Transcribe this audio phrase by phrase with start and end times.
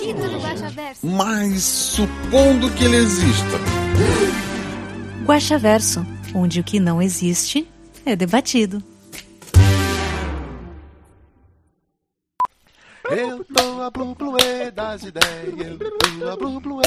[0.00, 1.06] No Guaxaverso.
[1.06, 3.58] Mas supondo que ele exista.
[5.26, 7.68] Guaxaverso, onde o que não existe
[8.06, 8.82] é debatido.
[13.10, 16.82] Eu tô a blu bluê das ideias, eu tô a blu bluê,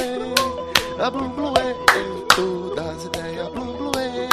[1.00, 4.28] a blu bluê, eu tô das ideias, blu bluê,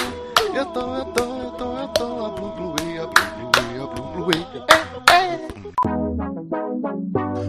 [0.54, 3.86] eu tô, eu tô, eu tô, eu tô a blu bluê, a blu bluê, a
[3.86, 4.91] blu bluê.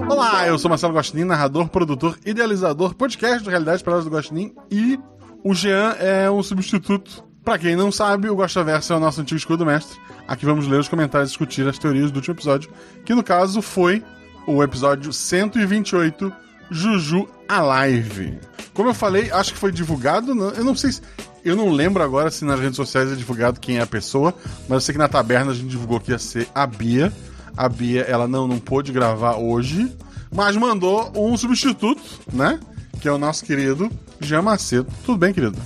[0.09, 4.99] Olá, eu sou Marcelo Gostin, narrador, produtor, idealizador, podcast do Realidade Palavras do Gostin e
[5.43, 7.23] o Jean é um substituto.
[7.43, 9.99] Pra quem não sabe, o Gostaverso é o nosso antigo escudo mestre.
[10.27, 12.71] Aqui vamos ler os comentários e discutir as teorias do último episódio,
[13.03, 14.03] que no caso foi
[14.47, 16.31] o episódio 128,
[16.71, 18.39] Juju Alive.
[18.73, 21.01] Como eu falei, acho que foi divulgado, eu não sei se...
[21.43, 24.71] Eu não lembro agora se nas redes sociais é divulgado quem é a pessoa, mas
[24.71, 27.11] eu sei que na taberna a gente divulgou que ia ser a Bia.
[27.55, 29.91] A Bia, ela não, não pôde gravar hoje,
[30.33, 32.01] mas mandou um substituto,
[32.31, 32.59] né?
[33.01, 34.87] Que é o nosso querido Jean Macedo.
[35.05, 35.57] Tudo bem, querido?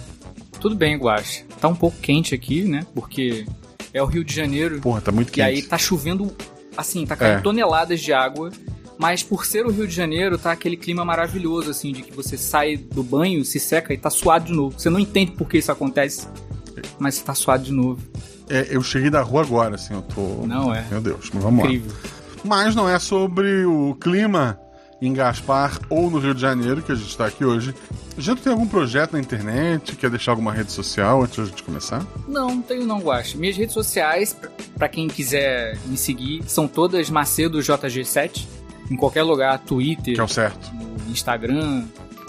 [0.60, 1.44] Tudo bem, Guaxa.
[1.62, 2.86] Tá um pouco quente aqui, né?
[2.94, 3.46] Porque
[3.94, 4.82] é o Rio de Janeiro.
[4.82, 5.42] Porra, tá muito E quente.
[5.46, 6.36] aí tá chovendo,
[6.76, 7.42] assim, tá caindo É.
[7.42, 8.52] toneladas de água.
[9.00, 12.36] Mas por ser o Rio de Janeiro, tá aquele clima maravilhoso, assim, de que você
[12.36, 14.80] sai do banho, se seca e tá suado de novo.
[14.80, 16.28] Você não entende por que isso acontece,
[16.98, 18.02] mas você tá suado de novo.
[18.50, 20.46] É, eu cheguei da rua agora, assim, eu tô.
[20.46, 20.86] Não é.
[20.90, 21.92] Meu Deus, mas vamos Incrível.
[21.92, 22.10] lá.
[22.44, 24.60] Mas não é sobre o clima
[25.02, 27.74] em Gaspar ou no Rio de Janeiro que a gente tá aqui hoje.
[28.18, 29.96] Já tem algum projeto na internet?
[29.96, 32.06] Quer deixar alguma rede social antes de a gente começar?
[32.28, 33.38] Não, não tenho não, Guaxa.
[33.38, 38.48] Minhas redes sociais, pra- pra quem quiser me seguir, são todas Macedo JG7.
[38.90, 40.72] Em qualquer lugar, Twitter, Que é o certo.
[41.10, 41.84] Instagram.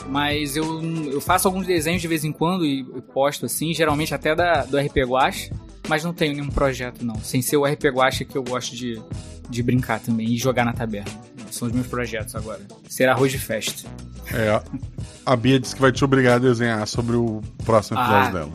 [0.08, 4.14] Mas eu, eu faço alguns desenhos de vez em quando e e posto assim, geralmente
[4.14, 5.52] até da, do RP Guache,
[5.88, 7.16] mas não tenho nenhum projeto não.
[7.20, 9.00] Sem ser o RP Guache que eu gosto de,
[9.48, 11.10] de brincar também e jogar na taberna.
[11.50, 12.60] São os meus projetos agora.
[12.88, 13.88] Ser arroz de festa.
[14.32, 14.60] É,
[15.24, 18.30] a Bia disse que vai te obrigar a desenhar sobre o próximo episódio Ah.
[18.32, 18.52] dela.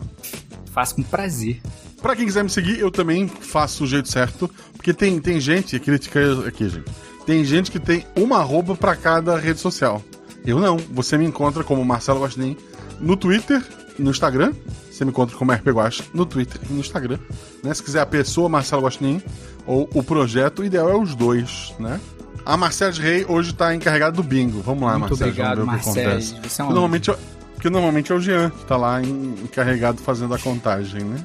[0.71, 1.59] Faço com prazer.
[2.01, 4.49] Pra quem quiser me seguir, eu também faço o jeito certo.
[4.73, 6.85] Porque tem, tem gente, crítica aqui, gente.
[7.25, 10.03] Tem gente que tem uma arroba pra cada rede social.
[10.45, 10.77] Eu não.
[10.77, 12.57] Você me encontra como Marcelo Guaxinim
[12.99, 13.63] no Twitter,
[13.97, 14.53] no Instagram.
[14.93, 17.17] Você me encontra como RP Guax no Twitter e no Instagram.
[17.63, 17.73] Né?
[17.73, 19.21] Se quiser a pessoa Marcelo Guaxinim
[19.65, 21.99] ou o projeto, o ideal é os dois, né?
[22.45, 24.61] A Marcelo Rei hoje tá encarregada do bingo.
[24.61, 25.31] Vamos lá, Muito Marcelo.
[25.31, 26.09] obrigado, vamos ver o que Marcelo.
[26.09, 26.33] acontece.
[26.47, 27.17] Você é um Porque normalmente, é-
[27.55, 31.23] porque normalmente é o Jean que tá lá encarregado fazendo a contagem, né?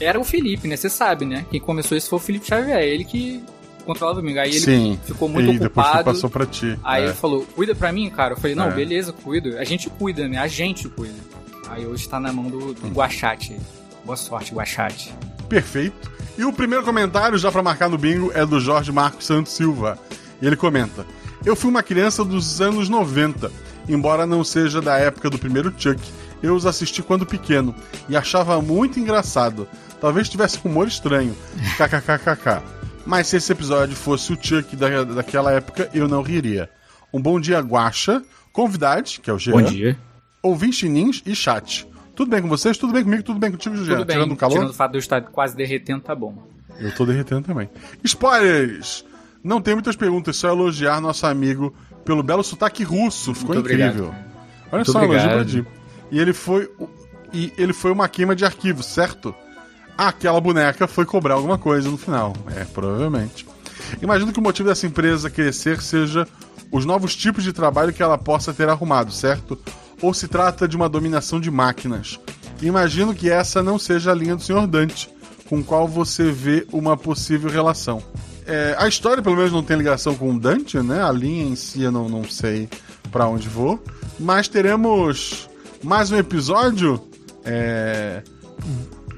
[0.00, 0.76] Era o Felipe, né?
[0.76, 1.46] Você sabe, né?
[1.50, 2.80] Quem começou isso foi o Felipe Xavier.
[2.82, 3.42] Ele que
[3.86, 4.40] controlava o domingo.
[4.40, 4.98] Aí ele Sim.
[5.06, 6.04] ficou muito e depois que ocupado.
[6.04, 6.78] passou pra ti.
[6.84, 7.06] Aí É.
[7.06, 8.34] ele falou, cuida pra mim, cara.
[8.34, 8.70] Eu falei, não, É.
[8.74, 9.56] beleza, cuido.
[9.58, 10.38] A gente cuida, né?
[10.38, 11.14] A gente cuida.
[11.72, 13.58] Aí hoje tá na mão do, do Guachate.
[14.04, 15.14] Boa sorte, Guachate.
[15.48, 16.12] Perfeito.
[16.36, 19.98] E o primeiro comentário, já pra marcar no bingo, é do Jorge Marcos Santos Silva.
[20.40, 21.06] E ele comenta:
[21.46, 23.50] Eu fui uma criança dos anos 90.
[23.88, 25.98] Embora não seja da época do primeiro Chuck,
[26.42, 27.74] eu os assisti quando pequeno
[28.06, 29.66] e achava muito engraçado.
[29.98, 31.34] Talvez tivesse um humor estranho.
[31.78, 32.62] KKKKK.
[33.06, 36.68] Mas se esse episódio fosse o Chuck da, daquela época, eu não riria.
[37.10, 38.22] Um bom dia, Guaxa,
[38.52, 39.98] convidade, que é o Jean, Bom dia.
[40.42, 41.86] Ouvintes nins e chat.
[42.14, 42.76] Tudo bem com vocês?
[42.76, 43.22] Tudo bem comigo?
[43.22, 44.04] Tudo bem contigo, bem.
[44.04, 44.54] Tirando o calor?
[44.54, 46.34] Tirando o fato de eu estar quase derretendo, tá bom.
[46.78, 47.70] Eu tô derretendo também.
[48.04, 49.04] Spoilers!
[49.42, 53.34] Não tem muitas perguntas, só elogiar nosso amigo pelo belo sotaque russo.
[53.34, 54.06] Ficou Muito incrível.
[54.08, 54.24] obrigado.
[54.66, 55.66] Olha Muito só, elogio pra ti.
[56.10, 56.70] E ele foi.
[57.32, 59.34] E ele foi uma queima de arquivo, certo?
[59.96, 62.34] Aquela boneca foi cobrar alguma coisa no final.
[62.54, 63.46] É, provavelmente.
[64.00, 66.26] Imagino que o motivo dessa empresa crescer seja
[66.70, 69.58] os novos tipos de trabalho que ela possa ter arrumado, certo?
[70.02, 72.18] Ou se trata de uma dominação de máquinas.
[72.60, 74.66] Imagino que essa não seja a linha do Sr.
[74.66, 75.08] Dante,
[75.48, 78.02] com qual você vê uma possível relação.
[78.46, 81.02] É, a história, pelo menos, não tem ligação com o Dante, né?
[81.02, 82.68] A linha em si eu não, não sei
[83.10, 83.82] para onde vou.
[84.18, 85.48] Mas teremos
[85.82, 87.00] mais um episódio
[87.44, 88.22] é,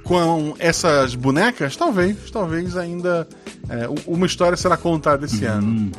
[0.03, 1.77] com essas bonecas?
[1.77, 3.27] Talvez, talvez ainda
[3.69, 5.91] é, uma história será contada esse ano.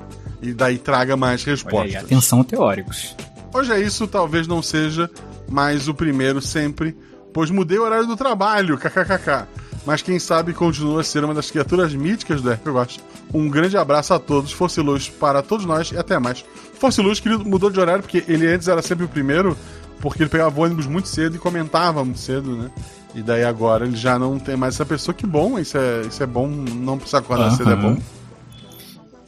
[0.41, 2.03] E daí traga mais Olha aí, respostas.
[2.03, 3.15] atenção teóricos.
[3.55, 5.09] Hoje é isso, talvez não seja
[5.49, 6.93] mais o primeiro sempre,
[7.33, 9.47] pois mudei o horário do trabalho, kkkk.
[9.85, 12.99] mas quem sabe continua a ser uma das criaturas míticas do RPG.
[13.33, 16.43] Um grande abraço a todos, Force Luz para todos nós e até mais.
[16.73, 19.57] Force Luz, querido, mudou de horário porque ele antes era sempre o primeiro,
[20.01, 22.69] porque ele pegava ônibus muito cedo e comentava muito cedo, né?
[23.15, 25.15] E daí agora ele já não tem mais essa pessoa.
[25.15, 27.97] Que bom, isso é, isso é bom, não precisar acordar cedo é bom.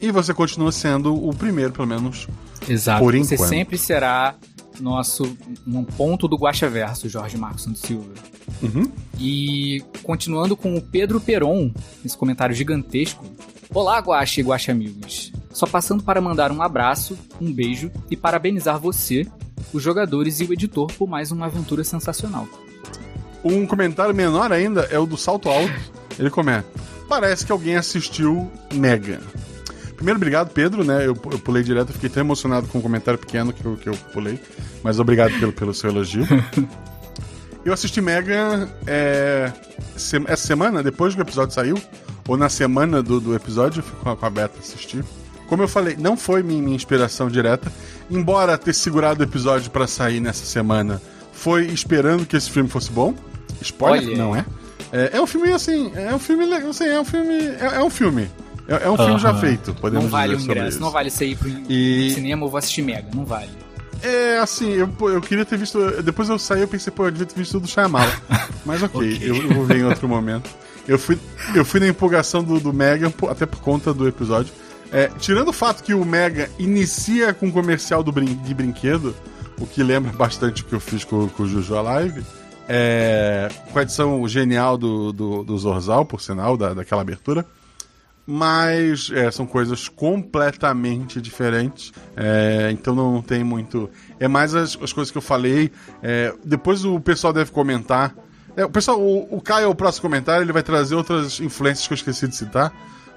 [0.00, 2.28] E você continua sendo o primeiro, pelo menos.
[2.68, 3.02] Exato.
[3.02, 3.48] Por Você enquanto.
[3.48, 4.34] sempre será
[4.80, 5.36] nosso
[5.66, 8.12] um ponto do Guaxa Verso, Jorge Marcos Santos Silva.
[8.62, 8.90] Uhum.
[9.18, 11.72] E continuando com o Pedro Peron,
[12.04, 13.24] esse comentário gigantesco.
[13.74, 15.32] Olá, Guaxa e Guaxa amigos.
[15.52, 19.26] Só passando para mandar um abraço, um beijo e parabenizar você,
[19.72, 22.48] os jogadores e o editor por mais uma aventura sensacional.
[23.44, 25.72] Um comentário menor ainda é o do Salto Alto.
[26.18, 26.66] Ele comenta:
[27.08, 29.20] Parece que alguém assistiu Mega.
[29.98, 31.00] Primeiro, obrigado, Pedro, né?
[31.00, 33.94] Eu, eu pulei direto, fiquei tão emocionado com o comentário pequeno que eu, que eu
[34.12, 34.40] pulei.
[34.80, 36.24] Mas obrigado pelo, pelo seu elogio.
[37.64, 39.52] eu assisti Mega é,
[39.96, 41.82] se- essa semana, depois que o episódio saiu,
[42.28, 45.04] ou na semana do, do episódio, eu fui com a, com a Beta assistir.
[45.48, 47.72] Como eu falei, não foi minha, minha inspiração direta,
[48.08, 51.02] embora ter segurado o episódio pra sair nessa semana,
[51.32, 53.16] foi esperando que esse filme fosse bom.
[53.60, 54.16] Spoiler, Olha.
[54.16, 54.44] não é?
[54.92, 55.16] é?
[55.16, 58.30] é um filme assim, é um filme, assim, é um filme, é, é um filme.
[58.68, 60.80] É, é um filme já feito, podemos não vale o ingresso, isso.
[60.80, 63.48] não vale você ir pro E- cinema ou vou assistir Mega, não vale.
[64.02, 66.02] É, assim, eu, eu queria ter visto.
[66.02, 68.12] Depois eu saí eu pensei, pô, eu devia ter visto tudo do Shyamala.
[68.64, 70.48] Mas ok, Eu, eu vou ver em outro momento.
[70.86, 71.18] Eu fui,
[71.54, 74.52] eu fui na empolgação do, do Mega, até por conta do episódio.
[74.92, 79.14] É, tirando o fato que o Mega inicia com um comercial do brin de brinquedo,
[79.58, 82.22] o que lembra bastante o que eu fiz com, com o Juju Live.
[82.68, 87.44] É, com a edição genial do, do, do Zorzal, por sinal, da, daquela abertura
[88.30, 91.94] mas é, são coisas completamente diferentes.
[92.14, 93.88] É, então não tem muito.
[94.20, 95.70] É mais as, as coisas que eu falei.
[96.02, 98.14] É, depois o pessoal deve comentar.
[98.54, 101.92] É, o pessoal, o, o Caio, o próximo comentário, ele vai trazer outras influências que
[101.94, 102.70] eu esqueci de citar,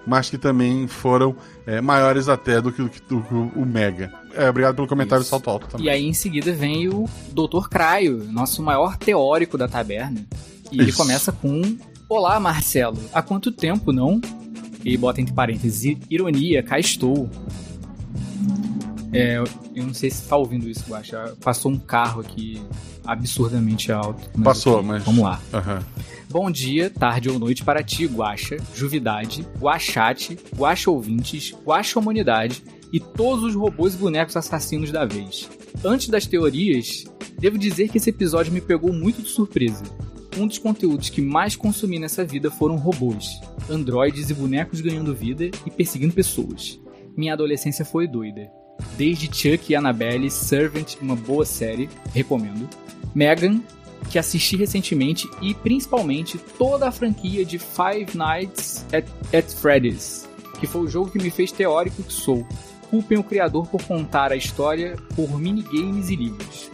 [0.08, 1.36] mas que também foram
[1.68, 4.14] é, maiores até do que, do que- do que o Mega.
[4.34, 5.30] É, obrigado pelo comentário Isso.
[5.32, 5.88] salto alto também.
[5.88, 7.04] E aí em seguida vem o
[7.34, 7.68] Dr.
[7.70, 10.26] Craio, nosso maior teórico da taberna.
[10.72, 10.98] E ele Isso.
[10.98, 11.62] começa com:
[12.08, 14.22] Olá, Marcelo, há quanto tempo não?
[14.84, 17.30] E bota entre parênteses: "I- Ironia, cá estou.
[19.14, 19.38] É,
[19.76, 21.36] eu não sei se tá ouvindo isso, Guaxa.
[21.44, 22.62] Passou um carro aqui
[23.06, 24.30] absurdamente alto.
[24.36, 25.04] mas Passou, ok, mas.
[25.04, 25.42] Vamos lá.
[25.54, 25.84] Aham.
[26.30, 32.64] Bom dia, tarde ou noite para ti, Guaxa, Juvidade, Guaxate, Guaxa Ouvintes, Guaxa Humanidade
[32.94, 35.50] e todos os robôs e bonecos assassinos da vez.
[35.84, 37.04] Antes das teorias,
[37.38, 39.84] devo dizer que esse episódio me pegou muito de surpresa.
[40.38, 45.46] Um dos conteúdos que mais consumi nessa vida foram robôs, androides e bonecos ganhando vida
[45.66, 46.80] e perseguindo pessoas.
[47.16, 48.50] Minha adolescência foi doida.
[48.98, 52.68] Desde Chuck e Annabelle, Servant, uma boa série, recomendo.
[53.14, 53.62] Megan,
[54.10, 59.06] que assisti recentemente, e principalmente toda a franquia de Five Nights at,
[59.36, 60.28] at Freddy's,
[60.60, 62.48] que foi o jogo que me fez teórico que sou.
[62.90, 66.70] Culpem o criador por contar a história por minigames e livros.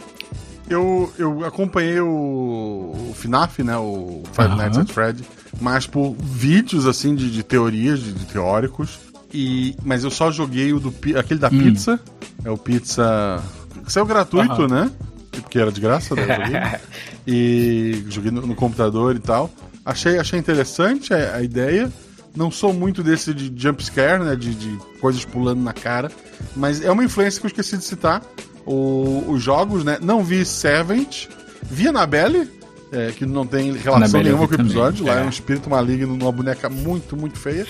[0.68, 3.76] Eu, eu acompanhei o, o FNAF, né?
[3.78, 4.54] O Five.
[4.56, 5.24] Nights at Freddy,
[5.60, 8.98] mas por vídeos assim de, de teorias, de, de teóricos.
[9.32, 11.58] E, mas eu só joguei o do aquele da Hum.
[11.58, 12.00] pizza.
[12.44, 13.42] É o pizza.
[13.84, 14.68] Que saiu gratuito, Aham.
[14.68, 14.90] né?
[15.32, 16.22] Porque era de graça, né?
[16.26, 16.80] joguei.
[17.26, 19.50] e joguei no, no computador e tal.
[19.84, 21.90] Achei, achei interessante a, a ideia.
[22.36, 24.36] Não sou muito desse de jump scare, né?
[24.36, 26.10] De, de coisas pulando na cara.
[26.56, 28.22] Mas é uma influência que eu esqueci de citar.
[28.64, 29.98] O- os jogos, né?
[30.00, 31.26] Não vi Servant.
[31.62, 32.48] Vi Annabelle,
[32.92, 34.98] é, que não tem relação nenhuma com o episódio.
[34.98, 35.26] também, Lá é é.
[35.26, 37.66] um espírito maligno numa boneca muito, muito feia.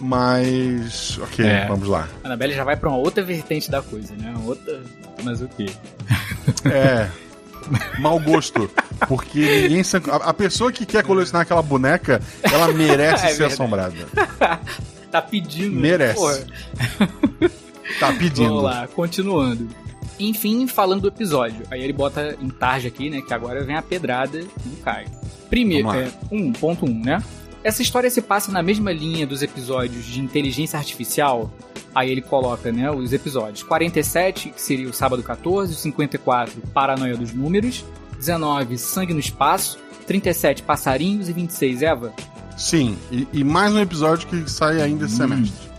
[0.00, 1.18] Mas.
[1.22, 1.66] Ok, É.
[1.68, 2.08] vamos lá.
[2.24, 4.32] A Annabelle já vai pra uma outra vertente da coisa, né?
[4.36, 4.82] Uma Outra.
[5.22, 5.66] Mas o quê?
[6.64, 7.08] É.
[7.98, 8.70] Mau gosto.
[9.08, 9.82] Porque ninguém.
[9.82, 13.52] se- A, pessoa que quer colecionar aquela boneca, ela merece É ser verdade.
[13.54, 14.60] assombrada.
[15.12, 15.78] Tá pedindo.
[15.78, 16.14] Merece.
[16.14, 16.38] Porra.
[18.00, 18.48] Tá pedindo.
[18.48, 19.68] Vamos lá, continuando.
[20.18, 21.66] Enfim, falando do episódio.
[21.70, 23.20] Aí ele bota em tarja aqui, né?
[23.20, 25.08] Que agora vem a pedrada do Caio.
[25.50, 27.22] Primeiro, é, 1.1, né?
[27.64, 31.52] Essa história se passa na mesma linha dos episódios de inteligência artificial.
[31.94, 33.62] Aí ele coloca, né, os episódios.
[33.62, 37.84] 47, que seria o sábado 14, 54, Paranoia dos Números,
[38.16, 42.12] 19, Sangue no Espaço, 37, Passarinhos e 26, Eva.
[42.56, 45.28] Sim, e, e mais um episódio que sai ainda esse Hum.
[45.28, 45.70] semestre.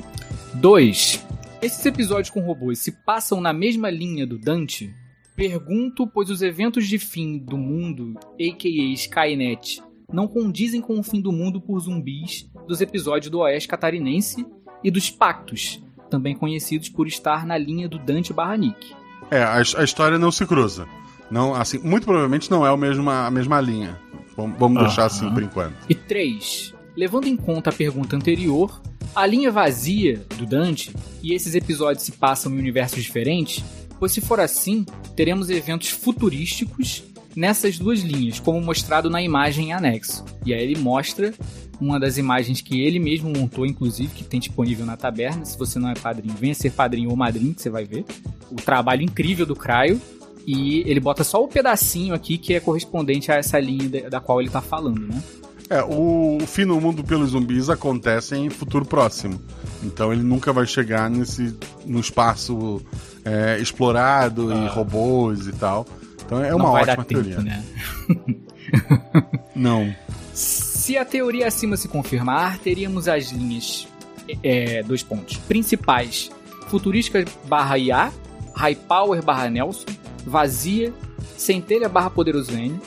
[0.56, 1.26] 2.
[1.62, 4.94] Esses episódios com robôs se passam na mesma linha do Dante?
[5.36, 8.94] Pergunto, pois os eventos de fim do mundo, a.k.a.
[8.94, 9.82] Skynet,
[10.14, 14.46] não condizem com o fim do mundo por zumbis dos episódios do Oeste Catarinense
[14.84, 18.94] e dos Pactos, também conhecidos por estar na linha do Dante barra Nick.
[19.32, 20.88] É, a, a história não se cruza.
[21.32, 24.00] Não, assim, muito provavelmente não é o mesmo, a mesma linha.
[24.38, 25.08] Vamos, vamos deixar Aham.
[25.08, 25.76] assim por enquanto.
[25.90, 26.76] E 3.
[26.96, 28.80] Levando em conta a pergunta anterior,
[29.16, 30.94] a linha vazia do Dante
[31.24, 33.64] e esses episódios se passam em universos diferentes,
[33.98, 37.04] pois se for assim, teremos eventos futurísticos
[37.36, 40.24] nessas duas linhas, como mostrado na imagem em anexo.
[40.46, 41.34] E aí ele mostra
[41.82, 45.44] uma das imagens que ele mesmo montou, inclusive, que tem disponível na taberna.
[45.44, 48.06] Se você não é padrinho, venha ser padrinho ou madrinho, que você vai ver.
[48.52, 50.00] O trabalho incrível do Craio.
[50.46, 54.42] E ele bota só o pedacinho aqui que é correspondente a essa linha da- qual
[54.42, 55.24] ele tá falando, né?
[55.70, 59.42] É, o, o fim do mundo pelos zumbis acontece em futuro próximo.
[59.82, 62.82] Então ele nunca vai chegar nesse no espaço
[63.24, 65.88] é, explorado e robôs e tal.
[66.26, 66.66] Então é uma.
[66.66, 67.42] Não ótima dar tempo, teoria.
[67.42, 67.64] né?
[69.56, 69.94] Não.
[70.34, 73.88] Se a teoria acima se confirmar, teríamos as linhas,
[74.42, 76.32] é, dois pontos, principais,
[76.68, 78.12] futurística barra IA,
[78.56, 79.86] High Power barra Nelson,
[80.26, 80.94] Vazia,
[81.38, 82.80] Centelha barra Poderoso N,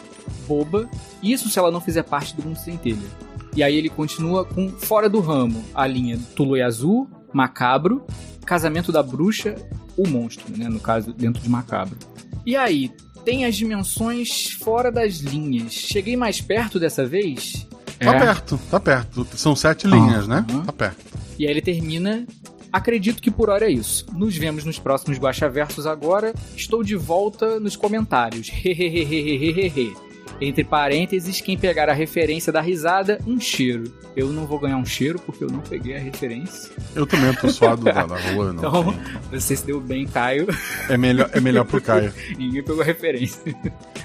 [0.47, 0.89] Boba,
[1.23, 3.09] isso se ela não fizer parte do mundo Centelha.
[3.55, 8.05] E aí ele continua com Fora do Ramo, a linha Tului Azul, Macabro,
[8.45, 9.55] Casamento da Bruxa,
[9.97, 11.97] o Monstro, né, no caso, dentro de Macabro.
[12.45, 12.93] E aí,
[13.27, 15.73] tem as dimensões fora das linhas.
[15.73, 17.67] Cheguei mais perto dessa vez?
[17.99, 18.19] Tá É.
[18.21, 19.27] perto, tá perto.
[19.37, 20.47] São sete linhas, né?
[20.49, 20.65] Aham.
[20.65, 21.05] Tá perto.
[21.39, 22.25] E aí ele termina.
[22.73, 24.07] Acredito que por hora é isso.
[24.13, 26.33] Nos vemos nos próximos Guaxa Versos agora.
[26.57, 28.49] Estou de volta nos comentários.
[28.65, 29.95] Hehehehehehehe.
[30.41, 33.85] Entre parênteses, quem pegar a referência da risada, um cheiro.
[34.15, 36.73] Eu não vou ganhar um cheiro porque eu não peguei a referência.
[36.95, 38.59] Eu também tô suado da, da rua, não.
[38.59, 38.95] Então,
[39.31, 40.47] você se deu bem, Caio.
[40.89, 42.13] É melhor, é melhor pro Caio.
[42.37, 43.55] Ninguém pegou a referência.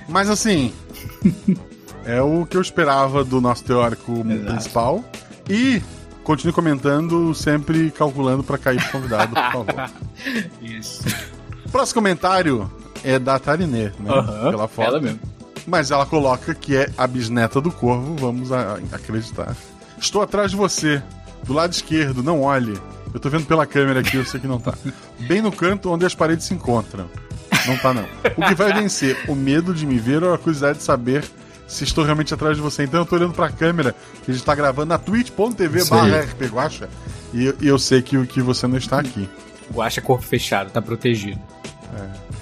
[0.07, 0.73] Mas assim,
[2.05, 5.03] é o que eu esperava do nosso teórico principal.
[5.49, 5.81] E
[6.23, 9.91] continue comentando, sempre calculando pra cair pro convidado, por favor.
[10.61, 11.03] Isso.
[11.71, 12.71] Próximo comentário
[13.03, 13.91] é da Tarinê, né?
[14.49, 14.87] Pela foto.
[14.87, 15.19] ela mesmo.
[15.67, 19.55] Mas ela coloca que é a bisneta do corvo, vamos a- acreditar.
[19.99, 21.01] Estou atrás de você,
[21.43, 22.79] do lado esquerdo, não olhe.
[23.13, 24.73] Eu tô vendo pela câmera aqui, eu sei que não tá.
[25.19, 27.05] Bem no canto onde as paredes se encontram.
[27.67, 28.05] Não tá, não.
[28.37, 29.17] O que vai vencer?
[29.27, 31.23] O medo de me ver ou a curiosidade de saber
[31.67, 32.83] se estou realmente atrás de você?
[32.83, 33.93] Então eu tô olhando pra câmera,
[34.25, 36.89] que a gente tá gravando na twitch.tv barra rpguacha,
[37.33, 39.29] e, eu- e eu sei que, que você não está aqui.
[39.71, 41.39] Guaxa corpo fechado, tá protegido.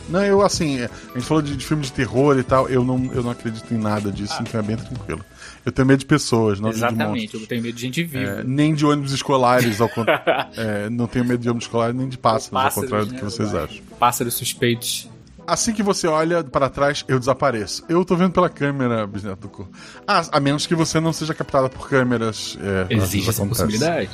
[0.10, 2.84] Não, eu assim, é, a gente falou de, de filme de terror e tal, eu
[2.84, 5.24] não, eu não acredito em nada disso, então é bem tranquilo.
[5.66, 8.40] Eu tenho medo de pessoas, não Exatamente, eu tenho medo de gente viva.
[8.40, 10.20] É, nem de ônibus escolares, ao contrário.
[10.58, 13.20] É, não tenho medo de ônibus escolares nem de pássaros, ao Pássaros, contrário do né,
[13.20, 13.78] que vocês eu acham.
[14.00, 15.10] Pássaros suspeitos.
[15.46, 17.84] Assim que você olha para trás, eu desapareço.
[17.90, 19.72] Eu tô vendo pela câmera, bisneto do corpo.
[20.08, 22.58] Ah, a menos que você não seja captada por câmeras.
[22.62, 24.10] É, Existe essa possibilidade.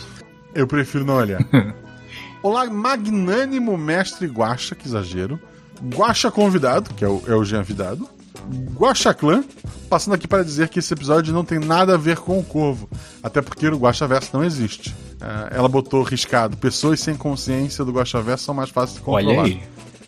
[0.54, 1.42] Eu prefiro não olhar.
[2.42, 5.40] Olá, magnânimo mestre Guaxa, que exagero.
[5.84, 8.08] Guaxa convidado, que é o, é o Jean Vidado.
[8.75, 9.44] Guaxa Clã,
[9.89, 12.89] passando aqui para dizer que esse episódio não tem nada a ver com o Corvo,
[13.24, 14.96] até porque o Guaxa Verso não existe.
[15.20, 19.41] Ah, ela botou riscado: pessoas sem consciência do Guaxa Verso são mais fáceis de controlar.
[19.41, 19.63] Olha aí.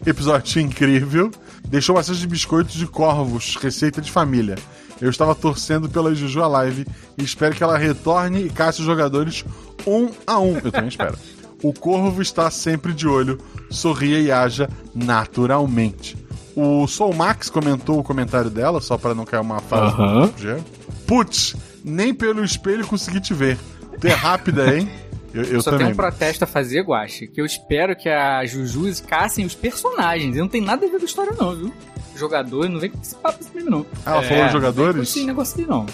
[0.05, 1.31] Episódio incrível.
[1.67, 4.55] Deixou bastante biscoitos de corvos, receita de família.
[5.01, 9.43] Eu estava torcendo pela Juju Live e espero que ela retorne e casse os jogadores
[9.85, 10.57] um a um.
[10.57, 11.17] Eu também espero.
[11.63, 16.15] O corvo está sempre de olho, sorria e haja naturalmente.
[16.55, 20.59] O Soul Max comentou o comentário dela, só para não cair uma fala Jean.
[21.05, 23.57] Putz, nem pelo espelho consegui te ver.
[23.99, 24.89] Tu é rápida, hein?
[25.33, 25.87] Eu, eu Só também.
[25.87, 30.35] tem um protesto a fazer, Guaxa, que eu espero que a Juju caçem os personagens.
[30.35, 31.73] Não tem nada a ver com a história, não, viu?
[32.15, 33.85] Jogador, não vem com esse papo assim mesmo, não.
[34.03, 34.95] Ah, ela falou não jogadores?
[34.95, 35.85] com esse negócio aí, não.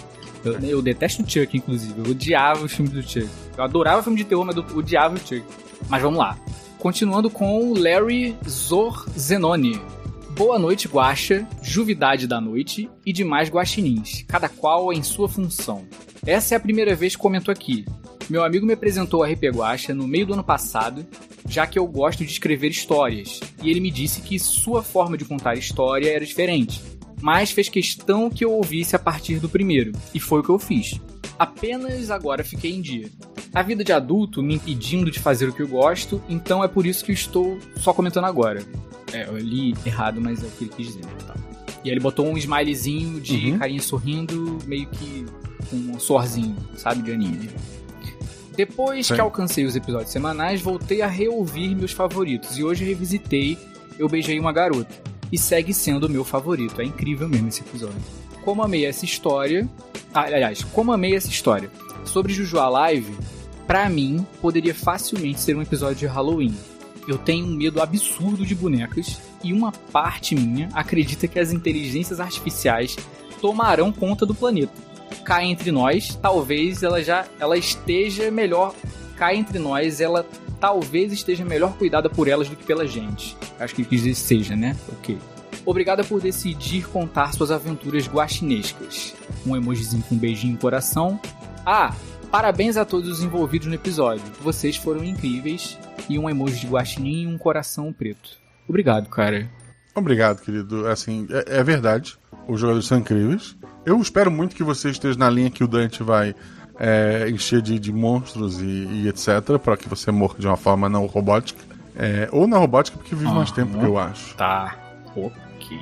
[0.44, 1.94] Eu, eu detesto o Chuck, inclusive.
[1.98, 3.30] Eu odiava os filmes do Chuck.
[3.58, 5.44] Eu adorava filme de terror, mas eu odiava o Chuck.
[5.90, 6.38] Mas vamos lá.
[6.80, 9.80] Continuando com o Larry Zorzenoni.
[10.32, 15.86] Boa noite, Guaxa, Juvidade da Noite e demais guaxinins, cada qual em sua função.
[16.26, 17.86] Essa é a primeira vez que comento aqui.
[18.30, 21.06] Meu amigo me apresentou a RP Guaxa no meio do ano passado,
[21.48, 25.26] já que eu gosto de escrever histórias, e ele me disse que sua forma de
[25.26, 26.82] contar história era diferente,
[27.24, 30.60] mas fez questão que eu ouvisse a partir do primeiro, e foi o que eu
[30.60, 31.00] fiz.
[31.40, 33.10] Apenas agora fiquei em dia.
[33.54, 36.86] A vida de adulto me impedindo de fazer o que eu gosto, então é por
[36.86, 38.62] isso que estou só comentando agora.
[39.14, 41.06] É, eu li errado, mas é o que ele quis dizer?
[41.26, 41.34] Tá.
[41.82, 43.58] E aí ele botou um smilezinho de Uhum.
[43.60, 45.26] carinha sorrindo, meio que
[45.70, 47.50] com um sorzinho, sabe, de anime.
[48.58, 49.16] Depois Sim.
[49.16, 52.58] que alcancei os episódios semanais, voltei a reouvir meus favoritos.
[52.58, 53.58] E hoje revisitei
[53.98, 55.13] Eu Beijei Uma Garota.
[55.34, 56.80] E segue sendo o meu favorito.
[56.80, 58.00] É incrível mesmo esse episódio.
[58.46, 59.68] Como amei essa história.
[60.14, 61.72] Ah, aliás, como amei essa história.
[62.06, 63.18] Sobre Juju Live,
[63.66, 66.56] pra mim, poderia facilmente ser um episódio de Halloween.
[67.08, 72.20] Eu tenho um medo absurdo de bonecas e uma parte minha acredita que as inteligências
[72.20, 72.96] artificiais
[73.42, 74.74] tomarão conta do planeta.
[75.26, 78.76] Cá entre nós, talvez ela já ela esteja melhor.
[79.18, 80.24] Cá entre nós, ela
[80.64, 83.36] talvez esteja melhor cuidada por elas do que pela gente.
[83.60, 84.78] Acho que ele quis dizer seja, né?
[84.94, 85.20] Ok.
[85.66, 89.14] Obrigada por decidir contar suas aventuras guaxinescas.
[89.46, 91.20] Um emojizinho com um beijinho no coração.
[91.66, 91.94] Ah,
[92.32, 94.24] parabéns a todos os envolvidos no episódio.
[94.40, 95.78] Vocês foram incríveis.
[96.10, 98.38] E um emoji de guaxinim e um coração preto.
[98.66, 99.52] Obrigado, cara.
[99.94, 100.88] Obrigado, querido.
[100.88, 102.18] Assim, é, é verdade.
[102.48, 103.58] Os jogadores são incríveis.
[103.86, 106.34] Eu espero muito que você esteja na linha que o Dante vai
[106.86, 109.58] é, encher de, de monstros e, e etc.
[109.64, 111.64] para que você morra de uma forma não robótica.
[111.96, 114.36] É, ou na robótica, porque vive mais tempo, eu acho.
[114.36, 114.76] Tá.
[115.16, 115.78] Ok.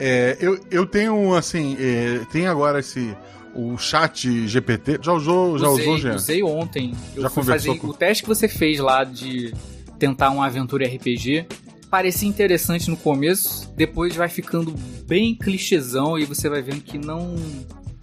[0.00, 3.14] É, eu, eu tenho, assim, é, tem agora esse.
[3.54, 4.98] O chat GPT.
[5.02, 6.14] Já usou, já usei, usou, Jean?
[6.16, 6.92] Usei ontem.
[7.14, 9.52] Eu Já fui conversou fazer com- o teste que você fez lá de
[9.98, 11.46] tentar uma aventura RPG.
[11.90, 14.74] Parecia interessante no começo, depois vai ficando
[15.06, 17.34] bem clichêzão e você vai vendo que não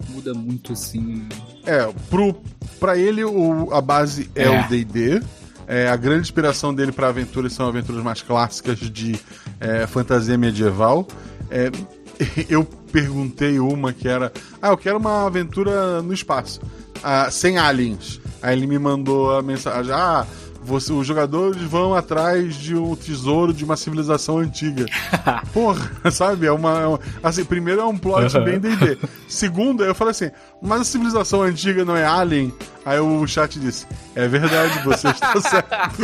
[0.08, 1.26] muda muito assim.
[1.64, 2.34] É, pro,
[2.78, 4.64] pra ele o, a base é, É.
[4.64, 5.22] o D&D.
[5.66, 9.18] É, a grande inspiração dele para aventuras são aventuras mais clássicas de
[9.58, 11.06] é, fantasia medieval.
[11.50, 11.70] É,
[12.48, 16.60] eu perguntei uma que era, ah, eu quero uma aventura no espaço,
[17.02, 18.20] ah, sem aliens.
[18.42, 20.26] Aí ele me mandou a mensagem, ah,
[20.64, 24.86] você, os jogadores vão atrás de um tesouro de uma civilização antiga.
[25.52, 26.46] Porra, sabe?
[26.46, 28.98] É uma, é uma- Assim, primeiro é um plot bem D&D.
[29.28, 30.30] Segundo, eu falei assim,
[30.62, 32.52] mas a civilização antiga não é alien?
[32.84, 36.02] Aí o chat disse, é verdade, você está certo.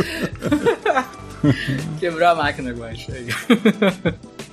[1.99, 2.71] Quebrou a máquina.
[2.71, 3.29] Aí.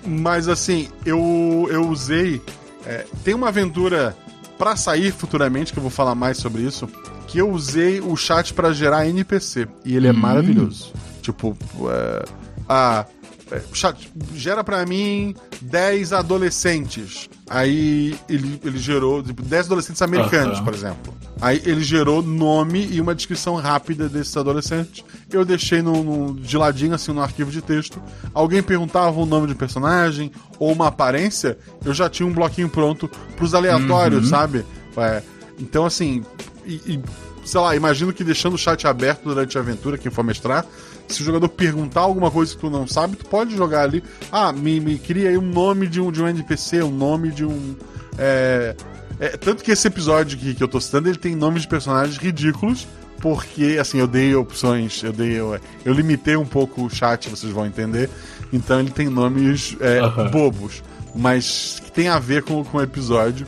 [0.05, 2.41] Mas assim, eu, eu usei.
[2.85, 4.15] é, tem uma aventura
[4.57, 6.87] pra sair futuramente, que eu vou falar mais sobre isso,
[7.27, 9.67] que eu usei o chat pra gerar NPC.
[9.85, 10.93] E ele é maravilhoso.
[11.21, 11.57] Tipo,
[11.89, 12.25] é,
[12.67, 13.05] a.
[13.51, 17.29] é, chat, gera pra mim 10 adolescentes.
[17.49, 21.13] Aí ele, ele gerou tipo, 10 adolescentes americanos, por exemplo.
[21.39, 25.03] Aí ele gerou nome e uma descrição rápida desses adolescentes.
[25.31, 28.01] Eu deixei no, no- de ladinho, assim, no arquivo de texto.
[28.33, 33.07] Alguém perguntava o nome de personagem ou uma aparência, eu já tinha um bloquinho pronto
[33.35, 34.29] pros aleatórios, Uhum.
[34.29, 34.65] sabe?
[34.97, 35.21] É,
[35.59, 36.23] então, assim,
[36.65, 36.99] e, e,
[37.45, 40.65] sei lá, imagino que deixando o chat aberto durante a aventura, quem for mestrar,
[41.07, 44.03] se o jogador perguntar alguma coisa que tu não sabe, tu pode jogar ali.
[44.31, 47.45] Ah, me, me cria aí um nome de um, de um NPC, um nome de
[47.45, 47.75] um.
[48.17, 48.75] É,
[49.19, 52.17] é, tanto que esse episódio que, que eu tô citando, ele tem nomes de personagens
[52.17, 52.87] ridículos,
[53.19, 55.31] porque, assim, eu dei opções, eu dei.
[55.39, 58.09] Eu, eu limitei um pouco o chat, vocês vão entender.
[58.53, 60.83] Então ele tem nomes é, bobos,
[61.15, 63.47] mas que tem a ver com, com o episódio.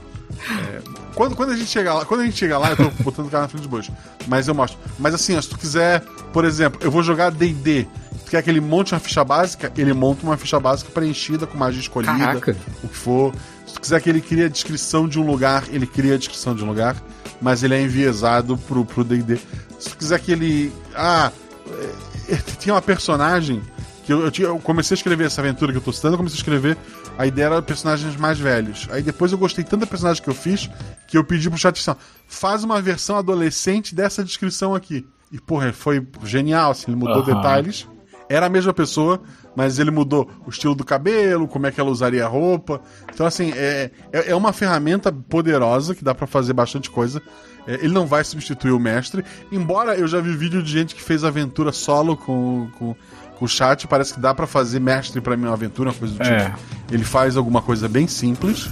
[0.52, 0.82] É,
[1.14, 3.30] quando, quando a gente chegar lá, quando a gente chegar lá, eu tô botando o
[3.30, 3.92] cara na frente de bush.
[4.28, 4.80] Mas eu mostro.
[4.98, 6.02] Mas assim, ó, se tu quiser,
[6.34, 7.88] por exemplo, eu vou jogar D&D.
[8.26, 9.72] Tu quer que ele monte uma ficha básica?
[9.78, 12.58] Ele monta uma ficha básica preenchida com magia escolhida, Caraca.
[12.84, 13.34] o que for.
[13.70, 16.56] Se tu quiser que ele crie a descrição de um lugar, ele cria a descrição
[16.56, 16.96] de um lugar,
[17.42, 19.38] mas ele é enviesado pro pro D&D.
[19.80, 21.32] Se tu quiser que ele, ah,
[22.28, 23.62] é, tinha uma personagem
[24.06, 26.18] que eu, eu, tinha- eu comecei a escrever essa aventura que eu tô citando, eu
[26.18, 26.76] comecei a escrever,
[27.18, 28.88] a ideia era personagens mais velhos.
[28.92, 30.68] Aí depois eu gostei tanto da personagem que eu fiz,
[31.08, 35.06] que eu pedi pro chat assim, faz uma versão adolescente dessa descrição aqui.
[35.32, 37.36] E, porra, foi genial, assim, ele mudou Aham.
[37.36, 37.88] detalhes.
[38.30, 39.20] Era a mesma pessoa,
[39.56, 42.80] mas ele mudou o estilo do cabelo, como é que ela usaria a roupa.
[43.12, 47.22] Então, assim, é, é é uma ferramenta poderosa que dá pra fazer bastante coisa.
[47.68, 51.02] É, ele não vai substituir o mestre, embora eu já vi vídeo de gente que
[51.02, 52.96] fez aventura solo com, com,
[53.36, 53.88] com o chat.
[53.88, 56.46] Parece que dá pra fazer mestre pra mim uma aventura, uma coisa do É.
[56.46, 56.60] tipo.
[56.92, 58.70] Ele faz alguma coisa bem simples,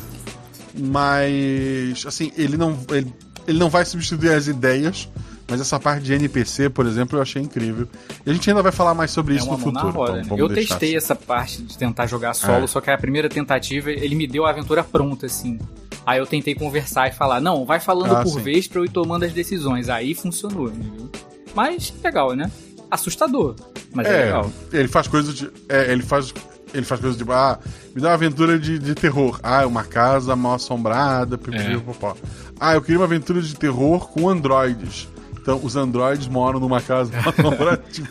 [0.77, 3.13] mas assim, ele não, ele,
[3.47, 5.09] ele não vai substituir as ideias.
[5.49, 7.87] Mas essa parte de NPC, por exemplo, eu achei incrível.
[8.25, 9.91] E a gente ainda vai falar mais sobre É isso no futuro.
[9.91, 10.23] roda, então né?
[10.23, 10.97] vamos Eu testei assim.
[10.97, 12.67] essa parte de tentar jogar solo, É.
[12.67, 15.57] só que a primeira tentativa ele me deu a aventura pronta, assim.
[16.05, 18.41] Aí eu tentei conversar e falar, não, vai falando Ah, por sim.
[18.41, 19.87] vez pra eu ir tomando as decisões.
[19.89, 21.09] Aí funcionou, entendeu?
[21.55, 22.51] Mas legal, né?
[22.91, 23.55] Assustador,
[23.93, 24.51] mas é, É, legal.
[24.71, 25.49] ele faz coisas de.
[25.69, 26.33] É, ele faz.
[26.73, 27.57] Ele faz coisas tipo, ah,
[27.95, 29.39] me dá uma aventura de, de terror.
[29.41, 32.13] Ah, uma casa mal assombrada, pipipi, É.
[32.59, 35.07] Ah, eu queria uma aventura de terror com androides.
[35.47, 37.09] Então, os androides moram numa casa
[37.89, 38.09] tipo,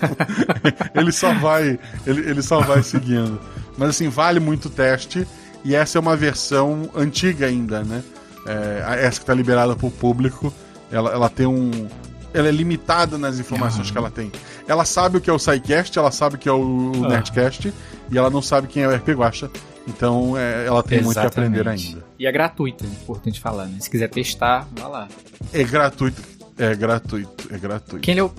[0.94, 1.78] ele só vai.
[2.06, 3.38] Ele, ele só vai seguindo.
[3.76, 5.28] Mas assim, vale muito o teste.
[5.62, 8.02] E essa é uma versão antiga ainda, né?
[8.46, 10.50] É, essa que tá liberada pro público.
[10.90, 11.86] Ela, ela tem um.
[12.32, 14.32] Ela é limitada nas informações que ela tem.
[14.66, 16.92] Ela sabe o que é o SciCast, ela sabe o que é o.
[17.06, 17.70] Nerdcast,
[18.10, 19.50] e ela não sabe quem é o RP Guacha.
[19.86, 21.88] Então é, ela tem muito que aprender Exatamente.
[21.88, 22.04] ainda.
[22.18, 23.76] E é gratuito, é importante falar, né?
[23.78, 25.08] Se quiser testar, vá lá.
[25.52, 26.35] É gratuito.
[26.58, 27.52] É gratuito.
[27.52, 28.02] É gratuito.
[28.02, 28.32] Quem leu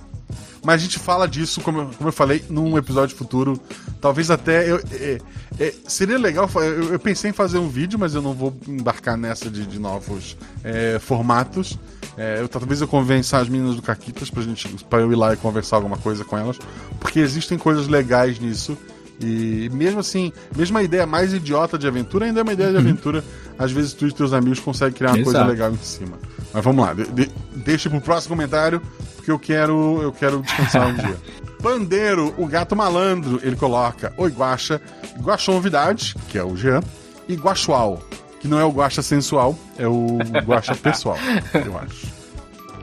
[0.64, 3.60] Mas a gente fala disso, como eu, como eu falei, num episódio futuro.
[4.02, 4.70] Talvez até.
[4.70, 5.20] Eu, é,
[5.60, 6.50] é, seria legal.
[6.56, 9.80] Eu, eu, pensei em fazer um vídeo, mas eu não vou embarcar nessa de, de
[9.80, 11.78] novos é, formatos.
[12.18, 15.34] É, eu, talvez eu convença as meninas do Caquitas pra, gente, pra eu ir lá
[15.34, 16.58] e conversar alguma coisa com elas.
[17.00, 18.76] Porque existem coisas legais nisso.
[19.20, 22.78] E mesmo assim, mesmo a ideia mais idiota de aventura ainda é uma ideia de
[22.78, 23.24] aventura.
[23.58, 25.32] Às vezes tu e teus amigos conseguem criar uma Exato.
[25.32, 26.18] coisa legal em cima.
[26.58, 28.82] Mas vamos lá, de, de, deixa pro próximo comentário,
[29.16, 31.16] porque eu quero, eu quero descansar um dia.
[31.62, 34.82] Pandeiro, o gato malandro, ele coloca Oi Guaxa,
[35.22, 36.82] Guaxonvidade, que é o Jean,
[37.28, 38.02] e Guaxual,
[38.40, 40.18] que não é o Guaxa sensual, é o
[40.48, 41.16] Guaxa pessoal,
[41.64, 42.08] eu acho.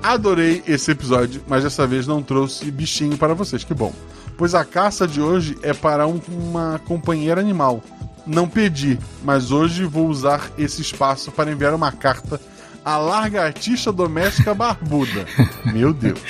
[0.01, 3.93] Adorei esse episódio, mas dessa vez não trouxe bichinho para vocês, que bom.
[4.39, 7.83] Pois a caça de hoje é para um- uma companheira animal.
[8.25, 12.41] Não pedi, mas hoje vou usar esse espaço para enviar uma carta
[12.85, 15.27] à lagartixa doméstica barbuda.
[15.73, 16.21] Meu Deus.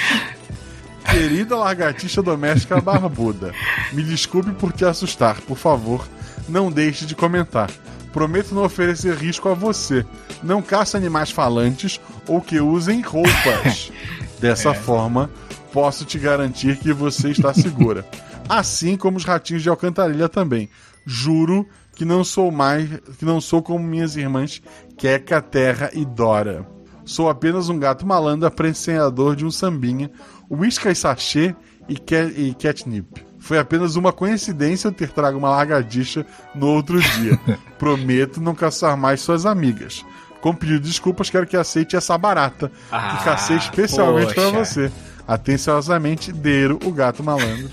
[1.10, 3.52] Querida lagartixa doméstica barbuda,
[3.92, 5.40] me desculpe por te assustar.
[5.42, 6.06] Por favor,
[6.48, 7.70] não deixe de comentar.
[8.12, 10.06] Prometo não oferecer risco a você.
[10.42, 13.90] Não caça animais falantes ou que usem roupas.
[14.38, 15.30] Dessa forma,
[15.72, 18.06] posso te garantir que você está segura.
[18.48, 20.68] Assim como os ratinhos de alcantarilha também.
[21.04, 24.60] Juro que não sou mais, que não sou como minhas irmãs
[24.96, 26.66] Queca, Terra e Dora.
[27.04, 30.10] Sou apenas um gato malandro apreciador de um sambinha,
[30.50, 31.54] whisky e sachê
[31.88, 33.22] e, ca- e catnip.
[33.38, 37.38] Foi apenas uma coincidência eu ter trago uma lagartixa no outro dia.
[37.78, 40.02] Prometo não caçar mais suas amigas.
[40.40, 44.90] Com pedido de desculpas, quero que aceite essa barata Ah, que cacei especialmente para você.
[45.28, 47.68] Atenciosamente, Deiro, o gato malandro.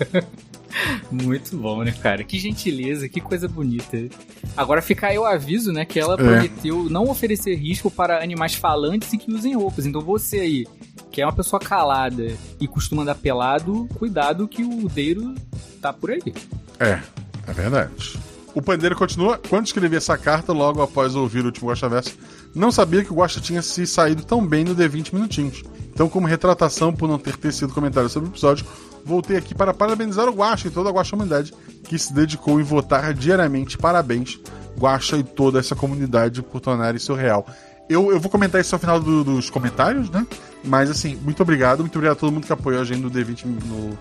[1.10, 2.22] Muito bom, né, cara?
[2.24, 3.98] Que gentileza, que coisa bonita.
[4.56, 6.16] Agora fica aí o aviso, né, que ela É.
[6.16, 9.86] prometeu não oferecer risco para animais falantes e que usem roupas.
[9.86, 10.66] Então você aí,
[11.10, 15.34] que é uma pessoa calada e costuma andar pelado, cuidado que o Deiro
[15.80, 16.22] tá por aí.
[16.78, 17.00] É,
[17.46, 18.18] é verdade.
[18.54, 19.38] O pandeiro continua.
[19.48, 22.16] Quando escrevi essa carta, logo após ouvir o último Guaxa Verso,
[22.54, 25.62] não sabia que o Guaxa tinha se saído tão bem no D20 Minutinhos.
[25.92, 28.66] Então, como retratação por não ter tecido comentário sobre o episódio,
[29.04, 31.52] voltei aqui para parabenizar o Guaxa e toda a Guaxa Humanidade
[31.84, 33.76] que se dedicou em votar diariamente.
[33.78, 34.38] Parabéns,
[34.78, 37.46] Guaxa e toda essa comunidade por tornar isso real.
[37.88, 40.24] Eu, eu vou comentar isso ao final do- dos comentários, né?
[40.62, 43.44] Mas assim, muito obrigado, muito obrigado a todo mundo que apoiou a gente no D20
[43.44, 43.98] no,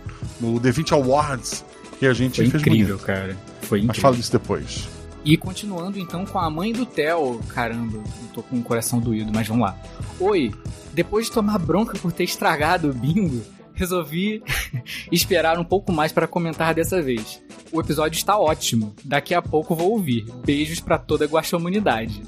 [0.53, 1.65] no D20 Awards
[1.97, 3.05] que a gente Foi fez incrível, bonito.
[3.05, 3.35] cara.
[3.63, 4.01] Foi Mas incrível.
[4.01, 4.87] fala disso depois.
[5.25, 7.41] E continuando então com a mãe do Theo.
[7.49, 7.99] Caramba,
[8.33, 9.75] tô com o coração doído, mas vamos lá.
[10.19, 10.53] Oi,
[10.93, 13.41] depois de tomar bronca por ter estragado o bingo,
[13.79, 14.43] resolvi
[15.11, 17.41] esperar um pouco mais para comentar dessa vez.
[17.71, 18.93] O episódio está ótimo.
[19.03, 20.25] Daqui a pouco vou ouvir.
[20.45, 22.21] Beijos pra toda a guaxamunidade.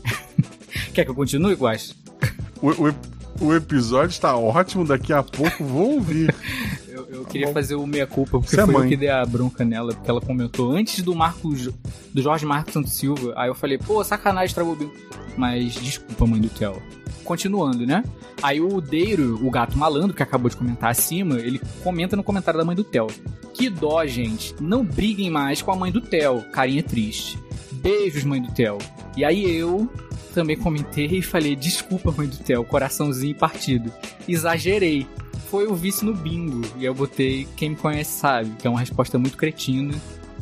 [0.93, 1.95] Quer que eu continue, Guax?
[2.61, 6.33] O, o, o episódio está ótimo, daqui a pouco vou ouvir.
[6.91, 8.83] Eu, eu queria fazer o meia-culpa, porque Você é foi mãe.
[8.83, 11.69] eu que dei a bronca nela, porque ela comentou antes do Marcos,
[12.13, 13.33] do Jorge Marcos Santos Silva.
[13.37, 14.91] Aí eu falei, pô, sacanagem, estragou o.
[15.37, 16.81] Mas desculpa, mãe do Theo.
[17.23, 18.03] Continuando, né?
[18.41, 22.59] Aí o Deiro, o gato malandro, que acabou de comentar acima, ele comenta no comentário
[22.59, 23.07] da mãe do Theo.
[23.53, 24.55] Que dó, gente.
[24.59, 26.43] Não briguem mais com a mãe do Theo.
[26.51, 27.37] Carinha triste.
[27.71, 28.77] Beijos, mãe do Theo.
[29.15, 29.89] E aí eu
[30.33, 33.91] também comentei e falei, desculpa, mãe do Theo, coraçãozinho partido.
[34.27, 35.05] Exagerei
[35.51, 36.61] foi o vice no bingo.
[36.77, 39.93] E eu botei quem me conhece sabe, que é uma resposta muito cretina.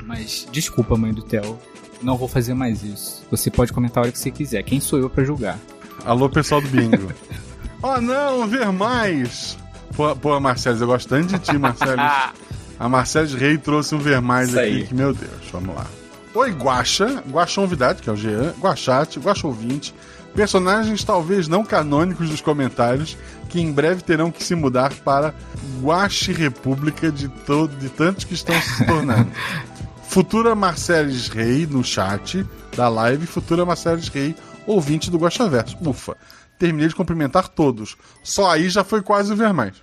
[0.06, 1.58] Mas desculpa, mãe do Theo.
[2.02, 3.26] Não vou fazer mais isso.
[3.30, 4.64] Você pode comentar a hora que você quiser.
[4.64, 5.60] Quem sou eu pra julgar?
[6.06, 7.12] Alô, pessoal do bingo.
[7.82, 9.58] oh não, ver mais!
[9.96, 12.02] Pô, pô Marcelo, eu gosto tanto de ti, Marcelo.
[12.80, 14.88] A Marcelo Rei trouxe um ver mais Isso aqui, aí.
[14.88, 15.86] que, meu Deus, vamos lá.
[16.34, 19.94] Oi, Guaxa, Guaxa Novidade, que é o Jean, Guaxate, Guaxa Ouvinte,
[20.34, 23.18] personagens talvez não canônicos dos comentários,
[23.50, 25.34] que em breve terão que se mudar para
[25.82, 29.30] Guache República de, to- de tantos que estão se tornando.
[30.08, 32.46] Futura Marceles Rei no chat
[32.78, 34.34] da live, futura Marceles Rei,
[34.72, 35.78] ouvinte do Guaxaverso.
[35.88, 36.16] Ufa,
[36.58, 37.96] terminei de cumprimentar todos.
[38.24, 39.76] Só aí já foi quase o ver mais.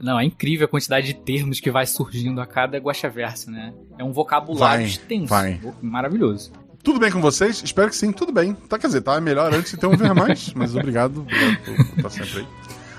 [0.00, 3.72] Não, é incrível a quantidade de termos que vai surgindo a cada guaxaverso, né?
[3.98, 5.26] É um vocabulário Vai, extenso.
[5.28, 5.60] vai.
[5.80, 6.52] Maravilhoso.
[6.82, 7.62] Tudo bem com vocês?
[7.64, 8.52] Espero que sim, tudo bem.
[8.52, 11.74] Tá, quer dizer, tá melhor antes de ter um ver mais, mas obrigado, obrigado por
[11.76, 12.46] por estar sempre aí.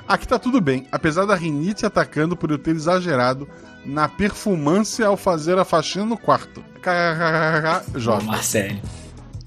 [0.08, 3.48] Aqui tá tudo bem, apesar da rinite atacando por eu ter exagerado
[3.86, 6.64] na perfumância ao fazer a faxina no quarto.
[6.82, 8.26] KKKK, Jovem.
[8.28, 8.80] Marcelo.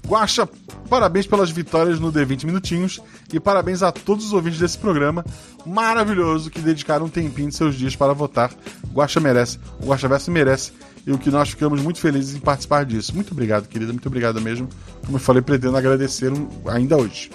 [0.09, 0.49] Guaxa,
[0.89, 2.99] parabéns pelas vitórias no D20 Minutinhos
[3.31, 5.23] e parabéns a todos os ouvintes desse programa
[5.65, 8.51] maravilhoso que dedicaram um tempinho de seus dias para votar.
[8.91, 10.71] Guaxa merece, o Guaxa Verso merece
[11.05, 13.13] e o que nós ficamos muito felizes em participar disso.
[13.13, 14.67] Muito obrigado, querida, muito obrigado mesmo.
[15.05, 17.29] Como eu falei, pretendo agradecer um- ainda hoje.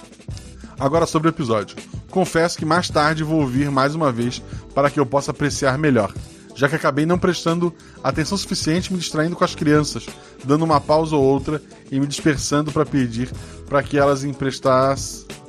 [0.78, 1.76] Agora sobre o episódio.
[2.10, 4.42] Confesso que mais tarde vou ouvir mais uma vez
[4.74, 6.12] para que eu possa apreciar melhor,
[6.54, 10.06] já que acabei não prestando atenção suficiente me distraindo com as crianças,
[10.44, 13.30] dando uma pausa ou outra e me dispersando para pedir
[13.68, 14.22] para que elas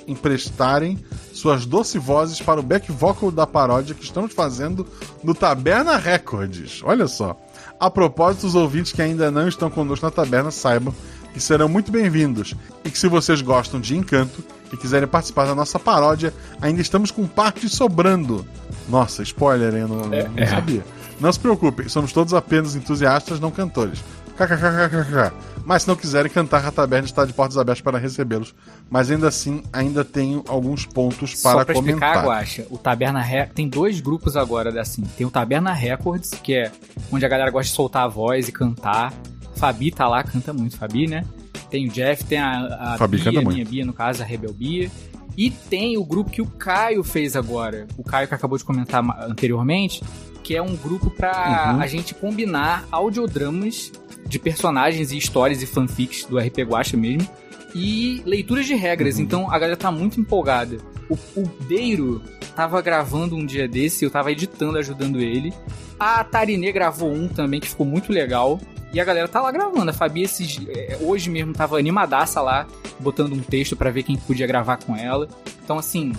[0.07, 0.99] emprestarem
[1.33, 4.87] suas doce vozes para o back vocal da paródia que estamos fazendo
[5.23, 6.81] no Taberna Records.
[6.83, 7.35] Olha só.
[7.79, 10.93] A propósito, os ouvintes que ainda não estão conosco na taberna saibam
[11.33, 14.41] que serão muito bem-vindos e que se vocês gostam de Encanto
[14.71, 18.45] e quiserem participar da nossa paródia, ainda estamos com partes sobrando.
[18.87, 19.81] Nossa, spoiler, hein?
[19.81, 20.45] Eu não, É, não é.
[20.45, 20.85] sabia.
[21.19, 24.03] Não se preocupem, somos todos apenas entusiastas, não cantores.
[24.35, 25.33] KKKKK.
[25.65, 28.53] Mas se não quiserem cantar, a taberna está de portas abertas para recebê-los.
[28.89, 32.09] Mas ainda assim, ainda tenho alguns pontos Só para pra comentar.
[32.09, 33.47] explicar, Guaxa, o Taberna Re...
[33.47, 35.01] tem dois grupos agora, assim.
[35.17, 36.71] Tem o Taberna Records, que é
[37.11, 39.11] onde a galera gosta de soltar a voz e cantar.
[39.55, 41.23] Fabi tá lá, canta muito, Fabi, né?
[41.69, 43.53] Tem o Jeff, tem a, a Fabi Bia, muito.
[43.53, 44.91] minha Bia, no caso, a Rebel Bia.
[45.37, 47.87] E tem o grupo que o Caio fez agora.
[47.97, 50.03] O Caio que acabou de comentar anteriormente,
[50.45, 51.81] que é um grupo pra Uhum.
[51.81, 53.91] a gente combinar audiodramas
[54.27, 57.27] de personagens e histórias e fanfics do RP Guacha mesmo.
[57.73, 59.17] E leituras de regras.
[59.19, 60.77] Então a galera tá muito empolgada.
[61.09, 62.21] O, o Deiro
[62.55, 65.51] tava gravando um dia desse, eu tava editando, ajudando ele.
[65.99, 68.59] A Tarinê gravou um também que ficou muito legal.
[68.93, 69.89] E a galera tá lá gravando.
[69.89, 72.67] A Fabi esses, é, hoje mesmo tava animadaça lá,
[72.99, 75.27] botando um texto pra ver quem podia gravar com ela.
[75.63, 76.13] Então, assim,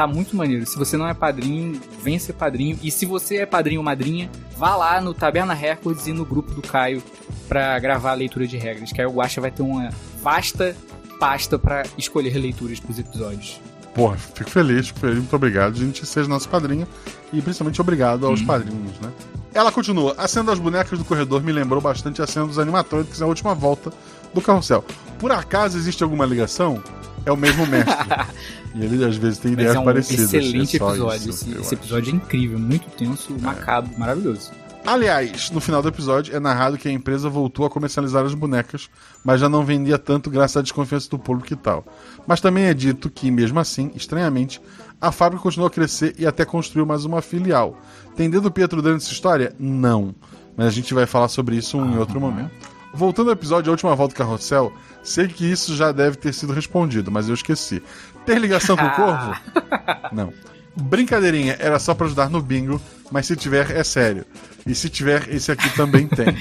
[0.00, 0.64] tá muito maneiro.
[0.64, 2.78] Se você não é padrinho, venha ser padrinho.
[2.82, 6.54] E se você é padrinho ou madrinha, vá lá no Taberna Records e no grupo
[6.54, 7.02] do Caio
[7.46, 8.92] pra gravar a leitura de regras.
[8.92, 9.90] Que aí o Guacha vai ter uma
[10.22, 10.74] vasta
[11.18, 13.60] pasta pra escolher leituras pros episódios.
[13.94, 15.74] Porra, fico feliz, fico feliz, muito obrigado.
[15.74, 16.88] A gente seja nosso padrinho
[17.30, 19.12] e principalmente obrigado aos padrinhos, né?
[19.52, 20.14] Ela continua.
[20.16, 23.54] A cena das bonecas do corredor me lembrou bastante a cena dos animatrônicos na última
[23.54, 23.92] volta
[24.32, 24.82] do carrossel.
[25.20, 26.82] Por acaso existe alguma ligação?
[27.26, 27.94] É o mesmo mestre.
[28.74, 30.32] e ele às vezes tem Mas ideias é um parecidas.
[30.32, 31.18] excelente é só episódio.
[31.18, 31.74] isso, esse eu esse acho.
[31.74, 34.50] episódio é incrível, muito tenso, macabro, maravilhoso.
[34.86, 38.88] Aliás, no final do episódio é narrado que a empresa voltou a comercializar as bonecas,
[39.22, 41.84] mas já não vendia tanto graças à desconfiança do público e tal.
[42.26, 44.58] Mas também é dito que, mesmo assim, estranhamente,
[44.98, 47.78] a fábrica continuou a crescer e até construiu mais uma filial.
[48.16, 49.54] Tem dedo Pietro dentro dessa história?
[49.58, 50.14] Não.
[50.56, 52.50] Mas a gente vai falar sobre isso em outro momento.
[52.92, 56.52] Voltando ao episódio A Última Volta do Carrossel, sei que isso já deve ter sido
[56.52, 57.82] respondido, mas eu esqueci.
[58.26, 59.34] Ter ligação com o Corvo?
[60.12, 60.32] Não.
[60.76, 64.24] Brincadeirinha, era só pra ajudar no bingo, mas se tiver, é sério.
[64.66, 66.36] E se tiver, esse aqui também tem.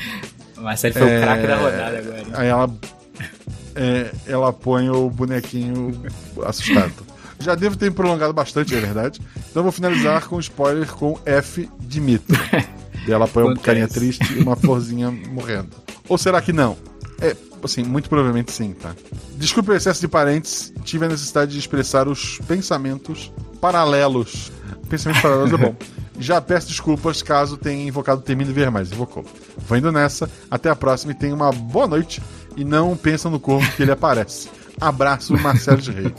[0.60, 2.24] O Marcelo foi É, o craque da rodada agora.
[2.34, 2.70] Aí ela,
[3.76, 6.04] é, ela põe o bonequinho
[6.44, 6.92] assustado.
[7.40, 9.22] Já devo ter me prolongado bastante, é verdade.
[9.50, 12.34] Então vou finalizar com um spoiler com F de Mito.
[13.08, 15.70] Ela põe uma carinha triste e uma florzinha morrendo.
[16.10, 16.76] Ou será que não?
[17.22, 17.34] É,
[17.66, 18.96] assim, muito provavelmente sim, tá?
[19.36, 24.52] Desculpe o excesso de parentes, tive a necessidade de expressar os pensamentos paralelos.
[24.90, 25.76] Pensamentos paralelos é bom.
[26.20, 28.92] Já peço desculpas caso tenha invocado o termino ver mais.
[28.92, 29.24] Invocou.
[29.68, 30.30] Vou indo nessa.
[30.52, 32.22] Até a próxima e tenha uma boa noite.
[32.58, 34.50] E não pensa no corvo que ele aparece.
[34.82, 36.14] Abraço, Marcelo de Rei.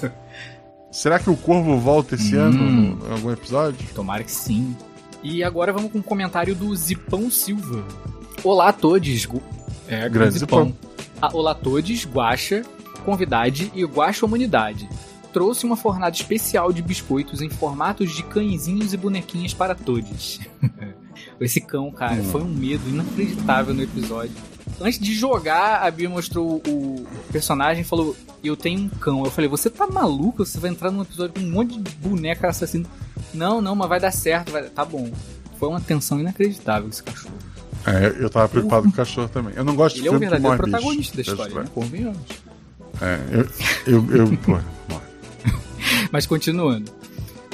[0.90, 2.40] Será que o corvo volta esse Hum.
[2.40, 3.86] ano no- em algum episódio?
[3.94, 4.74] Tomara que sim.
[5.22, 7.84] E agora vamos com um comentário do Zipão Silva.
[8.42, 9.28] Olá a todos.
[9.86, 10.74] É, Grande Zipão.
[11.22, 12.62] Ah, olá a todos, Guaxa,
[13.04, 14.88] convidade e Guaxa Humanidade.
[15.34, 20.40] Trouxe uma fornada especial de biscoitos em formatos de cãezinhos e bonequinhas para todos.
[21.38, 24.32] Esse cão, cara, foi um medo inacreditável no episódio.
[24.80, 29.22] Antes de jogar, a Bia mostrou o personagem e falou: Eu tenho um cão.
[29.22, 30.46] Eu falei: Você tá maluco?
[30.46, 32.86] Você vai entrar num episódio com um monte de boneca assassino.
[33.34, 34.52] Não, não, mas vai dar certo.
[34.52, 34.62] Vai...
[34.70, 35.10] Tá bom.
[35.58, 37.49] Foi uma tensão inacreditável esse cachorro.
[37.86, 39.54] É, eu tava preocupado com o cachorro também.
[39.56, 41.30] Eu não gosto de Ele é o filme que verdadeiro morre protagonista da bicho.
[41.32, 41.70] história, né?
[41.74, 42.20] Convenhamos.
[43.00, 43.18] É,
[43.86, 44.58] eu, eu, eu pô.
[46.12, 46.92] Mas continuando.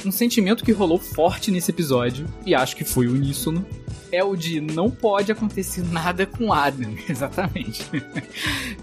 [0.05, 3.67] Um sentimento que rolou forte nesse episódio, e acho que foi uníssono,
[4.13, 6.95] é o de não pode acontecer nada com Adam.
[7.09, 7.85] Exatamente.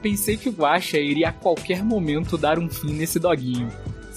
[0.01, 3.69] Pensei que o Guaxa iria a qualquer momento dar um fim nesse doguinho.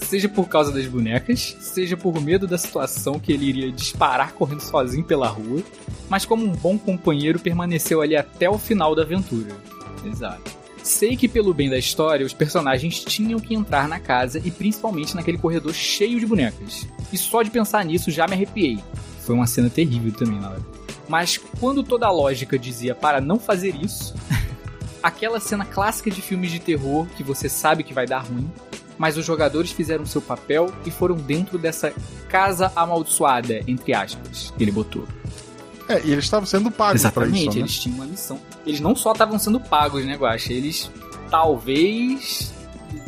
[0.07, 4.61] Seja por causa das bonecas, seja por medo da situação que ele iria disparar correndo
[4.61, 5.61] sozinho pela rua,
[6.07, 9.51] mas como um bom companheiro permaneceu ali até o final da aventura.
[10.05, 10.49] Exato.
[10.81, 15.13] Sei que, pelo bem da história, os personagens tinham que entrar na casa e principalmente
[15.13, 16.87] naquele corredor cheio de bonecas.
[17.11, 18.79] E só de pensar nisso já me arrepiei.
[19.19, 20.65] Foi uma cena terrível também na hora.
[21.09, 24.15] Mas quando toda a lógica dizia para não fazer isso,
[25.03, 28.49] aquela cena clássica de filmes de terror que você sabe que vai dar ruim,
[28.97, 31.93] mas os jogadores fizeram seu papel e foram dentro dessa
[32.29, 35.05] casa amaldiçoada, entre aspas, que ele botou.
[35.87, 37.59] É, e eles estavam sendo pagos Exatamente, isso, né?
[37.59, 38.39] eles tinham uma missão.
[38.65, 40.51] Eles não só estavam sendo pagos, né, Guaxa?
[40.51, 40.91] Eles
[41.29, 42.53] talvez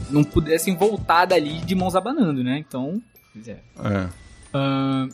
[0.09, 2.57] não pudessem voltar dali de mãos abanando, né?
[2.57, 3.01] Então,
[3.33, 3.59] pois é.
[3.83, 4.09] É.
[4.53, 5.09] Ahn,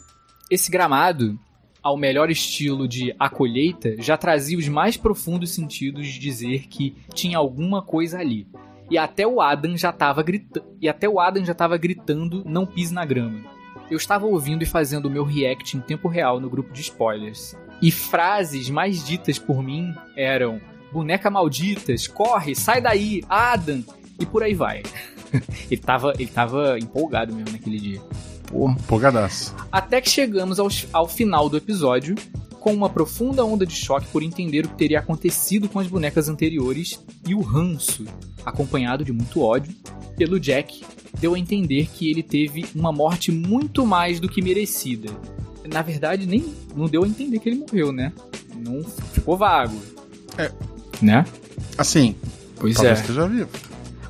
[0.49, 1.39] esse gramado,
[1.81, 6.95] ao melhor estilo de A Colheita, já trazia os mais profundos sentidos de dizer que
[7.13, 8.47] tinha alguma coisa ali.
[8.89, 12.65] E até o Adam já estava gritando, e até o Adam já estava gritando não
[12.65, 13.39] pise na grama.
[13.89, 17.55] Eu estava ouvindo e fazendo o meu react em tempo real no grupo de spoilers.
[17.81, 23.83] E frases mais ditas por mim eram: boneca malditas, corre, sai daí, Adam,
[24.19, 24.83] e por aí vai.
[25.69, 28.01] ele tava, ele tava empolgado mesmo naquele dia.
[28.47, 28.73] Porra.
[28.73, 29.55] Empolgadaço.
[29.71, 32.15] Até que chegamos ao, ao final do episódio,
[32.65, 36.27] com uma profunda onda de choque por entender o que teria acontecido com as bonecas
[36.27, 38.05] anteriores e o ranço,
[38.43, 39.71] acompanhado de muito ódio,
[40.17, 40.83] pelo Jack,
[41.19, 45.11] deu a entender que ele teve uma morte muito mais do que merecida.
[45.71, 46.43] Na verdade, nem
[46.75, 48.11] não deu a entender que ele morreu, né?
[48.55, 49.79] Não ficou vago.
[50.35, 50.51] É.
[50.99, 51.23] Né?
[51.77, 52.15] Assim,
[52.55, 53.01] Pois talvez é.
[53.01, 53.49] esteja vivo.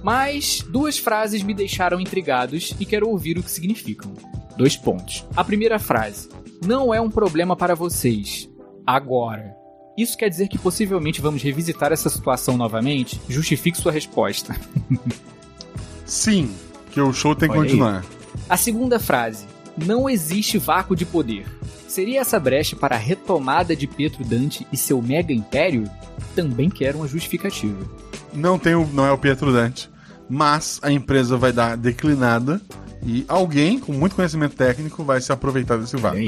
[0.02, 4.14] Mas duas frases me deixaram intrigados e quero ouvir o que significam.
[4.56, 5.26] Dois pontos.
[5.36, 6.30] A primeira frase:
[6.66, 8.50] Não é um problema para vocês.
[8.86, 9.56] Agora.
[9.98, 13.22] Isso quer dizer que possivelmente vamos revisitar essa situação novamente?
[13.30, 14.56] Justifique sua resposta.
[16.06, 16.52] Sim,
[16.92, 17.70] que o show tem que Olha aí.
[17.70, 18.06] continuar.
[18.50, 19.46] A segunda frase:
[19.78, 21.46] Não existe vácuo de poder.
[21.88, 25.90] Seria essa brecha para a retomada de Pietro Dante e seu mega império?
[26.36, 27.90] Também quero uma justificativa.
[28.34, 29.90] Não, tem o, não é o Pietro Dante,
[30.30, 32.62] mas a empresa vai dar declinada
[33.02, 36.20] e alguém com muito conhecimento técnico vai se aproveitar desse vácuo.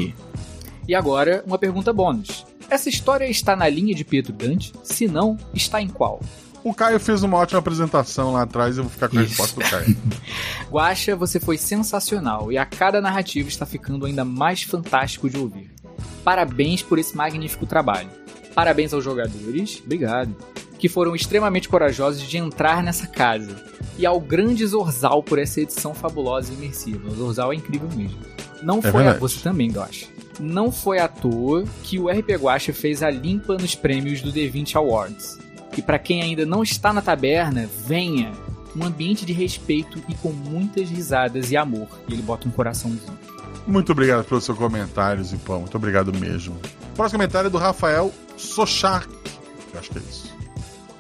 [0.88, 2.46] E agora, uma pergunta bônus.
[2.70, 4.74] Essa história está na linha de Pietro Dante?
[4.84, 6.22] Se não, está em qual?
[6.64, 9.30] O Caio fez uma ótima apresentação lá atrás, eu vou ficar com a Isso.
[9.42, 9.98] resposta do Caio.
[10.70, 15.72] Guaxa, você foi sensacional e a cada narrativa está ficando ainda mais fantástico de ouvir.
[16.24, 18.10] Parabéns por esse magnífico trabalho.
[18.54, 20.36] Parabéns aos jogadores, obrigado,
[20.78, 23.56] que foram extremamente corajosos de entrar nessa casa.
[23.98, 27.10] E ao grande Zorzal por essa edição fabulosa e imersiva.
[27.10, 28.20] O Zorzal é incrível mesmo.
[28.62, 29.20] Não foi a verdade.
[29.20, 30.17] você também, Guaxa.
[30.40, 34.76] Não foi à toa que o RP Guaxa fez a limpa nos prêmios do D20
[34.76, 35.40] Awards.
[35.76, 38.32] E para quem ainda não está na taberna, venha!
[38.76, 41.88] Um ambiente de respeito e com muitas risadas e amor.
[42.08, 43.18] E ele bota um coraçãozinho.
[43.66, 45.62] Muito obrigado pelos seus comentários, Ipão.
[45.62, 46.56] Muito obrigado mesmo.
[46.96, 49.08] Próximo comentário é do Rafael Sochak.
[49.74, 50.36] Eu acho que é isso.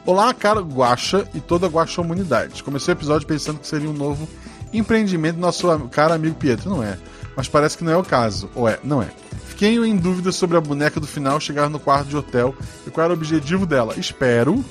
[0.05, 2.63] Olá, cara Guaxa e toda a Guaxa Humanidade.
[2.63, 4.27] Comecei o episódio pensando que seria um novo
[4.73, 6.69] empreendimento do nosso caro amigo Pietro.
[6.69, 6.97] Não é.
[7.35, 8.49] Mas parece que não é o caso.
[8.55, 8.79] Ou é?
[8.83, 9.09] Não é.
[9.57, 12.53] Fiquei em dúvida sobre a boneca do final chegar no quarto de hotel
[12.85, 13.95] e qual era o objetivo dela.
[13.97, 14.63] Espero.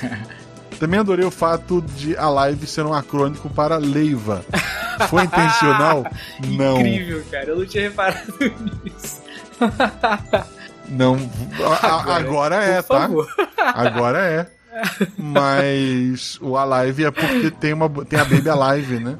[0.78, 4.44] Também adorei o fato de a live ser um acrônico para Leiva.
[5.08, 6.04] Foi intencional?
[6.46, 6.78] Não.
[6.78, 7.46] Incrível, cara.
[7.46, 8.34] Eu não tinha reparado
[8.84, 9.22] nisso.
[10.90, 11.16] Não.
[11.82, 13.00] a- agora, é, Por tá?
[13.00, 13.26] favor.
[13.56, 14.46] Agora é.
[15.16, 19.16] Mas o Alive é porque tem, uma, tem a Baby Alive, né?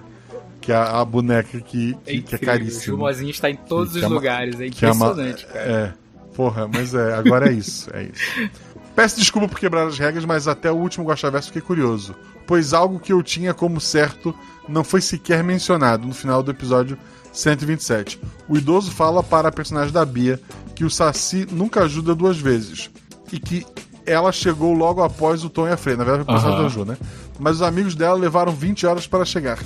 [0.69, 2.39] Que é a, a boneca que, que, que é incrível.
[2.43, 2.83] O caríssima.
[2.85, 4.61] Jumozinho está em todos Que os é lugares.
[4.61, 5.59] É que é uma- impressionante, cara.
[5.65, 5.93] É.
[6.37, 7.89] Porra, mas é, agora é isso.
[7.95, 8.51] É isso.
[8.95, 12.15] Peço desculpa por quebrar as regras, mas até o último Guaxaverso fiquei curioso.
[12.47, 14.35] Pois algo que eu tinha como certo
[14.69, 16.99] não foi sequer mencionado no final do episódio
[17.33, 18.21] 127.
[18.47, 20.39] O idoso fala para a personagem da Bia
[20.75, 22.91] que o Saci nunca ajuda duas vezes.
[23.33, 23.65] E que
[24.05, 25.97] ela chegou logo após o Tom e a Freya.
[25.97, 26.69] Na verdade, foi o personagem Aham.
[26.69, 26.97] da Ju, né?
[27.39, 29.59] Mas os amigos dela levaram 20 horas para chegar.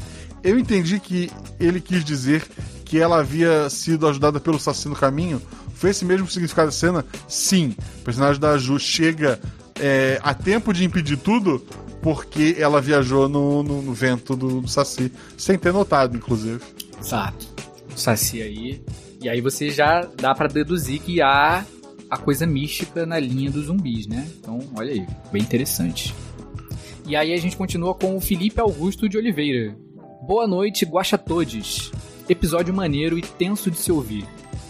[0.43, 2.43] Eu entendi que ele quis dizer
[2.85, 5.41] que ela havia sido ajudada pelo Saci no caminho.
[5.75, 7.05] Foi esse mesmo significado da cena?
[7.29, 7.75] Sim.
[8.01, 9.41] O personagem da Ju chega
[9.81, 11.65] é, a tempo de impedir tudo
[12.03, 16.61] porque ela viajou no, no- no vento do, do Saci, sem ter notado, inclusive.
[17.01, 17.47] Exato.
[17.95, 18.83] O Saci aí.
[19.21, 21.65] E aí você já dá pra deduzir que há
[22.11, 24.29] a coisa mística na linha dos zumbis, né?
[24.41, 26.13] Então, olha aí, bem interessante.
[27.07, 29.77] E aí a gente continua com o Felipe Augusto de Oliveira.
[30.23, 31.91] Boa noite, guaxa todes.
[32.29, 34.25] Episódio maneiro e tenso de se ouvir.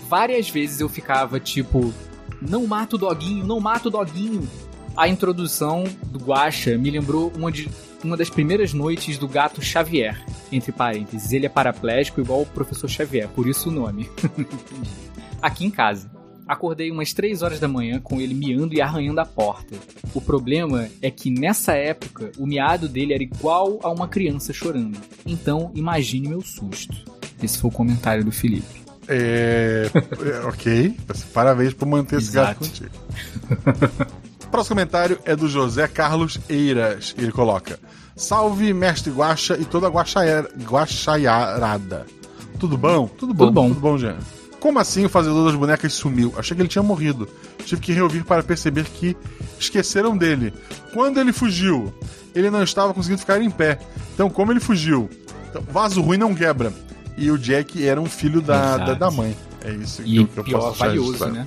[0.09, 1.93] Várias vezes eu ficava tipo,
[2.41, 4.49] não mata o doguinho, não mata o doguinho.
[4.97, 7.69] A introdução do Guaxa me lembrou uma, de,
[8.03, 10.25] uma das primeiras noites do gato Xavier.
[10.51, 14.09] Entre parênteses, ele é paraplégico igual o professor Xavier, por isso o nome.
[15.43, 16.11] Aqui em casa.
[16.53, 19.75] Acordei umas 3 horas da manhã com ele miando e arranhando a porta.
[20.12, 24.99] O problema é que nessa época o miado dele era igual a uma criança chorando.
[25.25, 26.95] Então imagine meu susto.
[27.43, 28.83] Esse foi o comentário do Felipe.
[29.09, 30.95] É, é, ok.
[31.33, 32.91] Parabéns por manter esse gato Exato.
[33.72, 34.12] contigo.
[34.51, 37.14] Próximo comentário é do José Carlos Eiras.
[37.16, 37.81] Ele coloca:
[38.14, 42.05] Salve, mestre Guaxa e toda a guaxaiarada.
[42.59, 43.09] Tudo bom?
[43.09, 43.47] Tudo bom.
[43.47, 43.68] Tudo bom.
[43.68, 44.18] Tudo bom, Jean.
[44.63, 46.33] Como assim o fazedor das bonecas sumiu?
[46.39, 47.29] Achei que ele tinha morrido.
[47.67, 49.17] Tive que reouvir para perceber que
[49.59, 50.55] esqueceram dele.
[50.95, 51.93] Quando ele fugiu,
[52.33, 53.81] ele não estava conseguindo ficar em pé.
[54.15, 55.11] Então, como ele fugiu?
[55.51, 56.73] Então, vaso ruim não quebra.
[57.17, 59.37] E o Jack era um filho da, da, da mãe.
[59.65, 61.45] É isso E que eu pior, posso valioso, né?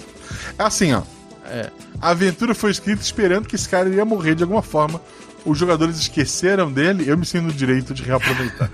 [0.60, 1.02] É assim, ó.
[1.46, 5.00] é, a aventura foi escrita esperando que esse cara iria morrer de alguma forma.
[5.46, 8.70] Os jogadores esqueceram dele, eu me sinto no direito de reaproveitar.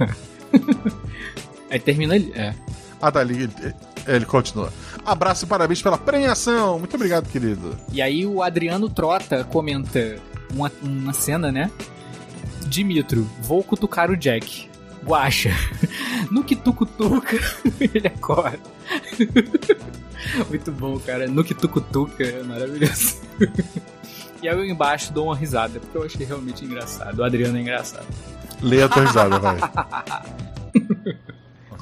[1.69, 2.31] Aí termina ali.
[2.33, 2.55] É.
[2.99, 3.47] ah, tá, ele,
[4.07, 4.71] ele, continua.
[5.05, 6.79] Abraço e parabéns pela premiação.
[6.79, 7.77] Muito obrigado, querido.
[7.91, 10.17] E aí o Adriano Trota comenta
[10.53, 11.71] uma, uma cena, né?
[12.65, 14.69] Dimitro, vou cutucar o Jack.
[15.03, 15.51] Guacha.
[16.29, 17.37] No que tu cutuca,
[17.81, 18.59] ele acorda.
[20.47, 21.27] Muito bom, cara.
[21.27, 23.17] No que tu cutuca, é maravilhoso.
[24.41, 27.19] E aí eu embaixo dou uma risada, porque eu achei realmente engraçado.
[27.19, 28.07] O Adriano é engraçado.
[28.61, 29.59] Leia a tua risada, vai.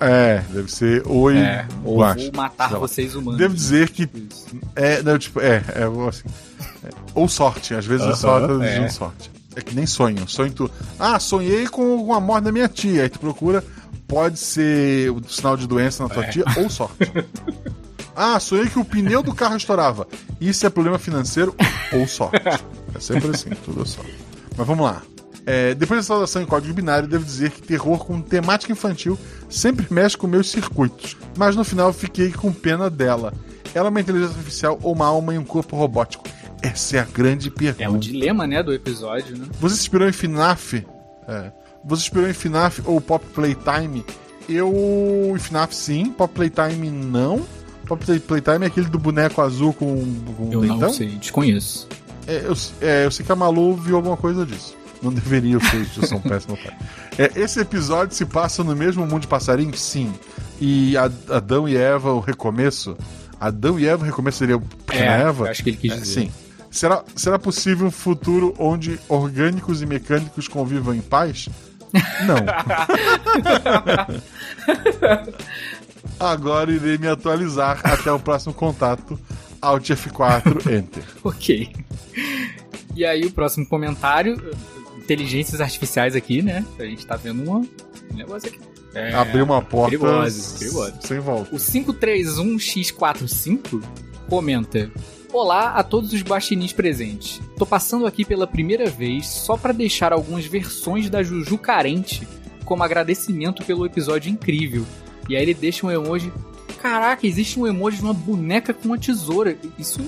[0.00, 1.36] É, deve ser oi.
[1.38, 3.38] É, ou vou matar vocês humanos.
[3.38, 4.46] Devo dizer que Isso.
[4.74, 6.28] é, não, tipo, é, é assim.
[6.84, 8.88] é, ou sorte, às vezes Aham, eu só traduzindo é.
[8.88, 9.30] sorte.
[9.54, 10.26] É que nem sonho.
[10.28, 10.70] Sonho tu.
[10.98, 13.02] Ah, sonhei com uma morte da minha tia.
[13.02, 13.62] Aí tu procura,
[14.06, 16.28] pode ser o sinal de doença na tua É.
[16.28, 16.96] tia ou sorte.
[18.16, 20.06] ah, sonhei que o pneu do carro estourava.
[20.40, 21.54] Isso é problema financeiro
[21.92, 22.40] ou sorte.
[22.94, 24.14] É sempre assim, tudo é sorte.
[24.56, 25.02] Mas vamos lá.
[25.46, 29.18] É, depois da saudação em código binário, devo dizer que terror com temática infantil
[29.48, 31.16] sempre mexe com meus circuitos.
[31.36, 33.32] Mas no final fiquei com pena dela.
[33.74, 36.24] Ela é uma inteligência artificial ou uma alma em um corpo robótico?
[36.62, 37.82] Essa é a grande pergunta.
[37.84, 39.46] É o dilema, né, do episódio, né?
[39.60, 40.84] Você se inspirou em FNAF?
[41.26, 41.50] É.
[41.84, 44.04] Você se inspirou em FNAF ou Pop Playtime?
[44.48, 45.32] Eu.
[45.34, 47.40] Em FNAF sim, Pop Playtime não.
[47.86, 50.04] Pop Play- Playtime é aquele do boneco azul com,
[50.36, 51.88] com Eu não sei, desconheço.
[52.26, 54.76] É, eu, é, eu sei que a Malu viu alguma coisa disso.
[55.02, 56.76] Não deveria, eu sei, eu sou um péssimo pai.
[57.18, 59.74] É, esse episódio se passa no mesmo mundo de passarinho?
[59.76, 60.12] Sim.
[60.60, 62.96] E Adão e Eva, o recomeço?
[63.40, 65.48] Adão e Eva, o recomeço seria o Pequena É, Eva?
[65.50, 66.20] acho que ele quis É, dizer.
[66.22, 66.30] sim.
[66.70, 71.48] Será, será possível um futuro onde orgânicos e mecânicos convivam em paz?
[72.26, 72.36] Não.
[76.18, 79.18] Agora irei me atualizar até o próximo contato.
[79.60, 81.02] Alt F4, Enter.
[81.24, 81.72] Ok.
[82.96, 84.36] E aí o próximo comentário,
[85.10, 86.64] inteligências artificiais aqui, né?
[86.78, 88.60] A gente tá vendo uma, um negócio aqui.
[88.94, 90.94] É, Abriu uma porta perigoso, perigoso.
[91.00, 91.52] sem volta.
[91.54, 93.82] O 531x45
[94.28, 94.90] comenta:
[95.32, 97.40] Olá a todos os baixinins presentes.
[97.56, 102.26] Tô passando aqui pela primeira vez só pra deixar algumas versões da Juju carente
[102.64, 104.86] como agradecimento pelo episódio incrível.
[105.28, 106.32] E aí ele deixa um emoji.
[106.80, 109.56] Caraca, existe um emoji de uma boneca com uma tesoura.
[109.78, 110.00] Isso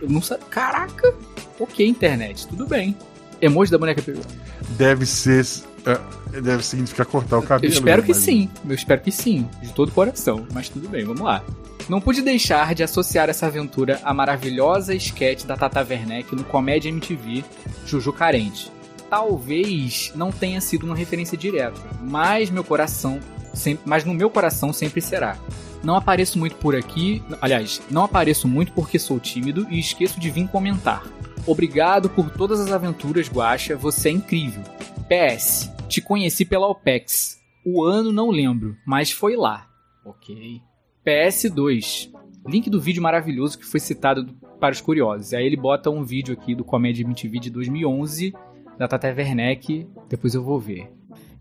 [0.00, 0.46] eu não sabia.
[0.46, 1.14] Caraca!
[1.58, 2.94] Ok, internet, tudo bem.
[3.40, 4.22] Emoji da boneca pegou.
[4.70, 5.44] Deve ser.
[5.84, 7.72] é, deve significar cortar o cabelo.
[7.72, 8.48] Eu espero que mas- sim.
[8.68, 9.48] Eu espero que sim.
[9.62, 10.46] De todo o coração.
[10.52, 11.42] Mas tudo bem, vamos lá.
[11.88, 16.88] Não pude deixar de associar essa aventura à maravilhosa sketch da Tata Werneck no Comédia
[16.88, 17.44] MTV
[17.86, 18.72] Juju Carente.
[19.08, 23.20] Talvez não tenha sido uma referência direta, mas meu coração,
[23.54, 25.36] sempre, mas no meu coração sempre será.
[25.84, 30.28] Não apareço muito por aqui, aliás, não apareço muito porque sou tímido e esqueço de
[30.28, 31.04] vir comentar.
[31.46, 34.62] Obrigado por todas as aventuras, Guaxa, você é incrível.
[35.08, 37.40] PS, te conheci pela OPEX.
[37.64, 39.68] O ano não lembro, mas foi lá.
[40.04, 40.60] Ok.
[41.04, 42.10] PS2.
[42.46, 45.32] Link do vídeo maravilhoso que foi citado do- para os curiosos.
[45.32, 48.32] Aí ele bota um vídeo aqui do Comédia MTV de 2011,
[48.78, 49.86] da Tata Werneck.
[50.08, 50.90] Depois eu vou ver.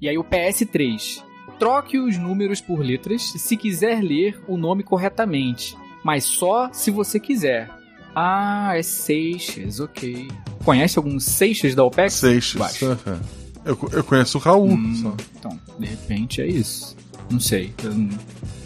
[0.01, 1.23] E aí o PS3.
[1.59, 7.19] Troque os números por letras se quiser ler o nome corretamente, mas só se você
[7.19, 7.69] quiser.
[8.15, 10.27] Ah, é Seixas, ok.
[10.63, 12.13] Conhece algum Seixas da OPEX?
[12.13, 12.59] Seixas.
[12.59, 12.85] Baixo.
[12.85, 13.19] aham.
[13.65, 14.69] Eu, eu conheço o Raul.
[14.71, 15.15] Hum, só.
[15.37, 16.95] então, de repente é isso.
[17.31, 17.73] Não sei.
[17.83, 18.09] Eu não,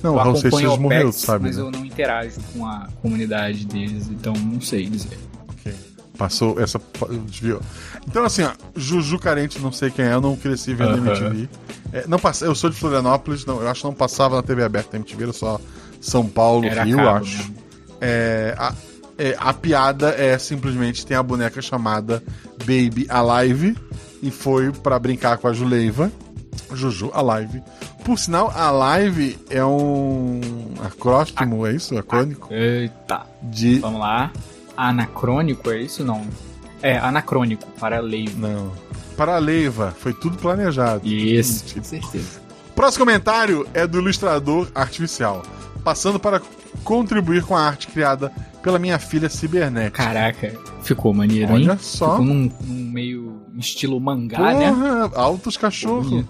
[0.04, 1.46] Não, o eu Raul Seixas a morreu, OPEX, sabe?
[1.46, 1.64] Mas né?
[1.64, 5.18] eu não interajo com a comunidade deles, então não sei dizer.
[5.48, 5.74] Ok.
[6.18, 6.80] Passou essa.
[7.26, 7.62] Desviou.
[8.08, 11.08] Então, assim, ó, Juju Carente, não sei quem é, eu não cresci vendo Aham.
[11.08, 11.50] MTV.
[11.94, 14.64] É, não passa, eu sou de Florianópolis, não, eu acho que não passava na TV
[14.64, 15.60] aberta MTV, era só
[16.02, 17.38] São Paulo, Era Rio, cabo, acho.
[17.50, 17.56] né?
[18.02, 18.74] É, a,
[19.20, 22.24] é, a piada é simplesmente tem a boneca chamada
[22.60, 23.78] Baby Alive
[24.24, 26.10] e foi pra brincar com a Juleiva.
[26.74, 27.62] Juju Alive.
[28.06, 30.40] Por sinal, Alive é um
[30.84, 31.98] acróstimo, é isso?
[31.98, 32.48] Acrônico?
[32.54, 34.32] Eita, De vamos lá.
[34.78, 36.06] Anacrônico, é isso?
[36.06, 36.26] Não.
[36.82, 38.32] É, anacrônico, paraleio.
[38.38, 38.72] Não.
[39.18, 41.06] Para a Leiva, foi tudo planejado.
[41.06, 42.40] Isso, com certeza.
[42.74, 45.44] Próximo comentário é do ilustrador artificial,
[45.84, 46.42] passando para
[46.84, 50.04] contribuir com a arte criada pela minha filha cibernética.
[50.04, 50.54] Caraca,
[50.84, 51.70] ficou maneiro, hein?
[51.70, 52.12] Olha só.
[52.12, 54.70] Ficou num, num meio estilo mangá, né?
[54.72, 56.26] Porra, altos cachorros.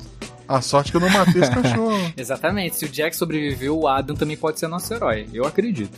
[0.47, 1.95] A sorte que eu não matei esse cachorro.
[2.17, 2.75] Exatamente.
[2.75, 5.27] Se o Jack sobreviveu, o Adam também pode ser nosso herói.
[5.31, 5.95] Eu acredito.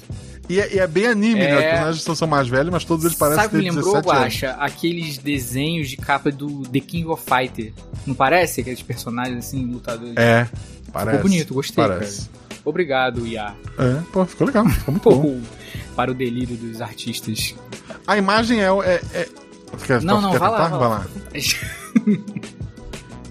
[0.49, 1.49] E é, e é bem anime, né?
[1.51, 1.55] É.
[1.55, 3.75] Os personagens são- são mais velhos, mas todos eles parecem Sabe o que ter me
[3.77, 4.23] lembrou, 17 anos.
[4.23, 4.51] Guaxa?
[4.59, 7.71] Aqueles desenhos de capa do The King of Fighter.
[8.05, 8.59] Não parece?
[8.59, 10.17] Aqueles personagens assim, lutadores.
[10.17, 10.45] É,
[10.91, 11.17] parece.
[11.17, 12.29] Ficou bonito, gostei, Parece.
[12.63, 13.53] Obrigado, Ia.
[13.77, 15.41] É, pô, ficou legal, ficou muito bom.
[15.95, 17.55] Para o delírio dos artistas.
[18.05, 18.67] A imagem é.
[18.67, 19.29] é, é...
[19.85, 21.05] Quer, Não, não, quer vai lá, vai Vai lá.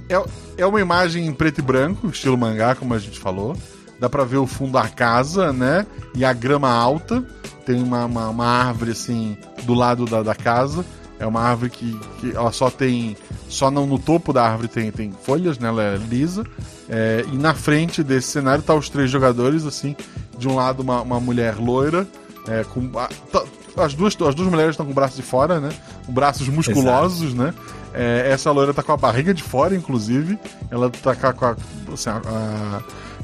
[0.08, 3.56] É, é uma imagem em preto e branco, estilo mangá, como a gente falou.
[4.00, 5.86] Dá pra ver o fundo da casa, né?
[6.16, 7.24] E a grama alta.
[7.64, 10.84] Tem uma, uma, uma árvore, assim, do lado da, da casa.
[11.20, 13.16] É uma árvore que, que ela só tem.
[13.48, 15.68] Só não no topo da árvore tem, tem folhas, né?
[15.68, 16.44] Ela é lisa.
[16.92, 19.94] É, e na frente desse cenário tá os três jogadores, assim.
[20.36, 22.06] De um lado, uma, uma mulher loira.
[22.48, 23.44] é, com, a- tá-
[23.76, 25.68] as, duas, as duas mulheres estão com o braço de fora, né?
[26.08, 27.54] Braços musculosos, né?
[27.94, 30.38] É, essa loira tá com a barriga de fora, inclusive.
[30.70, 31.56] Ela tá com a.
[31.92, 32.80] assim, a- a-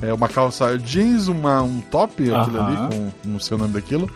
[0.06, 2.66] é, uma calça jeans, uma, um top, aquilo Aham.
[2.86, 4.08] ali, com não sei o nome daquilo.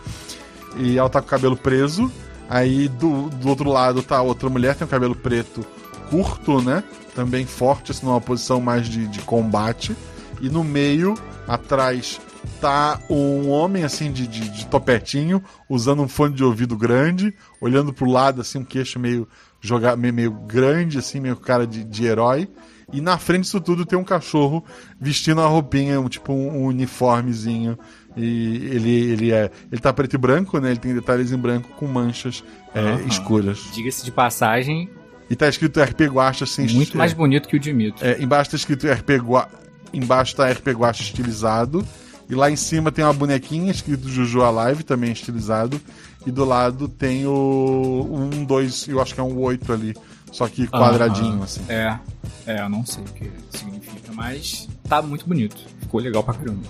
[0.77, 2.09] E ela tá com o cabelo preso.
[2.49, 5.65] Aí do, do outro lado tá outra mulher, tem o cabelo preto
[6.11, 6.83] curto, né?
[7.15, 9.95] Também forte, assim, numa posição mais de, de combate.
[10.41, 11.15] E no meio,
[11.47, 12.19] atrás,
[12.59, 17.93] tá um homem, assim, de, de, de topetinho, usando um fone de ouvido grande, olhando
[17.93, 19.27] pro lado, assim, um queixo meio,
[19.61, 22.49] joga, meio, meio grande, assim, meio cara de, de herói.
[22.93, 24.65] E na frente disso tudo tem um cachorro
[24.99, 27.79] vestindo uma roupinha, um, tipo um, um uniformezinho.
[28.17, 29.49] E ele, ele é.
[29.71, 30.71] Ele tá preto e branco, né?
[30.71, 32.43] Ele tem detalhes em branco com manchas
[32.73, 33.01] é, Aham.
[33.07, 33.59] escuras.
[33.73, 34.89] Diga-se de passagem,
[35.31, 36.67] E tá escrito RP Guacha assim.
[36.73, 38.03] muito mais bonito que o Dimito.
[38.05, 39.47] é, embaixo tá escrito RP Gua...
[39.93, 41.87] Embaixo tá RP Guacha estilizado.
[42.29, 45.79] E lá em cima tem uma bonequinha escrito Juju Alive, também estilizado.
[46.25, 48.07] E do lado tem o.
[48.33, 49.93] Um, dois, eu acho que é um oito ali.
[50.31, 51.43] Só que quadradinho, Aham.
[51.43, 51.61] assim.
[51.67, 51.97] É,
[52.45, 55.57] é, eu não sei o que significa, mas tá muito bonito.
[55.79, 56.61] Ficou legal pra caramba.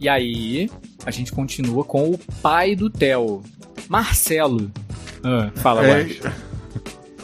[0.00, 0.70] E aí,
[1.04, 3.42] a gente continua com o pai do Theo,
[3.90, 4.70] Marcelo.
[5.22, 6.34] Ah, fala, É, Guaxa.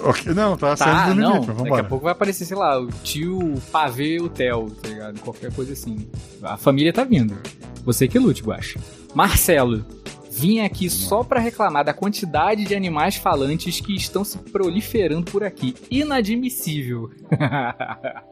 [0.03, 1.31] Ok, Não, tá, Tá, saindo do não.
[1.39, 1.83] mas Daqui vambora.
[1.83, 5.21] a pouco vai aparecer, sei lá, o tio Pavê o Theo, tá ligado?
[5.21, 6.09] Qualquer coisa assim.
[6.43, 7.37] A família tá vindo.
[7.85, 8.79] Você que lute, Guaxa.
[9.15, 9.85] Marcelo,
[10.31, 15.43] vim aqui só pra reclamar da quantidade de animais falantes que estão se proliferando por
[15.45, 15.75] aqui.
[15.91, 17.11] Inadmissível.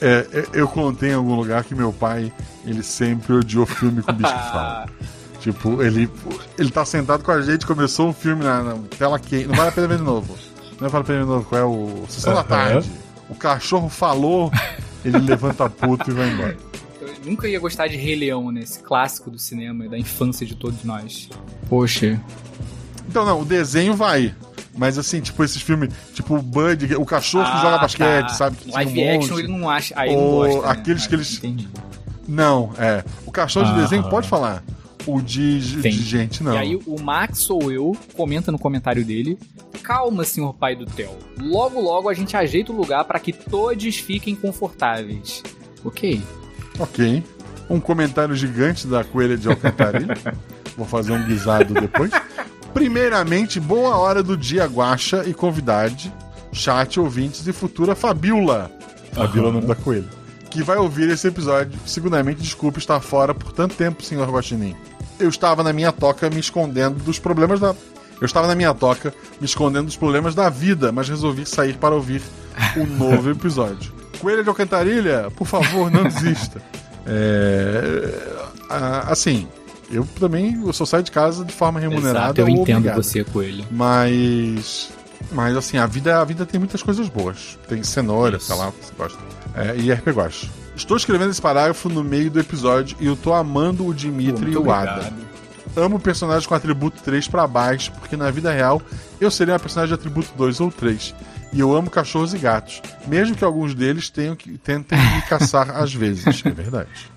[0.00, 2.30] É, é, eu contei em algum lugar que meu pai,
[2.66, 4.86] ele sempre odiou filme com bicho que fala.
[5.52, 6.10] Tipo, ele,
[6.58, 9.46] ele tá sentado com a gente, começou um filme na, na tela quente.
[9.46, 10.36] Não vale a pena ver de novo.
[10.80, 11.44] Não vale a pena ver de novo.
[11.48, 12.04] Qual é o.
[12.08, 12.48] Sessão da Aham.
[12.48, 12.90] tarde.
[13.28, 14.50] O cachorro falou,
[15.04, 16.56] ele levanta puto e vai embora.
[17.00, 18.62] Eu nunca ia gostar de Rei Leão, né?
[18.62, 21.28] Esse clássico do cinema e da infância de todos nós.
[21.68, 22.20] Poxa.
[23.08, 24.34] Então, não, o desenho vai.
[24.76, 28.34] Mas assim, tipo, esses filmes, tipo o Bud, o cachorro que Ah, joga basquete, tá.
[28.34, 28.56] sabe?
[28.56, 29.44] Que Live um action monte.
[29.44, 29.94] ele não acha.
[29.96, 30.62] Aí ele não Ou gosta.
[30.62, 30.68] né?
[30.72, 31.68] aqueles que Ah, eles- Entendi.
[32.28, 33.04] Não, é.
[33.24, 33.82] O cachorro de Aham.
[33.82, 34.62] desenho pode falar.
[35.06, 36.54] O de, de gente, não.
[36.54, 39.38] E aí o Max ou eu comenta no comentário dele:
[39.82, 41.16] Calma, senhor pai do Theo.
[41.38, 45.42] Logo, logo a gente ajeita o lugar para que todos fiquem confortáveis.
[45.84, 46.20] Ok.
[46.78, 47.22] Ok.
[47.70, 50.16] Um comentário gigante da coelha de Alcantarilha.
[50.76, 52.10] Vou fazer um guisado depois.
[52.74, 56.12] Primeiramente, boa hora do dia, Guaxa e convidade,
[56.52, 58.70] chat, ouvintes e futura Fabiola.
[59.12, 60.25] Fabiola é o nome da coelha.
[60.50, 61.78] Que vai ouvir esse episódio.
[61.86, 64.74] Segundamente, desculpe estar fora por tanto tempo, senhor Guaxinim.
[65.18, 67.74] Eu estava na minha toca me escondendo dos problemas da.
[68.20, 71.94] Eu estava na minha toca me escondendo dos problemas da vida, mas resolvi sair para
[71.94, 72.22] ouvir
[72.76, 73.92] o novo episódio.
[74.18, 76.60] Coelha de Alcantarilha, por favor, não desista.
[77.08, 78.36] É,
[79.08, 79.46] assim,
[79.90, 82.18] eu também eu só saio de casa de forma remunerada.
[82.18, 83.02] Exato, eu entendo obrigado.
[83.02, 83.64] você, Coelho.
[83.70, 84.90] Mas.
[85.32, 87.58] Mas assim, a vida, a vida tem muitas coisas boas.
[87.68, 88.46] Tem cenoura, Isso.
[88.46, 89.18] sei lá, você gosta.
[89.54, 90.50] É, e RP Guache.
[90.76, 94.56] Estou escrevendo esse parágrafo no meio do episódio e eu tô amando o Dimitri e
[94.56, 94.92] o Ada.
[94.92, 95.26] obrigado.
[95.74, 98.80] Amo personagens com atributo 3 pra baixo, porque na vida real
[99.20, 101.14] eu seria uma personagem de atributo 2 ou 3.
[101.52, 105.70] E eu amo cachorros e gatos, mesmo que alguns deles tenham que, tentem me caçar
[105.70, 106.42] às vezes.
[106.44, 107.10] É verdade.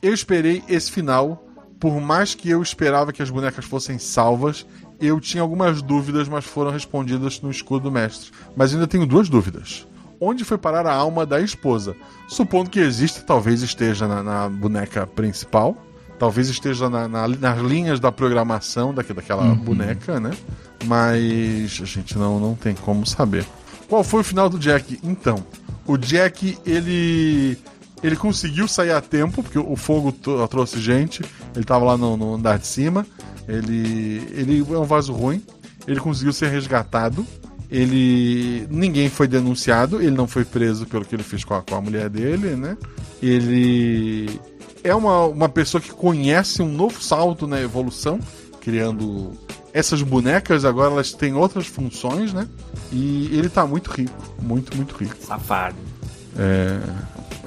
[0.00, 1.46] Eu esperei esse final,
[1.80, 4.66] por mais que eu esperava que as bonecas fossem salvas,
[5.06, 8.30] eu tinha algumas dúvidas, mas foram respondidas no escudo do mestre.
[8.56, 9.86] Mas ainda tenho duas dúvidas.
[10.20, 11.94] Onde foi parar a alma da esposa?
[12.28, 15.76] Supondo que exista, talvez esteja na, na boneca principal.
[16.18, 20.30] Talvez esteja na- na- nas linhas da programação daque- daquela boneca, né?
[20.86, 23.44] mas a gente não, não tem como saber.
[23.88, 24.98] Qual foi o final do Jack?
[25.02, 25.44] Então,
[25.86, 27.58] o Jack, ele
[28.04, 31.22] ele conseguiu sair a tempo, porque o fogo tro- trouxe gente,
[31.56, 33.06] ele tava lá no, no andar de cima,
[33.48, 35.42] ele, ele é um vaso ruim,
[35.86, 37.26] ele conseguiu ser resgatado,
[37.70, 41.74] ele ninguém foi denunciado, ele não foi preso pelo que ele fez com a, com
[41.74, 42.76] a mulher dele, né?
[43.22, 44.38] Ele
[44.82, 48.20] é uma, uma pessoa que conhece um novo salto na evolução,
[48.60, 49.32] criando
[49.72, 52.46] essas bonecas agora elas têm outras funções, né?
[52.92, 55.16] E ele tá muito rico, muito, muito rico.
[55.20, 55.76] Safado.
[56.38, 56.78] É,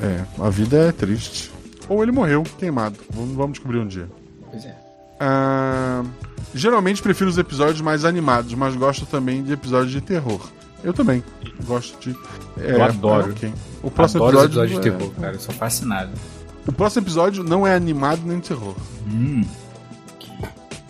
[0.02, 1.52] é, a vida é triste.
[1.90, 2.98] Ou ele morreu queimado.
[3.10, 4.10] Vamos, vamos descobrir um dia.
[4.52, 4.76] Pois é.
[5.20, 6.04] Ah,
[6.54, 10.40] geralmente prefiro os episódios mais animados, mas gosto também de episódios de terror.
[10.84, 11.24] Eu também
[11.66, 12.16] gosto de.
[12.62, 13.30] é, Eu adoro.
[13.30, 13.54] é, ok.
[13.82, 14.74] O próximo Adoro os episódio.
[14.76, 15.36] episódios de é- terror, cara.
[15.36, 16.12] Eu sou fascinado.
[16.68, 18.76] o próximo episódio não é animado nem de terror.
[19.08, 19.44] Hum.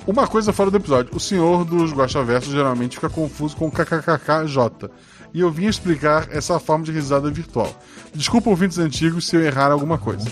[0.06, 4.90] Uma coisa fora do episódio: o senhor dos Guaxaversos geralmente fica confuso com kkkj.
[5.34, 7.74] E eu vim explicar essa forma de risada virtual.
[8.14, 10.28] Desculpa, ouvintes antigos, se eu errar alguma coisa.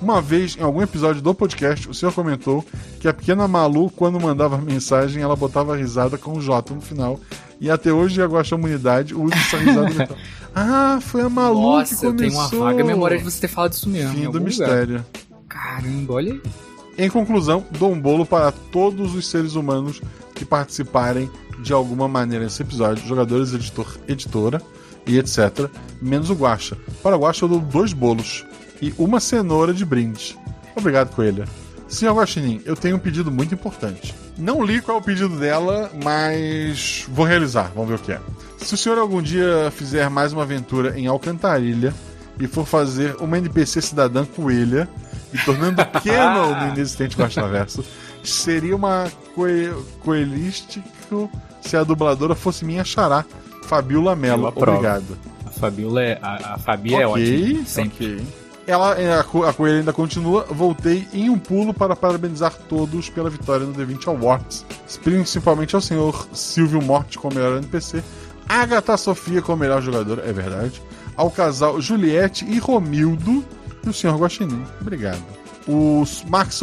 [0.00, 2.64] Uma vez, em algum episódio do podcast, o senhor comentou
[2.98, 7.20] que a pequena Malu, quando mandava mensagem, ela botava risada com J no final.
[7.60, 10.18] E até hoje a Guaxamunidade usa essa risada virtual.
[10.52, 12.58] Ah, foi a Malu Nossa, que eu tenho começou.
[12.58, 14.10] uma vaga memória de você ter falado isso mesmo.
[14.14, 14.40] Fim do lugar.
[14.42, 15.06] mistério.
[15.48, 16.42] Caramba, olha aí.
[16.98, 20.00] Em conclusão, dou um bolo para todos os seres humanos
[20.40, 24.62] que participarem de alguma maneira nesse episódio, jogadores, editor, editora
[25.06, 25.68] e etc.
[26.00, 26.78] Menos o Guaxa.
[27.02, 28.46] Para o Guaxa eu dou dois bolos
[28.80, 30.38] e uma cenoura de brinde.
[30.74, 31.44] Obrigado, Coelha.
[31.86, 34.14] Senhor Guaxinim, eu tenho um pedido muito importante.
[34.38, 38.20] Não li qual é o pedido dela, mas vou realizar, vamos ver o que é.
[38.56, 41.92] Se o senhor algum dia fizer mais uma aventura em Alcantarilha
[42.38, 44.88] e for fazer uma NPC cidadã coelha
[45.34, 47.84] e tornando Canon no inexistente Guaxaverso,
[48.22, 53.24] seria uma coe coelístico se a dubladora fosse minha xará,
[53.64, 54.48] Fabiola Mello.
[54.54, 55.16] Obrigado.
[55.46, 56.18] A Fabiola é.
[56.22, 57.66] A, a Fabi é Ok, ótima.
[57.66, 58.14] Sempre.
[58.16, 58.26] ok.
[58.66, 60.44] Ela, é, a, a coelha ainda continua.
[60.48, 64.64] Voltei em um pulo para parabenizar todos pela vitória no D20 Awards.
[65.02, 68.02] Principalmente ao senhor Silvio Morte como melhor NPC,
[68.48, 70.80] Agatha Sofia como melhor jogadora, é verdade.
[71.16, 73.44] Ao casal Juliette e Romildo
[73.84, 74.64] e o senhor Guaxinim.
[74.80, 75.22] Obrigado.
[75.70, 76.04] O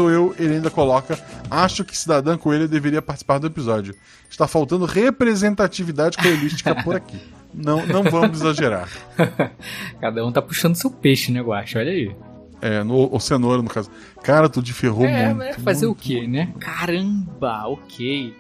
[0.10, 1.18] eu, ele ainda coloca.
[1.50, 3.96] Acho que Cidadã Coelho deveria participar do episódio.
[4.30, 7.18] Está faltando representatividade coelística por aqui.
[7.54, 8.88] Não, não vamos exagerar.
[10.00, 11.80] Cada um tá puxando seu peixe, né, Guacha?
[11.80, 12.16] Olha aí.
[12.62, 13.90] É, no, o cenoura, no caso.
[14.22, 15.38] Cara, tu ferrou é, muito.
[15.38, 16.54] mas fazer muito, o quê, né?
[16.60, 18.36] Caramba, ok.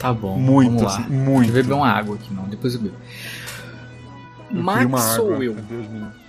[0.00, 0.36] Tá bom.
[0.36, 0.98] Muito, vamos lá.
[0.98, 1.52] assim, muito.
[1.52, 2.44] Vou beber uma água aqui, não.
[2.44, 2.96] Depois eu bebo.
[4.52, 5.56] Eu Max sou eu.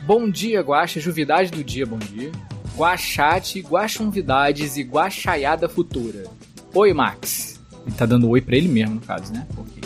[0.05, 0.99] Bom dia, Guaxa.
[0.99, 2.31] Juvidade do dia, bom dia.
[2.77, 6.25] Guaxate, Guaxonvidades e Guaxaiada Futura.
[6.75, 7.59] Oi, Max.
[7.83, 9.47] Ele tá dando oi pra ele mesmo, no caso, né?
[9.57, 9.81] Ok.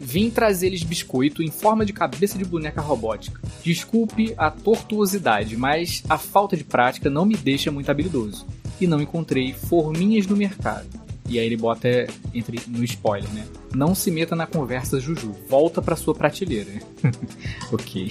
[0.00, 3.40] Vim trazer-lhes biscoito em forma de cabeça de boneca robótica.
[3.64, 8.46] Desculpe a tortuosidade, mas a falta de prática não me deixa muito habilidoso.
[8.80, 10.86] E não encontrei forminhas no mercado.
[11.28, 13.44] E aí ele bota entre no spoiler, né?
[13.74, 15.34] Não se meta na conversa, Juju.
[15.48, 16.70] Volta pra sua prateleira.
[17.72, 18.08] ok.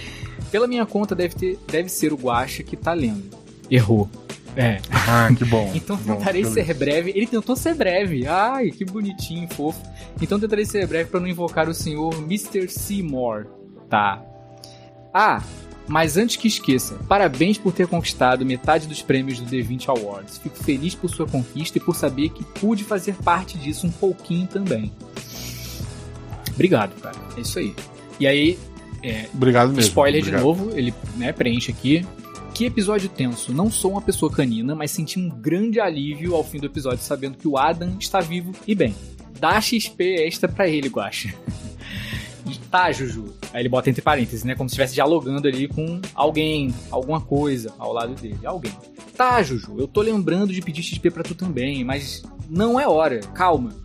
[0.50, 3.44] Pela minha conta, deve, ter, deve ser o Guacha que tá lendo.
[3.70, 4.08] Errou.
[4.56, 4.80] É.
[4.90, 5.70] Ah, que bom.
[5.76, 6.64] Então Bom, tentarei beleza.
[6.64, 7.12] ser breve.
[7.14, 8.26] Ele tentou ser breve.
[8.26, 9.80] Ai, que bonitinho, fofo.
[10.20, 12.68] Então tentarei ser breve pra não invocar o senhor Mr.
[12.68, 13.46] Seymour.
[13.90, 14.22] Tá.
[15.12, 15.42] Ah,
[15.86, 20.38] mas antes que esqueça, parabéns por ter conquistado metade dos prêmios do D20 Awards.
[20.38, 24.46] Fico feliz por sua conquista e por saber que pude fazer parte disso um pouquinho
[24.46, 24.90] também.
[26.54, 27.16] Obrigado, cara.
[27.36, 27.74] É isso aí.
[28.18, 28.58] E aí,
[29.02, 29.82] é, Obrigado mesmo.
[29.82, 30.40] Spoiler obrigado.
[30.40, 32.04] de novo, ele né, preenche aqui.
[32.56, 33.52] Que episódio tenso.
[33.52, 37.36] Não sou uma pessoa canina, mas senti um grande alívio ao fim do episódio sabendo
[37.36, 38.94] que o Adam está vivo e bem.
[39.38, 41.34] Dá XP extra pra ele, Guacha.
[42.72, 43.34] tá, Juju.
[43.52, 44.54] Aí ele bota entre parênteses, né?
[44.54, 48.38] Como se estivesse dialogando ali com alguém, alguma coisa ao lado dele.
[48.42, 48.72] Alguém.
[49.14, 53.20] Tá, Juju, eu tô lembrando de pedir XP pra tu também, mas não é hora.
[53.34, 53.76] Calma.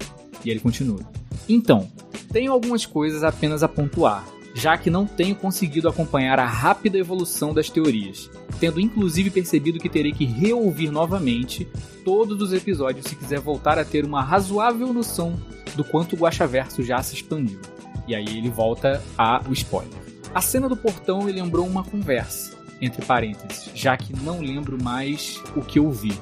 [0.46, 1.02] E ele continua.
[1.50, 1.92] Então,
[2.32, 7.54] tenho algumas coisas apenas a pontuar, já que não tenho conseguido acompanhar a rápida evolução
[7.54, 8.30] das teorias,
[8.60, 11.68] tendo inclusive percebido que terei que reouvir novamente
[12.04, 15.40] todos os episódios se quiser voltar a ter uma razoável noção
[15.76, 17.60] do quanto o Guaxaverso já se expandiu.
[18.08, 20.02] E aí ele volta a o spoiler.
[20.34, 25.42] A cena do portão me lembrou uma conversa, entre parênteses, já que não lembro mais
[25.56, 26.14] o que eu vi.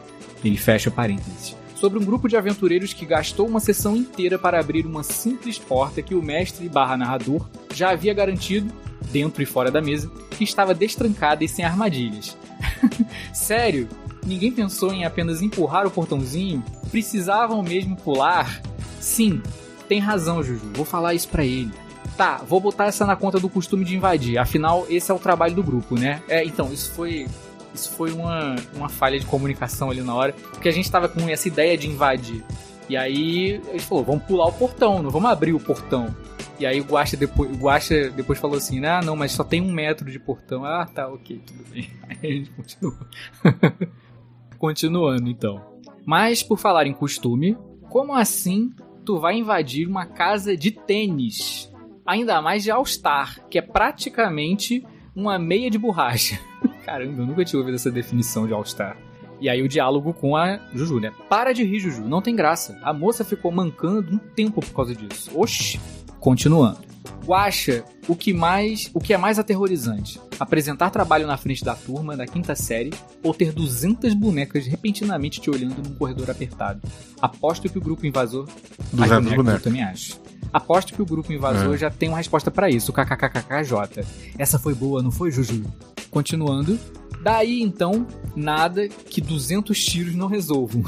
[0.43, 4.85] Ele fecha parênteses sobre um grupo de aventureiros que gastou uma sessão inteira para abrir
[4.85, 8.71] uma simples porta que o mestre barra narrador já havia garantido,
[9.11, 12.37] dentro e fora da mesa, que estava destrancada e sem armadilhas.
[13.33, 13.87] Sério?
[14.25, 16.63] Ninguém pensou em apenas empurrar o portãozinho?
[16.91, 18.61] Precisavam mesmo pular?
[18.99, 19.41] Sim,
[19.87, 20.71] tem razão, Juju.
[20.73, 21.71] Vou falar isso pra ele.
[22.17, 24.37] Tá, vou botar essa na conta do costume de invadir.
[24.37, 26.21] Afinal, esse é o trabalho do grupo, né?
[26.27, 27.27] É, então, isso foi.
[27.73, 30.33] Isso foi uma, uma falha de comunicação ali na hora.
[30.33, 32.43] Porque a gente tava com essa ideia de invadir.
[32.89, 36.15] E aí ele falou, vamos pular o portão, não vamos abrir o portão.
[36.59, 39.61] E aí o Guaxa depois, o Guaxa depois falou assim, ah, não, mas só tem
[39.61, 40.65] um metro de portão.
[40.65, 41.89] Ah, tá, ok, tudo bem.
[42.09, 42.97] Aí a gente continua.
[44.57, 45.63] Continuando, então.
[46.05, 47.57] Mas, por falar em costume,
[47.89, 48.73] como assim
[49.05, 51.71] tu vai invadir uma casa de tênis?
[52.05, 56.39] Ainda mais de All-Star, que é praticamente uma meia de borracha.
[56.89, 58.97] Caramba, eu nunca tinha ouvido essa definição de All-Star.
[59.39, 61.11] E aí o diálogo com a Juju, né?
[61.29, 62.79] Para de rir, Juju, não tem graça.
[62.81, 65.29] A moça ficou mancando um tempo por causa disso.
[65.35, 65.79] Oxi.
[66.19, 66.79] Continuando.
[67.23, 70.19] Guaxa, o que mais, o que é mais aterrorizante?
[70.39, 72.91] Apresentar trabalho na frente da turma da quinta série
[73.23, 76.81] ou ter 200 bonecas repentinamente te olhando num corredor apertado?
[77.21, 78.47] Aposto que o grupo invasor
[78.91, 79.59] 200 bonecas.
[79.59, 80.19] Eu também acho.
[80.51, 81.77] Aposto que o grupo invasor É.
[81.77, 84.05] já tem uma resposta pra isso, KKKKJ.
[84.37, 85.63] Essa foi boa, não foi, Juju?
[86.09, 86.79] Continuando.
[87.21, 90.83] Daí então, nada que 200 tiros não resolvam.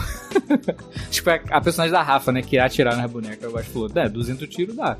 [1.11, 3.43] tipo, a, personagem da Rafa, né, que irá atirar nas bonecas.
[3.43, 4.97] Eu acho que falou: é, 200 tiros dá.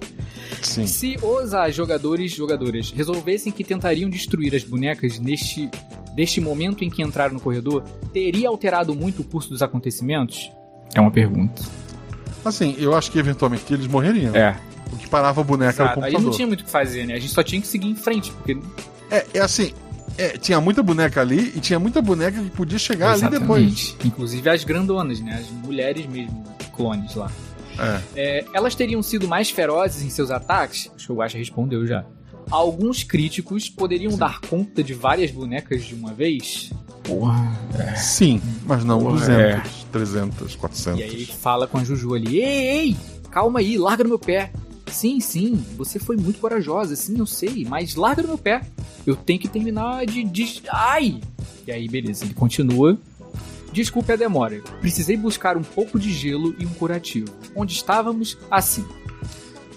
[0.62, 0.86] Sim.
[0.86, 5.70] Se os ah, jogadores jogadoras resolvessem que tentariam destruir as bonecas neste,
[6.16, 10.52] neste momento em que entraram no corredor, teria alterado muito o curso dos acontecimentos?
[10.94, 11.64] É uma pergunta.
[12.44, 14.36] Assim, eu acho que eventualmente eles morreriam.
[14.36, 14.58] É.
[14.92, 16.00] O que parava a boneca era o Exato.
[16.06, 16.22] Aí computador.
[16.24, 17.14] não tinha muito o que fazer, né?
[17.16, 18.58] A gente só tinha que seguir em frente, porque
[19.10, 19.74] É, é assim,
[20.18, 23.64] é, tinha muita boneca ali e tinha muita boneca que podia chegar ali depois.
[23.64, 23.98] Exatamente.
[24.06, 25.40] Inclusive as grandonas, né?
[25.40, 26.44] As mulheres mesmo,
[26.76, 27.32] clones lá.
[27.80, 28.02] É.
[28.16, 30.92] É, elas teriam sido mais ferozes em seus ataques?
[30.96, 32.06] Acho que o Guaxa respondeu já.
[32.50, 36.72] Alguns críticos poderiam dar conta de várias bonecas de uma vez?
[37.12, 37.96] Porra.
[37.98, 39.64] Sim, mas não Porra, 200, é.
[39.92, 41.00] 300, 400.
[41.00, 42.98] E aí fala com a Juju ali: Ei, ei,
[43.30, 44.52] calma aí, larga no meu pé.
[44.88, 48.62] Sim, sim, você foi muito corajosa, sim, eu sei, mas larga no meu pé.
[49.06, 50.24] Eu tenho que terminar de.
[50.24, 50.62] de...
[50.70, 51.22] Ai!
[51.68, 52.98] E aí, beleza, ele continua.
[53.74, 54.62] Desculpe a demora.
[54.80, 57.28] Precisei buscar um pouco de gelo e um curativo.
[57.56, 58.38] Onde estávamos?
[58.50, 58.86] Assim.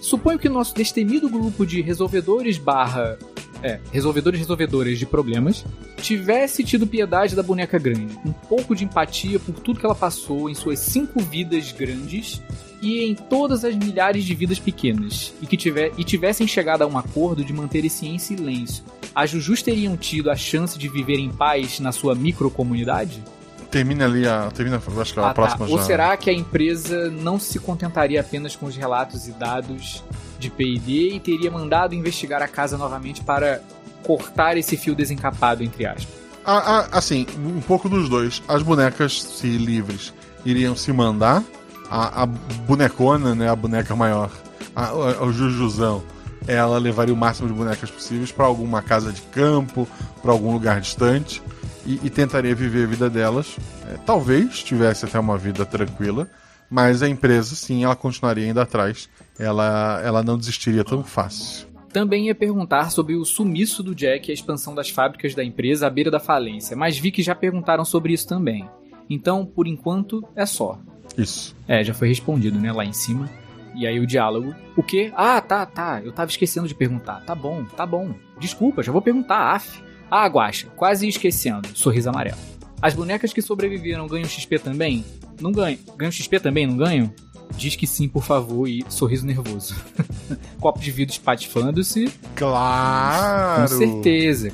[0.01, 3.17] Suponho que nosso destemido grupo de resolvedores barra.
[3.65, 5.65] É, resolvedores e resolvedoras de problemas
[5.97, 10.47] tivesse tido piedade da boneca grande, um pouco de empatia por tudo que ela passou
[10.47, 12.43] em suas cinco vidas grandes
[12.79, 16.85] e em todas as milhares de vidas pequenas, e que tiver, e tivessem chegado a
[16.85, 18.83] um acordo de manter esse em silêncio.
[19.15, 23.23] As Jujus teriam tido a chance de viver em paz na sua microcomunidade?
[23.71, 24.51] Termina ali a.
[24.53, 25.33] Termina, acho que a Ah, tá.
[25.33, 25.83] próxima Ou já.
[25.85, 30.03] será que a empresa não se contentaria apenas com os relatos e dados
[30.39, 33.61] de P&D e teria mandado investigar a casa novamente para
[34.03, 36.07] cortar esse fio desencapado, entre aspas?
[36.45, 38.41] Ah, ah, assim, um pouco dos dois.
[38.47, 40.13] As bonecas, se livres,
[40.45, 41.43] iriam se mandar.
[41.89, 43.49] A, a bonecona, né?
[43.49, 44.31] A boneca maior,
[44.75, 46.03] a, a- o Jujuzão,
[46.47, 49.87] ela levaria o máximo de bonecas possíveis para alguma casa de campo,
[50.21, 51.41] para algum lugar distante
[51.85, 53.55] e, e tentaria viver a vida delas.
[53.91, 56.27] É, talvez tivesse até uma vida tranquila,
[56.69, 59.09] mas a empresa, sim, ela continuaria indo atrás.
[59.37, 61.67] Ela, ela não desistiria tão fácil.
[61.91, 65.87] Também ia perguntar sobre o sumiço do Jack e a expansão das fábricas da empresa
[65.87, 68.67] à beira da falência, mas vi que já perguntaram sobre isso também.
[69.09, 70.77] Então, por enquanto, é só.
[71.17, 71.55] Isso.
[71.67, 73.29] É, já foi respondido, né, lá em cima.
[73.75, 74.55] E aí o diálogo.
[74.75, 75.11] O quê?
[75.15, 76.01] Ah, tá, tá.
[76.03, 77.21] Eu tava esquecendo de perguntar.
[77.25, 78.13] Tá bom, tá bom.
[78.39, 79.81] Desculpa, já vou perguntar, af.
[80.09, 81.67] Ah, Guaxa, quase esquecendo.
[81.73, 82.37] Sorriso amarelo.
[82.81, 85.03] As bonecas que sobreviveram ganham XP também?
[85.39, 85.79] Não ganham.
[85.97, 87.13] Ganham XP também, não ganham?
[87.55, 89.75] Diz que sim, por favor, e sorriso nervoso.
[90.59, 92.11] Copo de vidro espatifando-se.
[92.35, 93.69] Claro!
[93.69, 94.51] Com certeza.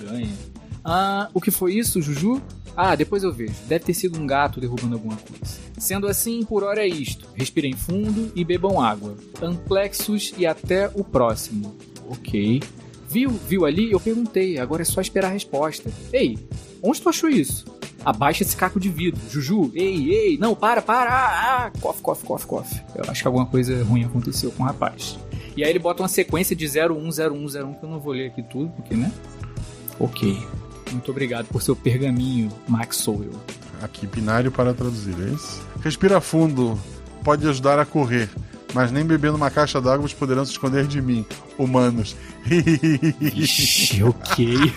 [0.00, 0.28] Ganha.
[0.84, 2.42] Ah, o que foi isso, Juju?
[2.76, 3.54] Ah, depois eu vejo.
[3.66, 5.58] Deve ter sido um gato derrubando alguma coisa.
[5.78, 7.28] Sendo assim, por hora é isto.
[7.34, 9.16] Respirem fundo e bebam água.
[9.40, 11.76] Amplexos e até o próximo.
[12.08, 12.60] Ok.
[13.14, 13.30] Viu?
[13.30, 13.92] Viu ali?
[13.92, 14.58] Eu perguntei.
[14.58, 15.88] Agora é só esperar a resposta.
[16.12, 16.36] Ei,
[16.82, 17.64] onde tu achou isso?
[18.04, 19.20] Abaixa esse caco de vidro.
[19.30, 21.10] Juju, ei, ei, não, para, para.
[21.10, 21.72] Ah, ah.
[21.80, 22.80] Cof, cof, cof, cof.
[22.92, 25.16] Eu acho que alguma coisa ruim aconteceu com o rapaz.
[25.56, 28.68] E aí ele bota uma sequência de 010101 que eu não vou ler aqui tudo,
[28.70, 29.12] porque, né?
[30.00, 30.36] Ok.
[30.90, 33.30] Muito obrigado por seu pergaminho, Max Sowell.
[33.80, 35.64] Aqui, binário para traduzir, é isso?
[35.80, 36.76] Respira fundo,
[37.22, 38.28] pode ajudar a correr,
[38.74, 41.24] mas nem bebendo uma caixa d'água vocês poderão se esconder de mim,
[41.56, 42.16] humanos.
[43.20, 44.56] Ixi, ok.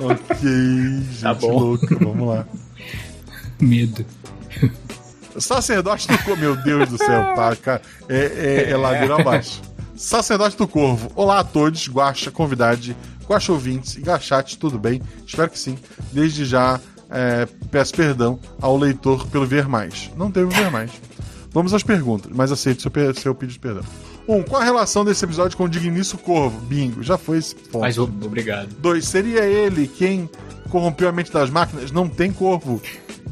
[0.00, 1.58] ok, gente Tá bom.
[1.58, 2.46] louca, vamos lá.
[3.60, 4.04] Medo.
[5.38, 7.82] Sacerdote do Corvo, meu Deus do céu, tá, cara?
[8.08, 9.60] É, é, é ladeira abaixo.
[9.96, 12.96] Sacerdote do Corvo, olá a todos, Guaxa, convidade,
[13.28, 15.00] Guaxa ouvintes e Gachate, tudo bem?
[15.26, 15.78] Espero que sim.
[16.10, 16.80] Desde já,
[17.10, 20.10] é, peço perdão ao leitor pelo ver mais.
[20.16, 20.90] Não teve ver mais.
[21.52, 23.82] Vamos às perguntas, mas aceito seu, seu pedido de perdão.
[24.28, 26.60] Um, qual a relação desse episódio com o Dignício Corvo?
[26.60, 27.80] Bingo, já foi esse ponto.
[27.80, 28.68] Mas obrigado.
[28.78, 30.30] Dois, seria ele quem
[30.68, 31.90] corrompeu a mente das máquinas?
[31.90, 32.80] Não tem corvo.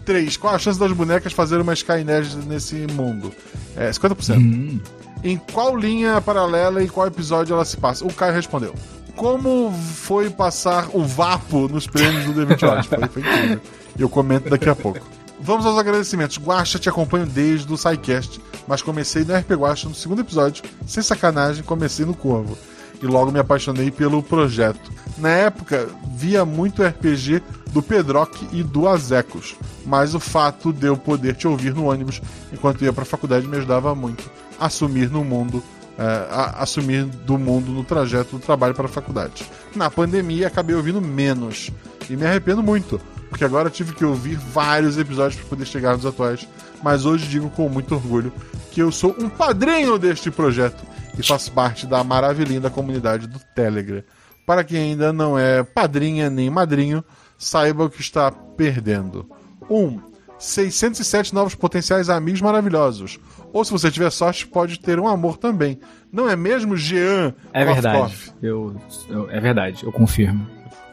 [0.05, 3.33] Três, qual a chance das bonecas fazerem uma Skynet nesse mundo?
[3.77, 4.37] É, 50%.
[4.37, 4.81] Hum.
[5.23, 8.05] Em qual linha paralela e qual episódio ela se passa?
[8.05, 8.75] O Caio respondeu.
[9.15, 12.87] Como foi passar o Vapo nos prêmios do The 20 Horas?
[12.87, 13.61] Foi, foi incrível.
[13.99, 15.18] Eu comento daqui a pouco.
[15.41, 16.39] Vamos aos agradecimentos.
[16.39, 20.63] Guaxa, te acompanho desde o SciCast, mas comecei no RP Guaxa no segundo episódio.
[20.87, 22.57] Sem sacanagem, comecei no Corvo.
[23.01, 24.91] E logo me apaixonei pelo projeto.
[25.19, 29.55] Na época, via muito RPG do Pedrock e do Azecos,
[29.87, 32.21] mas o fato de eu poder te ouvir no ônibus
[32.53, 34.29] enquanto ia pra faculdade me ajudava muito
[34.59, 35.63] a assumir no mundo
[35.97, 39.45] é, a- assumir do mundo no trajeto do trabalho para a faculdade.
[39.77, 41.71] Na pandemia, acabei ouvindo menos
[42.09, 46.07] e me arrependo muito, porque agora tive que ouvir vários episódios para poder chegar nos
[46.07, 46.47] atuais.
[46.83, 48.33] Mas hoje digo com muito orgulho
[48.71, 50.85] que eu sou um padrinho deste projeto
[51.19, 54.03] e faço parte da maravilhinda comunidade do Telegram.
[54.47, 57.05] Para quem ainda não é padrinha nem madrinho,
[57.37, 59.29] saiba o que está perdendo.
[59.69, 59.75] 1.
[59.77, 60.01] Um,
[60.39, 63.19] 607 novos potenciais amigos maravilhosos.
[63.53, 65.81] Ou se você tiver sorte, pode ter um amor também.
[66.13, 67.35] Não é mesmo, Jean?
[67.53, 68.33] É Koff verdade.
[68.41, 68.77] Eu,
[69.09, 70.47] eu- é verdade, eu confirmo.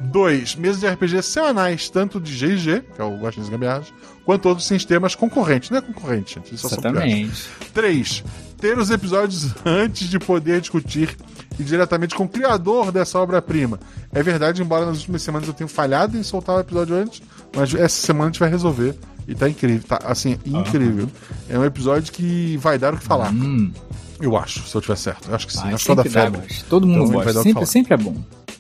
[0.06, 3.94] Dois, mesas de RPG semanais, tanto de GG, que é o Guaxinim Gambiarras,
[4.26, 5.70] quanto outros sistemas concorrentes.
[5.70, 6.80] Não é concorrente, eles só são.
[6.80, 7.50] Exatamente.
[7.74, 8.24] 3.
[8.60, 11.16] Ter os episódios antes de poder discutir
[11.60, 13.80] e diretamente com o criador dessa obra-prima.
[14.12, 17.22] É verdade, embora nas últimas semanas eu tenha falhado em soltar o episódio antes,
[17.56, 18.96] mas essa semana a gente vai resolver.
[19.28, 21.10] E tá incrível, tá assim, incrível.
[21.50, 23.32] É um episódio que vai dar o que falar.
[23.32, 23.72] Hum,
[24.20, 25.30] Eu acho, se eu tiver certo.
[25.30, 25.62] Eu acho que sim.
[25.62, 26.42] vai, acho que dá, febre.
[26.42, 26.66] gosto.
[26.70, 27.44] Todo mundo Então, vai dar gosta.
[27.44, 28.16] Sempre, sempre é bom.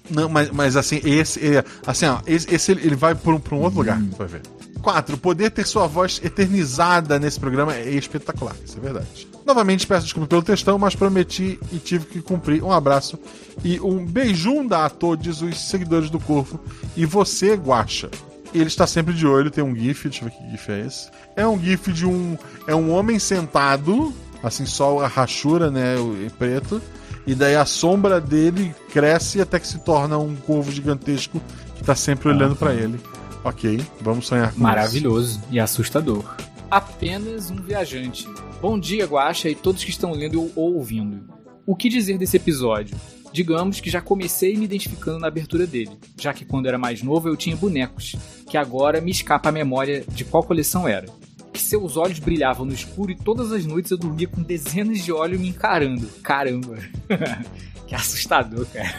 [0.10, 3.62] Não, mas, mas assim, esse, é, assim, ó, esse, esse ele vai por um, um
[3.62, 4.42] outro lugar, você vai ver.
[4.82, 5.18] 4.
[5.18, 9.28] Poder ter sua voz eternizada nesse programa é espetacular, isso é verdade.
[9.44, 12.64] Novamente peço desculpa pelo textão, mas prometi e tive que cumprir.
[12.64, 13.18] Um abraço
[13.64, 16.60] e um beijum a todos os seguidores do Corvo
[16.96, 18.10] e você, Guacha.
[18.54, 21.10] Ele está sempre de olho, tem um GIF, deixa eu ver que GIF é esse.
[21.36, 22.38] É um GIF de um.
[22.66, 24.14] É um homem sentado,
[24.46, 25.96] assim, só a rachura, né?
[25.98, 26.82] o- em preto.
[27.28, 31.42] E daí a sombra dele cresce até que se torna um corvo gigantesco
[31.76, 33.00] que tá sempre olhando pra ele.
[33.44, 34.62] Ok, vamos sonhar com isso.
[34.64, 36.24] Maravilhoso e assustador.
[36.70, 38.28] Apenas um viajante.
[38.62, 41.24] Bom dia, Guaxa e todos que estão lendo ou ouvindo.
[41.66, 42.96] O que dizer desse episódio?
[43.32, 47.28] Digamos que já comecei me identificando na abertura dele, já que quando era mais novo
[47.28, 48.16] eu tinha bonecos,
[48.50, 51.08] que agora me escapa a memória de qual coleção era.
[51.56, 55.14] Que seus olhos brilhavam no escuro e todas as noites eu dormia com dezenas de
[55.14, 56.06] olhos me encarando.
[56.22, 56.78] Caramba!
[57.88, 58.94] que assustador, cara.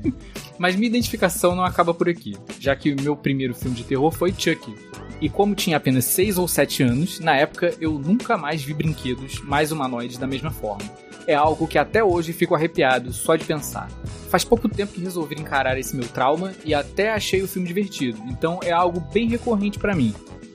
[0.58, 4.10] Mas minha identificação não acaba por aqui, já que o meu primeiro filme de terror
[4.10, 4.74] foi Chucky.
[5.18, 9.40] E como tinha apenas 6 ou 7 anos, na época eu nunca mais vi brinquedos
[9.40, 10.84] mais humanoides da mesma forma.
[11.26, 13.88] É algo que até hoje fico arrepiado só de pensar.
[14.28, 18.18] Faz pouco tempo que resolvi encarar esse meu trauma e até achei o filme divertido,
[18.28, 20.14] então é algo bem recorrente pra mim.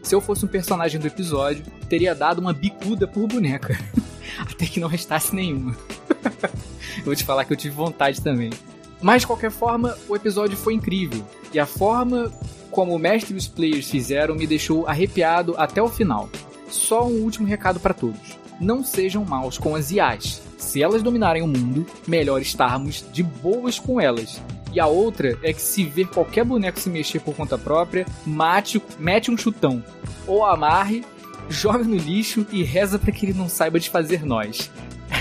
[0.09, 3.79] Se eu fosse um personagem do episódio, teria dado uma bicuda por boneca.
[4.41, 5.77] até que não restasse nenhuma.
[7.05, 8.49] vou te falar que eu tive vontade também.
[9.03, 11.23] Mas de qualquer forma, o episódio foi incrível.
[11.53, 12.33] E a forma
[12.71, 16.27] como o mestre e os players fizeram me deixou arrepiado até o final.
[16.71, 20.41] Só um último recado para todos: não sejam maus com as IAs.
[20.57, 24.41] Se elas dominarem o mundo, melhor estarmos de boas com elas.
[24.73, 28.81] E a outra é que se ver qualquer boneco se mexer por conta própria, mate,
[28.99, 29.83] mete um chutão.
[30.27, 31.03] Ou amarre,
[31.49, 34.69] joga no lixo e reza para que ele não saiba desfazer nós.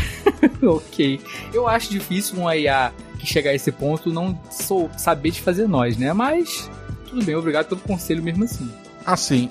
[0.62, 1.20] ok.
[1.52, 5.96] Eu acho difícil um IA que chegar a esse ponto não sou, saber desfazer nós,
[5.96, 6.12] né?
[6.12, 6.70] Mas
[7.08, 8.70] tudo bem, obrigado pelo conselho mesmo assim.
[9.04, 9.48] Assim,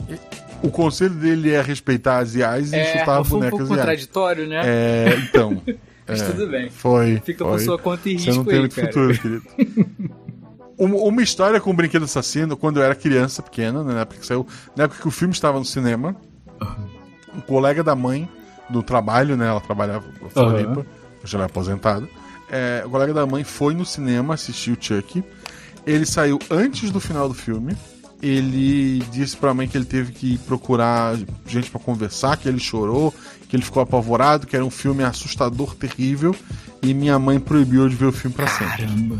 [0.61, 3.79] o conselho dele é respeitar as IAs e É, chutar foi um bonecas pouco IAs.
[3.79, 4.61] contraditório, né?
[4.65, 5.61] É, então.
[6.07, 6.69] Mas é, tudo bem.
[6.69, 7.21] Foi.
[7.23, 7.53] Fica foi.
[7.53, 8.87] por sua conta e Você risco não tem aí, muito cara.
[8.87, 9.43] futuro, querido.
[10.77, 14.27] Uma, história com o brinquedo assassino, quando eu era criança, pequena, né, na época que
[14.27, 14.45] saiu,
[14.75, 16.15] na época que o filme estava no cinema,
[17.35, 18.29] um colega da mãe
[18.69, 19.47] do trabalho, né?
[19.47, 20.85] Ela trabalhava na Floripa,
[21.23, 22.07] hoje ela é aposentada.
[22.49, 25.23] É, o colega da mãe foi no cinema assistir o Chuck.
[25.85, 27.75] Ele saiu antes do final do filme.
[28.21, 31.15] Ele disse pra mãe que ele teve que procurar
[31.45, 33.13] gente pra conversar, que ele chorou,
[33.47, 36.35] que ele ficou apavorado, que era um filme assustador, terrível,
[36.81, 38.85] e minha mãe proibiu de ver o filme pra sempre.
[38.85, 39.19] Caramba.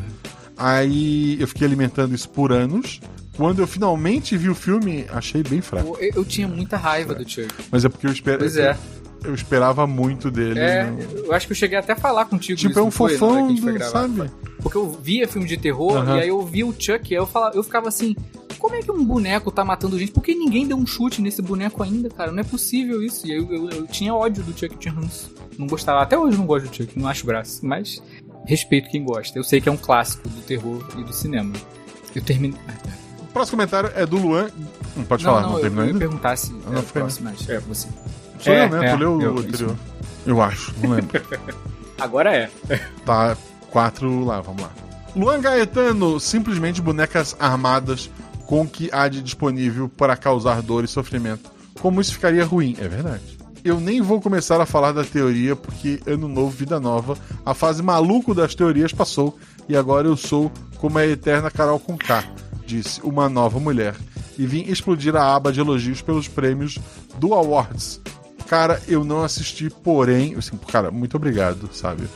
[0.58, 3.00] Aí eu fiquei alimentando isso por anos.
[3.36, 5.96] Quando eu finalmente vi o filme, achei bem fraco.
[6.00, 7.54] Eu, eu tinha muita raiva do Chuck.
[7.72, 8.40] Mas é porque eu esperava.
[8.40, 8.76] Pois é.
[9.24, 10.60] Eu esperava muito dele.
[10.60, 12.90] É, não- eu acho que eu cheguei até a falar contigo Tipo, isso, é um
[12.92, 14.32] fofão, a foi do- sabe?
[14.62, 16.18] Porque eu via filme de terror Aham.
[16.18, 18.16] e aí eu via o Chuck e aí eu, falava, eu ficava assim,
[18.58, 20.12] como é que um boneco tá matando gente?
[20.12, 22.32] Por que ninguém deu um chute nesse boneco ainda, cara?
[22.32, 23.26] Não é possível isso.
[23.28, 25.30] E eu, eu, eu tinha ódio do Chuck Jones.
[25.58, 26.02] Não gostava.
[26.02, 27.60] Até hoje eu não gosto do Chuck, não acho graça.
[27.66, 28.02] Mas
[28.46, 29.38] respeito quem gosta.
[29.38, 31.54] Eu sei que é um clássico do terror e do cinema.
[32.16, 32.60] Eu terminei.
[33.22, 34.50] O próximo comentário é do Luan.
[34.96, 36.00] Não pode Não, falar, não, não, eu, terminou eu ainda?
[36.00, 37.88] perguntar se Ah, não, é o foi- próximo, mas é você.
[38.40, 38.88] Sou É, eu, né?
[38.88, 39.76] é, tu leu eu- o anterior.
[40.26, 41.22] Eu acho, não lembro.
[42.00, 42.50] Agora é.
[43.06, 43.36] Tá,
[43.72, 44.72] quatro lá, vamos lá.
[45.16, 48.10] Luan Gaetano, simplesmente bonecas armadas
[48.48, 51.52] com o que há de disponível para causar dor e sofrimento.
[51.82, 53.38] Como isso ficaria ruim, é verdade.
[53.64, 57.84] Eu nem vou começar a falar da teoria, porque ano novo, vida nova, a fase
[57.84, 59.38] maluco das teorias passou
[59.68, 62.24] e agora eu sou como a eterna Carol com K,
[62.66, 63.96] disse uma nova mulher.
[64.38, 66.78] E vim explodir a aba de elogios pelos prêmios
[67.18, 68.00] do Awards.
[68.48, 72.08] Cara, eu não assisti, porém, assim, cara, muito obrigado, sabe?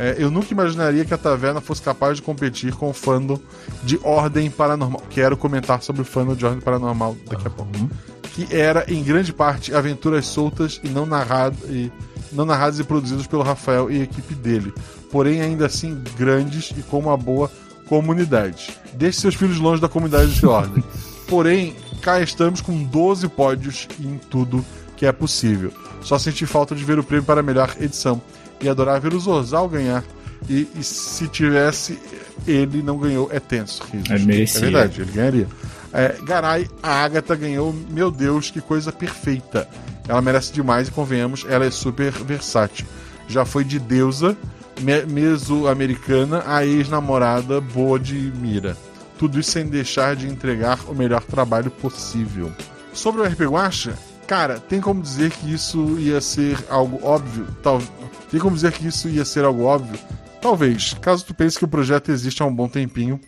[0.00, 3.38] É, eu nunca imaginaria que a taverna fosse capaz de competir com o fandom
[3.84, 5.02] de Ordem Paranormal.
[5.10, 7.70] Quero comentar sobre o fandom de Ordem Paranormal daqui a pouco.
[8.32, 11.92] Que era, em grande parte, aventuras soltas e não, narrado, e
[12.32, 14.72] não narradas e produzidas pelo Rafael e a equipe dele.
[15.12, 17.50] Porém, ainda assim, grandes e com uma boa
[17.86, 18.70] comunidade.
[18.94, 20.82] Deixe seus filhos longe da comunidade de Ordem.
[21.28, 24.64] Porém, cá estamos com 12 pódios em tudo
[24.96, 25.70] que é possível.
[26.00, 28.22] Só senti falta de ver o prêmio para a melhor edição.
[28.60, 30.04] E adorar ver o Zorzal ganhar.
[30.48, 31.98] E, e se tivesse,
[32.46, 33.28] ele não ganhou.
[33.32, 33.82] É tenso.
[34.08, 34.58] É, merecia.
[34.60, 35.48] É verdade, ele ganharia.
[35.92, 37.74] É, Garay, a Agatha ganhou.
[37.90, 39.68] Meu Deus, que coisa perfeita.
[40.08, 42.86] Ela merece demais e convenhamos, ela é super versátil.
[43.28, 44.36] Já foi de deusa,
[44.80, 48.76] me- meso-americana, a ex-namorada boa de mira.
[49.18, 52.50] Tudo isso sem deixar de entregar o melhor trabalho possível.
[52.92, 53.94] Sobre o RP Guacha,
[54.30, 57.48] cara, tem como dizer que isso ia ser algo óbvio?
[57.64, 57.82] Tal...
[58.30, 59.98] Tem como dizer que isso ia ser algo óbvio?
[60.40, 63.18] Talvez, caso tu pense que o projeto existe há um bom tempinho,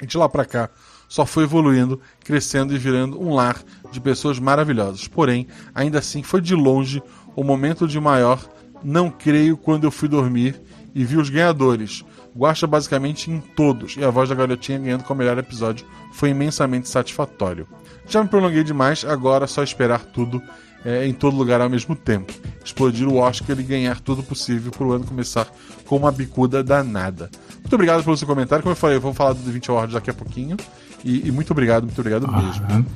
[0.00, 0.70] e de lá pra cá
[1.10, 5.06] só foi evoluindo, crescendo e virando um lar de pessoas maravilhosas.
[5.06, 7.02] Porém, ainda assim foi de longe
[7.36, 8.40] o momento de maior
[8.82, 10.58] não creio quando eu fui dormir
[10.94, 12.02] e vi os ganhadores.
[12.34, 16.30] Guacha basicamente em todos, e a voz da garotinha ganhando com o melhor episódio foi
[16.30, 17.68] imensamente satisfatório.
[18.08, 20.42] Já me prolonguei demais, agora é só esperar tudo
[20.84, 22.32] é, em todo lugar ao mesmo tempo.
[22.64, 25.48] Explodir o Oscar e ganhar tudo possível para o ano começar
[25.84, 27.30] com uma bicuda danada.
[27.58, 28.62] Muito obrigado pelo seu comentário.
[28.62, 30.56] Como eu falei, vamos falar do The 20 Awards daqui a pouquinho.
[31.04, 32.86] E, e muito obrigado, muito obrigado mesmo.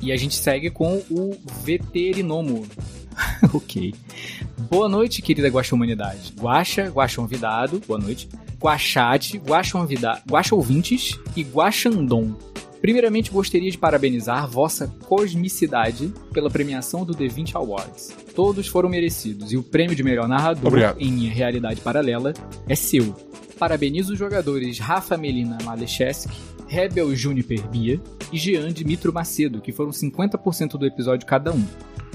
[0.00, 2.64] E a gente segue com o Veterinomo.
[3.52, 3.94] ok.
[4.70, 6.32] Boa noite, querida Guaxa Humanidade.
[6.38, 8.28] Guaxa, Guaxa Convidado, boa noite.
[8.60, 12.34] Guaxate, Guaxa Convidado, Guaxa Ouvintes e Guaxandom.
[12.80, 18.14] Primeiramente, gostaria de parabenizar vossa cosmicidade pela premiação do The 20 Awards.
[18.34, 21.00] Todos foram merecidos e o prêmio de melhor narrador Obrigado.
[21.00, 22.32] em minha realidade paralela
[22.68, 23.14] é seu.
[23.58, 28.00] Parabenizo os jogadores Rafa Melina Malecheski, Rebel Juniper Bia
[28.32, 31.64] e Jean Dimitro Macedo, que foram 50% do episódio cada um.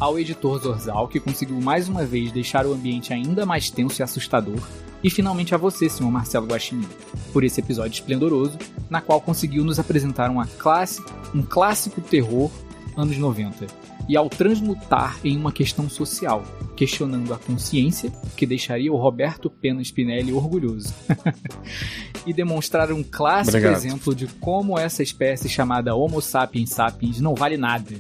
[0.03, 4.03] Ao editor Zorzal, que conseguiu mais uma vez deixar o ambiente ainda mais tenso e
[4.03, 4.59] assustador.
[5.01, 6.85] E finalmente a você, senhor Marcelo Guaxinim,
[7.31, 8.57] por esse episódio esplendoroso,
[8.89, 11.01] na qual conseguiu nos apresentar uma classe,
[11.33, 12.51] um clássico terror
[12.97, 13.65] anos 90,
[14.09, 16.43] e ao transmutar em uma questão social,
[16.75, 20.93] questionando a consciência, que deixaria o Roberto Pena Spinelli orgulhoso.
[22.27, 23.77] e demonstrar um clássico Obrigado.
[23.77, 27.95] exemplo de como essa espécie chamada Homo sapiens sapiens não vale nada,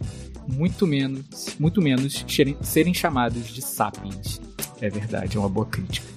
[0.47, 2.25] muito menos, muito menos
[2.61, 4.41] serem, chamados de sapiens.
[4.81, 6.07] É verdade, é uma boa crítica.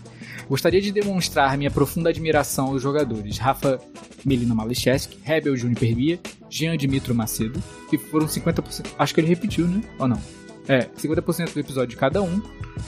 [0.48, 3.80] Gostaria de demonstrar minha profunda admiração aos jogadores Rafa
[4.24, 8.86] Melina Malecheski, Rebel Juniper Bia, Jean Dimitro Macedo, que foram 50%.
[8.98, 9.82] Acho que ele repetiu, né?
[9.98, 10.20] Ou não?
[10.68, 12.40] É, 50% do episódio de cada um.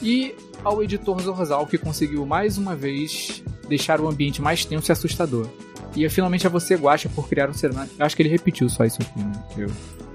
[0.03, 0.35] E
[0.65, 5.49] ao editor Zorzal, que conseguiu mais uma vez deixar o ambiente mais tenso e assustador.
[5.97, 7.91] E finalmente a você, Guacha, por criar um cenário.
[7.99, 9.33] Acho que ele repetiu só isso aqui, né?
[9.57, 9.71] Eu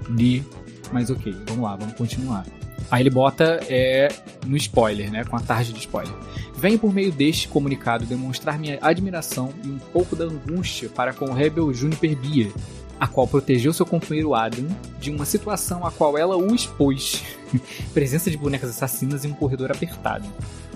[0.08, 0.44] li,
[0.92, 2.44] mas ok, vamos lá, vamos continuar.
[2.90, 4.08] Aí ele bota é,
[4.46, 5.24] no spoiler, né?
[5.24, 6.14] Com a tarde de spoiler.
[6.56, 11.26] Venho por meio deste comunicado demonstrar minha admiração e um pouco da angústia para com
[11.26, 12.52] o Rebel Juniper Bia,
[13.00, 14.66] a qual protegeu seu companheiro Adam
[15.00, 17.22] de uma situação a qual ela o expôs.
[17.92, 20.26] Presença de bonecas assassinas em um corredor apertado.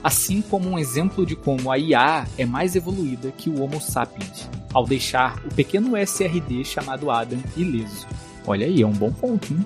[0.02, 4.48] Assim como um exemplo de como a IA é mais evoluída que o Homo sapiens,
[4.72, 8.06] ao deixar o pequeno SRD chamado Adam ileso.
[8.46, 9.64] Olha aí, é um bom ponto, hein?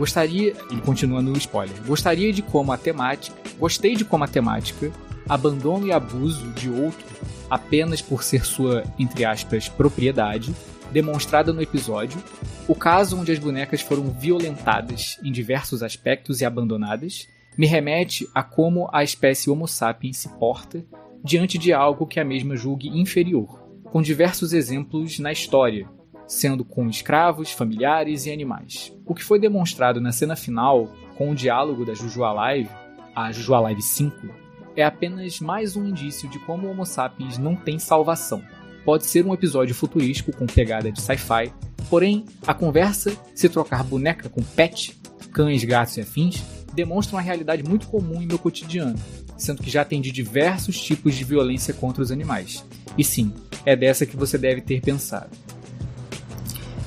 [0.00, 4.90] Gostaria, ele continua no spoiler, gostaria de como a temática, gostei de como a temática,
[5.28, 7.04] abandono e abuso de outro
[7.50, 10.54] apenas por ser sua, entre aspas, propriedade,
[10.90, 12.18] demonstrada no episódio,
[12.66, 18.42] o caso onde as bonecas foram violentadas em diversos aspectos e abandonadas, me remete a
[18.42, 20.82] como a espécie Homo sapiens se porta
[21.22, 25.86] diante de algo que a mesma julgue inferior, com diversos exemplos na história,
[26.30, 28.92] sendo com escravos, familiares e animais.
[29.04, 32.70] O que foi demonstrado na cena final, com o diálogo da Juju Alive,
[33.14, 34.28] a Juju Alive 5,
[34.76, 38.40] é apenas mais um indício de como o Homo sapiens não tem salvação.
[38.84, 41.52] Pode ser um episódio futurístico com pegada de sci-fi,
[41.90, 44.96] porém, a conversa, se trocar boneca com pet,
[45.32, 48.96] cães, gatos e afins, demonstra uma realidade muito comum em meu cotidiano,
[49.36, 52.64] sendo que já atendi diversos tipos de violência contra os animais.
[52.96, 53.34] E sim,
[53.66, 55.49] é dessa que você deve ter pensado.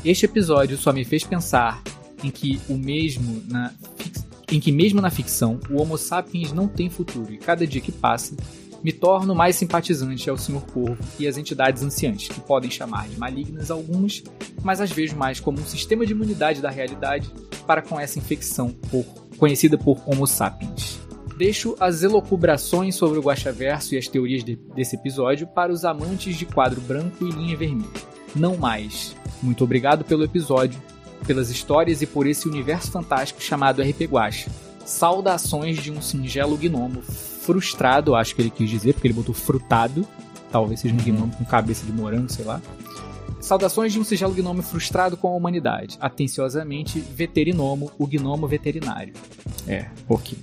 [0.04, 1.82] Este episódio só me fez pensar
[2.24, 3.74] em que o mesmo na
[4.52, 7.92] em que mesmo na ficção o Homo sapiens não tem futuro e cada dia que
[7.92, 8.36] passa
[8.84, 10.62] me torno mais simpatizante ao Sr.
[10.72, 14.22] Corvo e às entidades anciãs, que podem chamar de malignas algumas,
[14.62, 17.32] mas as vejo mais como um sistema de imunidade da realidade
[17.66, 19.06] para com essa infecção por,
[19.38, 21.00] conhecida por Homo sapiens.
[21.38, 26.36] Deixo as elocubrações sobre o Guaxaverso e as teorias de, desse episódio para os amantes
[26.36, 27.90] de quadro branco e linha vermelha.
[28.36, 29.16] Não mais.
[29.42, 30.82] Muito obrigado pelo episódio,
[31.26, 34.50] pelas histórias e por esse universo fantástico chamado RP Guacha.
[34.86, 40.08] Saudações de um singelo gnomo frustrado, acho que ele quis dizer, porque ele botou frutado.
[40.52, 42.62] Talvez seja um gnomo com cabeça de morango, sei lá.
[43.40, 45.98] Saudações de um singelo gnomo frustrado com a humanidade.
[46.00, 49.14] Atenciosamente, veterinomo, o gnomo veterinário.
[49.68, 50.38] É, ok.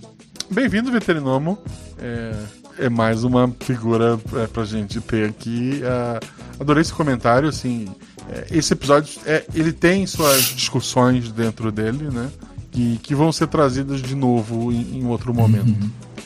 [0.51, 1.59] Bem-vindo, Veterinomo.
[1.97, 2.35] É,
[2.79, 5.81] é mais uma figura é, pra gente ter aqui.
[5.83, 6.21] É,
[6.59, 7.89] adorei esse comentário, assim.
[8.31, 12.31] é, esse episódio, é, ele tem suas discussões dentro dele, né?
[12.71, 15.75] Que, que vão ser trazidas de novo em, em outro momento.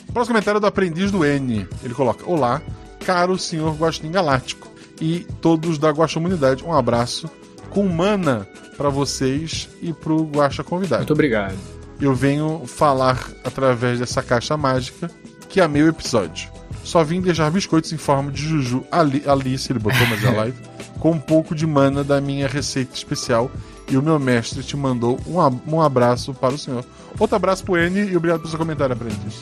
[0.07, 1.67] O próximo comentário é do Aprendiz do N.
[1.83, 2.61] Ele coloca: Olá,
[3.05, 4.67] caro senhor Guaxinim Galáctico
[5.01, 6.63] e todos da Guaxa Comunidade.
[6.63, 7.29] Um abraço
[7.69, 11.01] com mana pra vocês e pro Guaxa convidado.
[11.01, 11.57] Muito obrigado.
[11.99, 15.09] Eu venho falar através dessa caixa mágica
[15.49, 16.49] que amei o episódio.
[16.83, 20.57] Só vim deixar biscoitos em forma de Juju Ali, Alice, ele botou, mas é live,
[20.99, 23.49] com um pouco de mana da minha receita especial.
[23.89, 26.83] E o meu mestre te mandou um, um abraço para o senhor.
[27.19, 29.41] Outro abraço pro N e obrigado pelo seu comentário, aprendiz.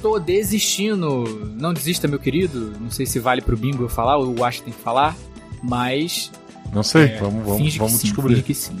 [0.00, 1.52] Tô desistindo.
[1.58, 2.72] Não desista, meu querido.
[2.80, 5.16] Não sei se vale pro bingo eu falar ou o Ash tem que falar,
[5.62, 6.30] mas
[6.72, 8.34] Não sei, É, vamos, vamos, finge que vamos sim, descobrir.
[8.34, 8.76] finge que sim.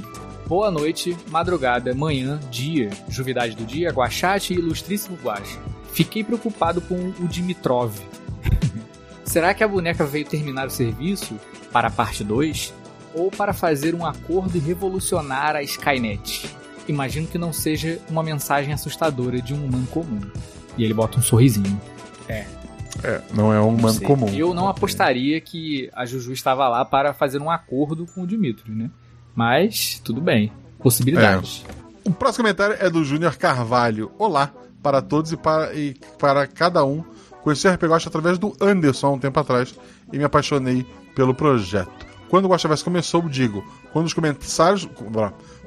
[0.46, 5.58] Boa noite, madrugada, manhã, dia, juvidade do dia, guachate e ilustríssimo guache.
[5.92, 7.98] Fiquei preocupado com o Dimitrov.
[9.24, 11.38] Será que a boneca veio terminar o serviço
[11.72, 12.74] para a parte 2?
[13.14, 16.48] Ou para fazer um acordo e revolucionar a Skynet?
[16.86, 20.20] Imagino que não seja uma mensagem assustadora de um humano comum.
[20.76, 21.80] E ele bota um sorrisinho.
[23.02, 24.28] É, não é um humano comum.
[24.28, 28.72] Eu não apostaria que a Juju estava lá para fazer um acordo com o Dimitri,
[28.72, 28.90] né?
[29.34, 30.52] Mas, tudo bem.
[30.78, 31.64] Possibilidades.
[32.04, 34.10] O próximo comentário é do Júnior Carvalho.
[34.18, 34.52] Olá
[34.82, 37.04] para todos e para, e para cada um.
[37.42, 39.74] Conheci o RPG através do Anderson há um tempo atrás
[40.12, 42.06] e me apaixonei pelo projeto.
[42.28, 44.88] Quando o Guaxaverso começou, digo, quando os comentários.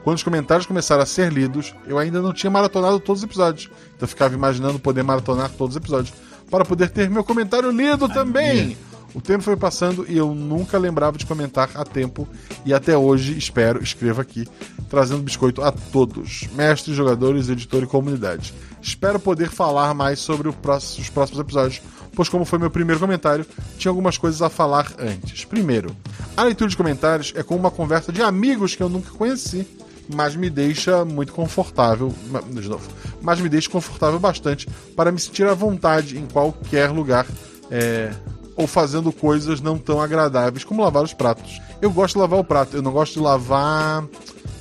[0.03, 3.70] Quando os comentários começaram a ser lidos, eu ainda não tinha maratonado todos os episódios.
[3.95, 6.14] Então eu ficava imaginando poder maratonar todos os episódios.
[6.49, 8.78] Para poder ter meu comentário lido também.
[9.14, 12.28] O tempo foi passando e eu nunca lembrava de comentar a tempo.
[12.66, 14.47] E até hoje, espero, escreva aqui,
[14.89, 18.53] trazendo biscoito a todos, mestres, jogadores, editor e comunidade.
[18.84, 21.81] Espero poder falar mais sobre próximo- os próximos episódios,
[22.13, 23.45] pois como foi meu primeiro comentário,
[23.77, 25.45] tinha algumas coisas a falar antes.
[25.45, 25.95] Primeiro,
[26.36, 29.65] a leitura de comentários é como uma conversa de amigos que eu nunca conheci,
[30.13, 32.13] mas me deixa muito confortável,
[32.49, 32.89] de novo,
[33.21, 34.67] mas me deixa confortável bastante
[34.97, 37.25] para me sentir à vontade em qualquer lugar,
[37.71, 38.13] é,
[38.55, 41.59] ou fazendo coisas não tão agradáveis como lavar os pratos.
[41.81, 44.03] Eu gosto de lavar o prato, eu não gosto de lavar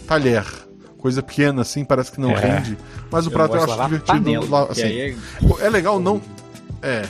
[0.06, 0.46] talher.
[1.02, 2.36] Coisa pequena assim, parece que não É.
[2.38, 2.78] rende.
[3.10, 4.48] Mas o Eu prato eu, acho divertido.
[4.48, 5.00] la- assim, aí
[5.60, 6.22] é- É legal não.
[6.80, 7.02] É.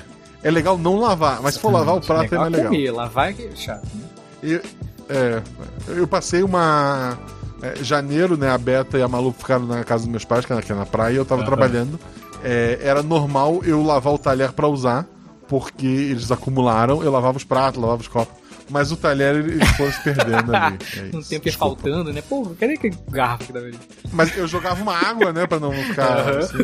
[0.42, 2.72] É legal não lavar, mas se for lavar o prato legal é mais legal.
[2.72, 4.04] comer, lavar é que é chato, né?
[4.42, 4.60] Eu,
[5.08, 5.42] é,
[5.88, 7.16] eu passei uma.
[7.62, 8.50] é, janeiro, né?
[8.50, 10.72] A Beta e a Malu ficaram na casa dos meus pais, que é na- que
[10.72, 11.46] é na praia, e eu tava Aham.
[11.50, 12.00] trabalhando.
[12.42, 15.06] É, era normal eu lavar o talher pra usar,
[15.46, 18.34] porque eles acumularam, eu lavava os pratos, lavava os copos.
[18.72, 20.78] Mas o talher eles foram se perdendo ali.
[21.12, 21.82] É Um tempo desculpa.
[21.82, 22.22] faltando, né?
[22.22, 23.78] Pô, cadê aquele garfo que dava ali?
[24.10, 26.38] Mas eu jogava uma água, né, pra não ficar.
[26.38, 26.56] Assim,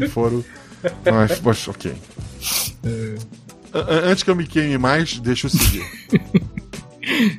[0.00, 0.44] e, e foram.
[1.04, 1.94] Mas, poxa, ok.
[3.72, 5.86] A- Antes que eu me queime mais, deixa eu seguir.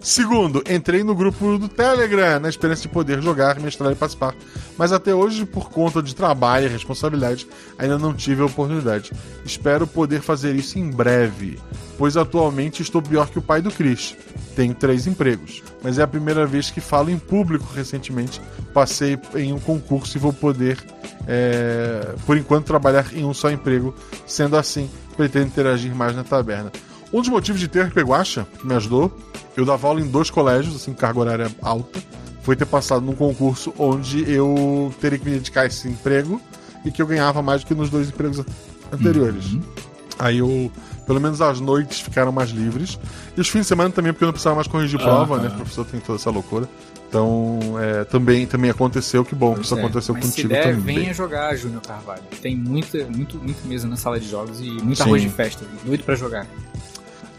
[0.00, 4.34] Segundo, entrei no grupo do Telegram na esperança de poder jogar, mestrar e participar.
[4.76, 7.46] Mas até hoje, por conta de trabalho e responsabilidade,
[7.78, 9.12] ainda não tive a oportunidade.
[9.44, 11.56] Espero poder fazer isso em breve,
[12.02, 14.16] pois atualmente estou pior que o pai do Chris.
[14.56, 18.40] Tenho três empregos, mas é a primeira vez que falo em público recentemente.
[18.74, 20.84] Passei em um concurso e vou poder,
[21.28, 23.94] é, por enquanto, trabalhar em um só emprego.
[24.26, 26.72] Sendo assim, pretendo interagir mais na taberna.
[27.12, 29.16] Um dos motivos de ter RP Guacha, que me ajudou,
[29.56, 32.02] eu dava aula em dois colégios, assim, carga horária alta,
[32.42, 36.42] foi ter passado num concurso onde eu teria que me dedicar a esse emprego
[36.84, 38.44] e que eu ganhava mais do que nos dois empregos
[38.92, 39.56] anteriores.
[40.18, 40.70] Aí eu,
[41.06, 42.98] pelo menos as noites ficaram mais livres.
[43.36, 45.42] E os fins de semana também, porque eu não precisava mais corrigir prova, Aham.
[45.44, 45.48] né?
[45.48, 46.68] O professor tem toda essa loucura.
[47.08, 49.78] Então, é, também, também aconteceu, que bom que isso é.
[49.78, 50.96] aconteceu Mas se contigo der, também.
[50.96, 52.22] venha jogar Júnior Carvalho.
[52.40, 55.02] Tem muita, muito, muita mesa na sala de jogos e muito Sim.
[55.02, 55.64] arroz de festa.
[55.84, 56.46] Doido pra jogar.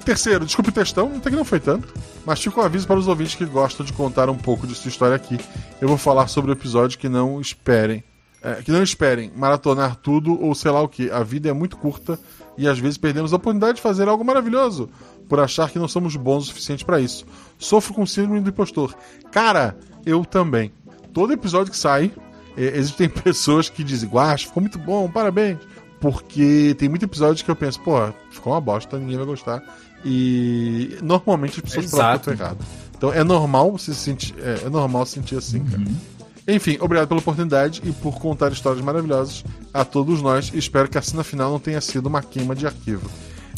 [0.05, 1.87] Terceiro, desculpe o textão, até que não foi tanto.
[2.25, 4.89] Mas fica um aviso para os ouvintes que gostam de contar um pouco de sua
[4.89, 5.39] história aqui.
[5.81, 8.03] Eu vou falar sobre o episódio que não esperem.
[8.43, 11.09] é, que não esperem maratonar tudo ou sei lá o que.
[11.09, 12.19] A vida é muito curta
[12.57, 14.89] e às vezes perdemos a oportunidade de fazer algo maravilhoso
[15.27, 17.25] por achar que não somos bons o suficiente para isso.
[17.57, 18.95] Sofro com síndrome do impostor.
[19.31, 20.71] Cara, eu também.
[21.13, 22.11] Todo episódio que sai,
[22.57, 25.59] é, existem pessoas que dizem, Guacha, ficou muito bom, parabéns.
[25.99, 27.93] Porque tem muito episódio que eu penso, pô,
[28.29, 29.63] ficou uma bosta, ninguém vai gostar.
[30.03, 32.23] E normalmente as pessoas falam Exato.
[32.23, 32.65] que eu tô errado.
[32.97, 35.81] Então é normal você se sentir, é, é normal se sentir assim, cara.
[36.47, 39.43] Enfim, obrigado pela oportunidade e por contar histórias maravilhosas
[39.73, 40.51] a todos nós.
[40.53, 43.09] Espero que a cena final não tenha sido uma queima de arquivo.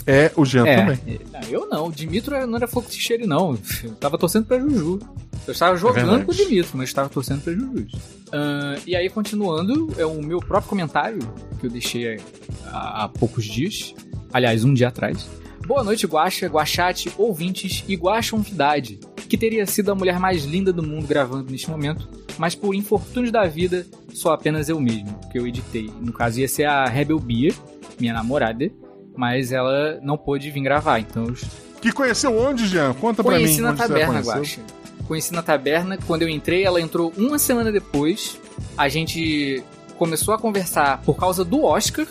[0.08, 1.00] É o Jean É, também.
[1.08, 1.88] é, eu não.
[1.88, 3.58] O Dimitro não era fogo de cheiro, não.
[3.84, 5.00] Eu tava torcendo pra Juju.
[5.48, 6.26] Eu estava jogando verdade.
[6.26, 7.88] com o Dimitro, mas estava torcendo pra Juju.
[8.32, 11.20] Ah, e aí, continuando, é o meu próprio comentário,
[11.60, 12.20] que eu deixei
[12.68, 13.96] há, há poucos dias.
[14.32, 15.28] Aliás, um dia atrás.
[15.66, 20.84] Boa noite, Guaxa, Guachate, ouvintes e Guaxonvidade, que teria sido a mulher mais linda do
[20.84, 23.84] mundo gravando neste momento, mas por infortúnios da vida,
[24.14, 25.90] sou apenas eu mesmo, que eu editei.
[26.00, 27.52] No caso, ia ser a Rebel Bia,
[28.00, 28.70] minha namorada,
[29.18, 31.34] mas ela não pôde vir gravar, então
[31.82, 32.94] Que conheceu onde, Jean?
[32.94, 33.46] Conta pra mim.
[33.46, 34.22] Conheci na taberna.
[34.22, 34.62] Guaxa.
[35.08, 38.40] Conheci na taberna, quando eu entrei, ela entrou uma semana depois.
[38.78, 39.64] A gente
[39.98, 42.06] começou a conversar por causa do Oscar,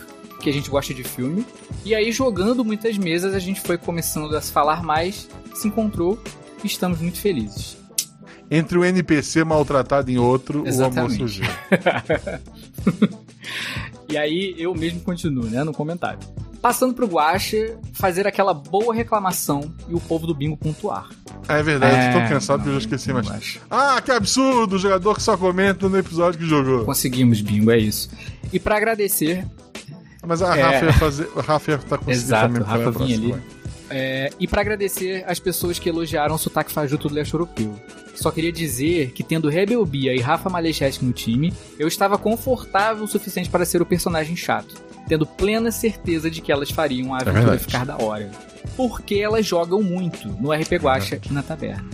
[0.44, 1.44] que a gente gosta de filme.
[1.86, 6.22] E aí, jogando muitas mesas, a gente foi começando a se falar mais, se encontrou
[6.62, 7.78] e estamos muito felizes.
[8.50, 11.16] Entre o NPC maltratado em outro, o amor Exatamente.
[11.16, 11.44] surgiu.
[14.08, 16.18] E aí, eu mesmo continuo, né, no comentário.
[16.60, 21.08] Passando pro Guaxa, fazer aquela boa reclamação e o povo do bingo pontuar.
[21.48, 23.26] É verdade, É, tô cansado que eu já esqueci mais.
[23.26, 23.60] Guaxa.
[23.70, 24.76] Ah, que absurdo!
[24.76, 26.84] O jogador que só comenta no episódio que jogou.
[26.84, 28.10] Conseguimos bingo, é isso.
[28.52, 29.46] E pra agradecer,
[30.26, 30.62] Mas a É.
[30.62, 31.28] Rafa ia fazer.
[31.36, 33.44] A Rafa ia tá conseguindo Exato, também o Rafa vinha próxima, ali.
[33.90, 37.78] É, e pra agradecer as pessoas que elogiaram o sotaque fajuto do leste europeu.
[38.14, 43.04] Só queria dizer que tendo Rebel Bia e Rafa Malecheski no time, eu estava confortável
[43.04, 44.74] o suficiente para ser o personagem chato,
[45.06, 47.62] tendo plena certeza de que elas fariam a aventura verdade.
[47.62, 48.30] ficar da hora.
[48.76, 51.84] Porque elas jogam muito no RP Guacha e na taberna.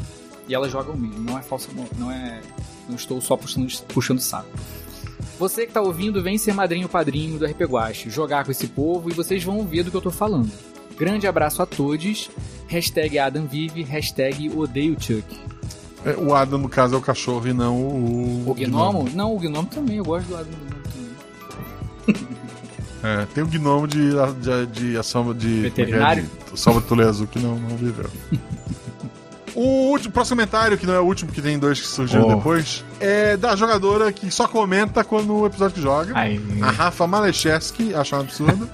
[0.48, 2.40] E elas jogam mesmo, não é falso, não é.
[2.88, 4.48] Não estou só puxando, puxando saco.
[5.40, 9.08] Você que tá ouvindo, vem ser madrinho padrinho do RP Guache, jogar com esse povo
[9.08, 10.50] e vocês vão ver do que eu tô falando.
[10.98, 12.30] Grande abraço a todos.
[12.68, 15.24] Hashtag Adam vive, hashtag odeio Chuck.
[16.04, 18.50] É, o Adam, no caso, é o cachorro e não o.
[18.50, 19.08] O Gnomo?
[19.14, 20.82] Não, o Gnomo também, eu gosto do Adam Gnomo
[22.04, 22.40] também.
[23.02, 24.10] É, tem o gnomo de,
[24.42, 25.60] de, de de.
[25.62, 26.24] Veterinário?
[26.24, 26.52] como é que é?
[26.52, 28.10] De Salva Tule Azul que não, não viveu.
[29.54, 32.36] O último, próximo comentário, que não é o último, que tem dois que surgiram Oh.
[32.36, 36.12] depois, é da jogadora que só comenta quando o episódio que joga.
[36.18, 38.68] Aí, A Rafa Malecheski, acho um absurdo.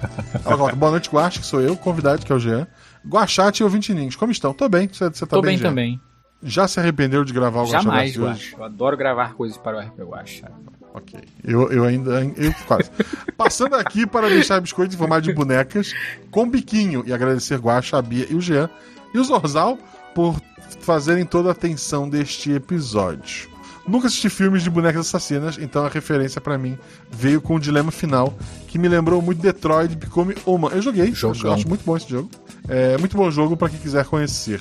[0.45, 2.67] Ela coloca, boa noite, Guache, que sou eu, convidado, que é o Jean.
[3.07, 4.53] Guachate e ouvinte ninhos, como estão?
[4.53, 5.69] Tô bem, você, tá tô bem, bem Jean?
[5.69, 6.01] também.
[6.43, 8.55] Já se arrependeu de gravar o Jamais, Guache.
[8.57, 10.45] Eu adoro gravar coisas para o RP Guache.
[10.93, 11.19] Ok.
[11.45, 12.25] Eu, eu ainda.
[12.37, 12.91] Eu quase.
[13.37, 15.93] Passando aqui para deixar biscoitos em formato de bonecas
[16.31, 18.69] com biquinho e agradecer Guacha, a Bia e o Jean
[19.15, 19.79] e o Zorzal
[20.17, 20.35] por
[20.81, 23.51] fazerem toda a atenção deste episódio.
[23.87, 26.79] Nunca assisti filmes de bonecas assassinas, então a referência pra mim
[27.11, 28.35] veio com o dilema final,
[28.67, 30.71] que me lembrou muito Detroit Become Human.
[30.73, 31.51] Eu joguei, Jogão.
[31.51, 32.31] eu acho muito bom esse jogo.
[32.67, 34.61] É muito bom jogo pra quem quiser conhecer.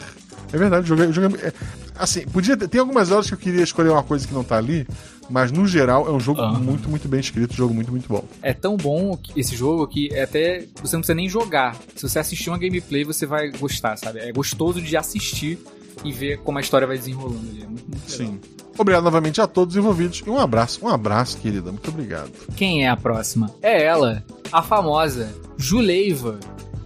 [0.52, 1.12] É verdade, joguei.
[1.14, 1.54] joguei- é,
[1.98, 4.58] assim, podia ter, tem algumas horas que eu queria escolher uma coisa que não tá
[4.58, 4.86] ali,
[5.30, 6.60] mas no geral é um jogo Aham.
[6.60, 8.24] muito, muito bem escrito, um jogo muito, muito bom.
[8.42, 11.76] É tão bom esse jogo que é até você não precisa nem jogar.
[11.96, 14.20] Se você assistir uma gameplay, você vai gostar, sabe?
[14.20, 15.60] É gostoso de assistir
[16.04, 17.64] e ver como a história vai desenrolando ali.
[17.64, 18.34] É muito, muito legal.
[18.34, 18.40] Sim.
[18.78, 21.72] Obrigado novamente a todos os envolvidos e um abraço, um abraço, querida.
[21.72, 22.32] Muito obrigado.
[22.56, 23.50] Quem é a próxima?
[23.62, 26.40] É ela, a famosa Juleiva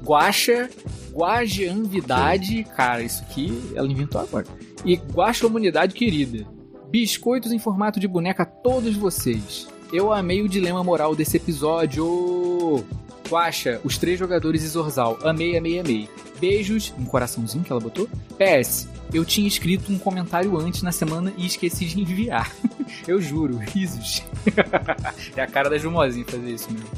[0.03, 0.69] Guaxa
[1.11, 2.63] Guajeanvidade.
[2.75, 4.45] Cara, isso aqui ela inventou agora.
[4.85, 6.45] E Guaxa Humanidade Querida.
[6.89, 9.67] Biscoitos em formato de boneca a todos vocês.
[9.93, 12.83] Eu amei o dilema moral desse episódio.
[13.29, 15.19] Guaxa, os três jogadores e Zorzal.
[15.23, 16.09] Amei, amei, amei.
[16.39, 18.09] Beijos, um coraçãozinho que ela botou.
[18.39, 22.51] PS, eu tinha escrito um comentário antes na semana e esqueci de enviar.
[23.07, 24.23] Eu juro, risos.
[25.37, 26.89] é a cara da Jumozinha fazer isso mesmo.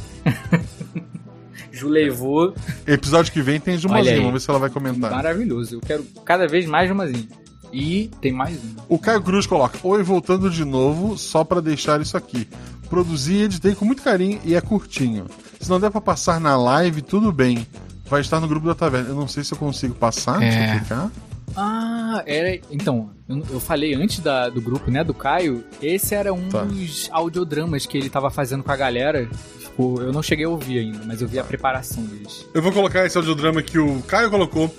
[1.70, 2.54] Ju levou
[2.88, 3.80] Episódio que vem tem aí.
[4.18, 5.12] vamos ver se ela vai comentar.
[5.12, 5.76] maravilhoso.
[5.76, 7.28] Eu quero cada vez mais Jumazinho.
[7.74, 8.76] E tem mais um.
[8.90, 12.48] O Caio Cruz coloca: Oi, voltando de novo, só pra deixar isso aqui.
[12.90, 15.26] Produzi e editei com muito carinho e é curtinho.
[15.60, 17.66] Se não der pra passar na live, tudo bem.
[18.10, 19.10] Vai estar no grupo da taverna.
[19.10, 20.76] Eu não sei se eu consigo passar, deixa É.
[20.76, 21.12] eu clicar.
[21.56, 22.60] Ah, era.
[22.70, 25.64] Então, eu, falei antes da- do grupo, né, do Caio.
[25.82, 26.64] Esse era um Tá.
[26.64, 29.30] dos audiodramas que ele tava fazendo com a galera.
[29.60, 32.46] Ficou- eu não cheguei a ouvir ainda, mas eu vi a preparação deles.
[32.54, 34.74] Eu vou colocar esse audiodrama que o Caio colocou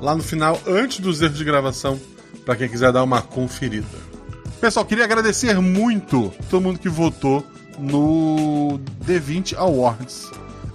[0.00, 2.00] lá no final, antes dos erros de gravação,
[2.44, 4.12] pra quem quiser dar uma conferida.
[4.60, 7.44] Pessoal, queria agradecer muito todo mundo que votou
[7.78, 10.30] no D20 Awards.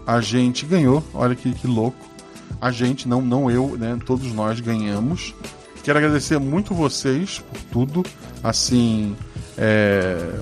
[0.06, 1.98] A gente ganhou, olha que, que louco.
[2.60, 3.98] A gente, não, não eu, né?
[4.06, 5.34] Todos nós ganhamos.
[5.84, 8.06] Quero agradecer muito vocês por tudo.
[8.44, 9.16] Assim,
[9.58, 10.40] é,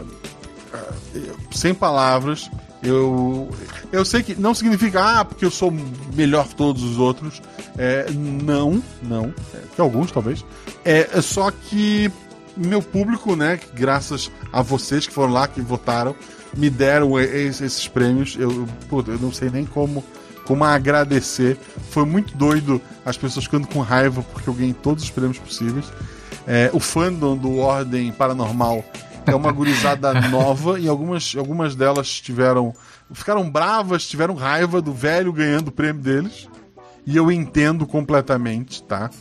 [1.52, 2.50] sem palavras.
[2.86, 3.50] Eu,
[3.92, 5.74] eu sei que não significa, ah, porque eu sou
[6.14, 7.42] melhor que todos os outros.
[7.78, 9.34] É, não, não.
[9.54, 10.46] É, que alguns, talvez.
[10.84, 12.12] É, é só que
[12.56, 16.16] meu público, né, graças a vocês que foram lá, que votaram,
[16.56, 18.36] me deram es- esses prêmios.
[18.40, 20.04] Eu, eu, puta, eu não sei nem como,
[20.46, 21.58] como agradecer.
[21.90, 25.86] Foi muito doido as pessoas ficando com raiva porque eu ganhei todos os prêmios possíveis.
[26.48, 28.86] É, o fandom do Ordem Paranormal
[29.32, 32.74] é uma gurizada nova e algumas, algumas delas tiveram.
[33.12, 36.48] ficaram bravas, tiveram raiva do velho ganhando o prêmio deles.
[37.08, 39.12] E eu entendo completamente, tá?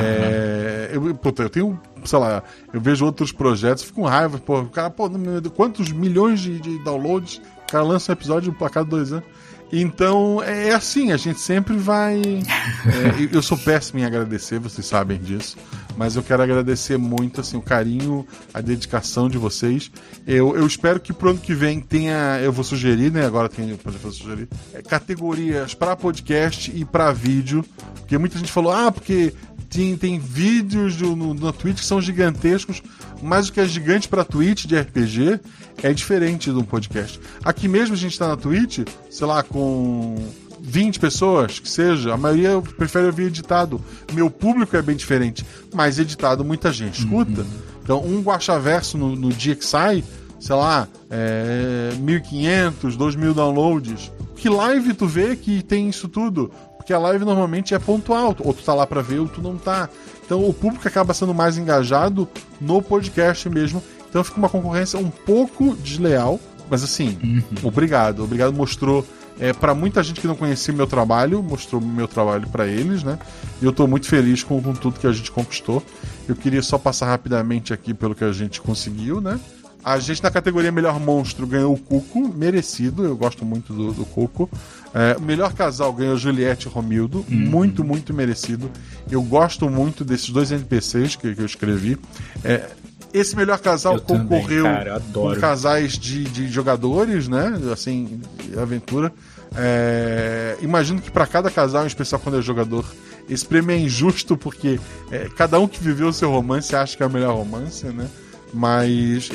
[0.00, 2.40] É, eu, puta, eu tenho, sei lá,
[2.72, 5.10] eu vejo outros projetos, fico com raiva, pô, o cara, pô,
[5.56, 9.24] quantos milhões de, de downloads, o cara lança um episódio a cada dois anos.
[9.72, 12.20] Então, é é assim, a gente sempre vai.
[12.20, 15.56] é, eu- sou péssimo em agradecer, vocês sabem disso.
[15.96, 19.90] Mas eu quero agradecer muito assim, o carinho, a dedicação de vocês.
[20.26, 22.38] Eu, eu espero que pro ano que vem tenha.
[22.42, 23.26] Eu vou sugerir, né?
[23.26, 23.76] Agora tem.
[23.76, 24.48] Fazer sugerir.
[24.72, 27.64] é, categorias para podcast e para vídeo.
[27.96, 29.32] Porque muita gente falou, ah, porque
[29.72, 32.82] tem, tem vídeos do, no, na Twitch que são gigantescos,
[33.22, 35.40] mas o que é gigante pra Twitch de RPG
[35.82, 37.18] é diferente de um podcast.
[37.42, 38.80] Aqui mesmo a gente tá na Twitch,
[39.10, 40.16] sei lá, com
[40.60, 43.80] 20 pessoas, que seja, a maioria prefere ouvir editado.
[44.12, 45.44] Meu público é bem diferente,
[45.74, 47.46] mas editado muita gente escuta.
[47.82, 50.04] Então, um guachaverso no, no dia que sai,
[50.38, 54.12] sei lá, é, 1.500, 2.000 downloads.
[54.36, 56.52] Que live tu vê que tem isso tudo?
[56.82, 59.56] Porque a live normalmente é pontual, ou tu tá lá pra ver ou tu não
[59.56, 59.88] tá.
[60.26, 62.28] Então o público acaba sendo mais engajado
[62.60, 63.80] no podcast mesmo.
[64.10, 67.16] Então fica uma concorrência um pouco desleal, mas assim,
[67.62, 68.24] obrigado.
[68.24, 69.06] Obrigado mostrou
[69.38, 73.16] é, para muita gente que não conhecia meu trabalho, mostrou meu trabalho pra eles, né?
[73.60, 75.80] E eu tô muito feliz com, com tudo que a gente conquistou.
[76.28, 79.38] Eu queria só passar rapidamente aqui pelo que a gente conseguiu, né?
[79.84, 84.04] A gente na categoria Melhor Monstro ganhou o Cuco, merecido, eu gosto muito do, do
[84.04, 84.48] Cuco.
[84.94, 88.70] É, o melhor casal ganhou Juliette e Romildo, muito, muito merecido.
[89.10, 91.98] Eu gosto muito desses dois NPCs que, que eu escrevi.
[92.44, 92.68] É,
[93.12, 95.34] esse melhor casal Eu também, concorreu cara, eu adoro.
[95.34, 97.58] com casais de, de jogadores, né?
[97.72, 98.20] Assim,
[98.56, 99.12] aventura.
[99.54, 102.84] É, imagino que para cada casal, em especial quando é jogador,
[103.28, 104.80] esse prêmio é injusto porque
[105.10, 108.08] é, cada um que viveu o seu romance acha que é o melhor romance, né?
[108.52, 109.30] Mas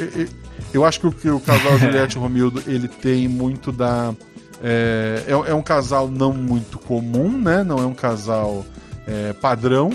[0.73, 4.13] eu acho que o, casal Juliette e Romildo ele tem muito da.
[4.61, 7.63] É, é, é um casal não muito comum, né?
[7.63, 8.65] Não é um casal
[9.07, 9.91] é, padrão.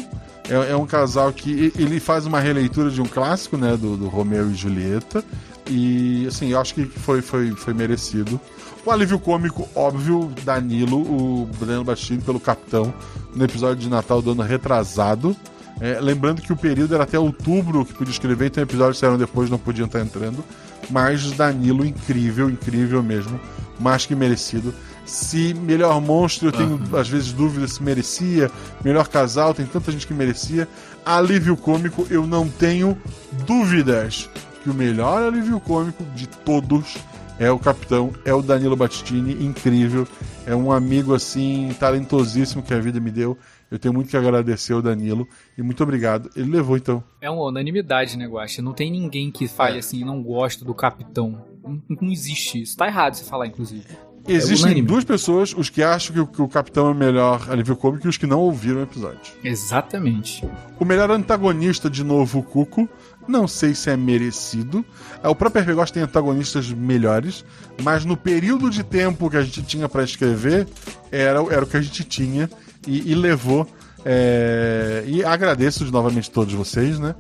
[0.48, 3.76] É, é um casal que ele faz uma releitura de um clássico, né?
[3.76, 5.24] Do, do Romeu e Julieta.
[5.68, 8.40] E assim, eu acho que foi, foi, foi merecido.
[8.84, 12.92] O alívio cômico, óbvio, Danilo, o Breno Bastini pelo Capitão,
[13.34, 15.36] no episódio de Natal do ano retrasado.
[15.82, 19.50] É, lembrando que o período era até outubro que podia escrever, então episódios saíram depois,
[19.50, 20.44] não podiam estar entrando.
[20.88, 23.40] Mas Danilo, incrível, incrível mesmo.
[23.80, 24.72] Mais que merecido.
[25.04, 28.48] Se melhor monstro, eu tenho às vezes dúvidas se merecia.
[28.84, 30.68] Melhor casal, tem tanta gente que merecia.
[31.04, 32.96] Alívio cômico, eu não tenho
[33.44, 34.30] dúvidas
[34.62, 36.96] que o melhor alívio cômico de todos
[37.40, 40.06] é o capitão, é o Danilo Battistini, incrível.
[40.46, 43.36] É um amigo assim, talentosíssimo que a vida me deu.
[43.72, 45.26] Eu tenho muito que agradecer ao Danilo
[45.56, 46.28] e muito obrigado.
[46.36, 47.02] Ele levou então.
[47.22, 48.60] É uma unanimidade, né, Guaxa?
[48.60, 49.78] Não tem ninguém que fale É.
[49.78, 51.42] assim, não gosto do capitão.
[51.64, 52.76] Não, não existe isso.
[52.76, 53.84] Tá errado você falar, inclusive.
[54.28, 54.86] Existem unânime.
[54.86, 58.06] duas pessoas, os que acham que o, que o capitão é o melhor alívio cômico
[58.06, 59.32] e os que não ouviram o episódio.
[59.42, 60.44] Exatamente.
[60.78, 62.88] O melhor antagonista, de novo, o Cuco.
[63.26, 64.84] Não sei se é merecido.
[65.22, 67.44] É, O próprio RPG tem antagonistas melhores,
[67.82, 70.68] mas no período de tempo que a gente tinha pra escrever,
[71.10, 72.48] era, era o que a gente tinha
[72.86, 73.66] e, e levou.
[74.04, 77.14] é, E agradeço novamente a todos vocês, né?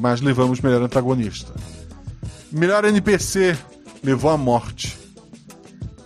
[0.00, 1.52] Mas levamos melhor antagonista.
[2.50, 3.56] Melhor NPC
[4.02, 4.96] levou a morte.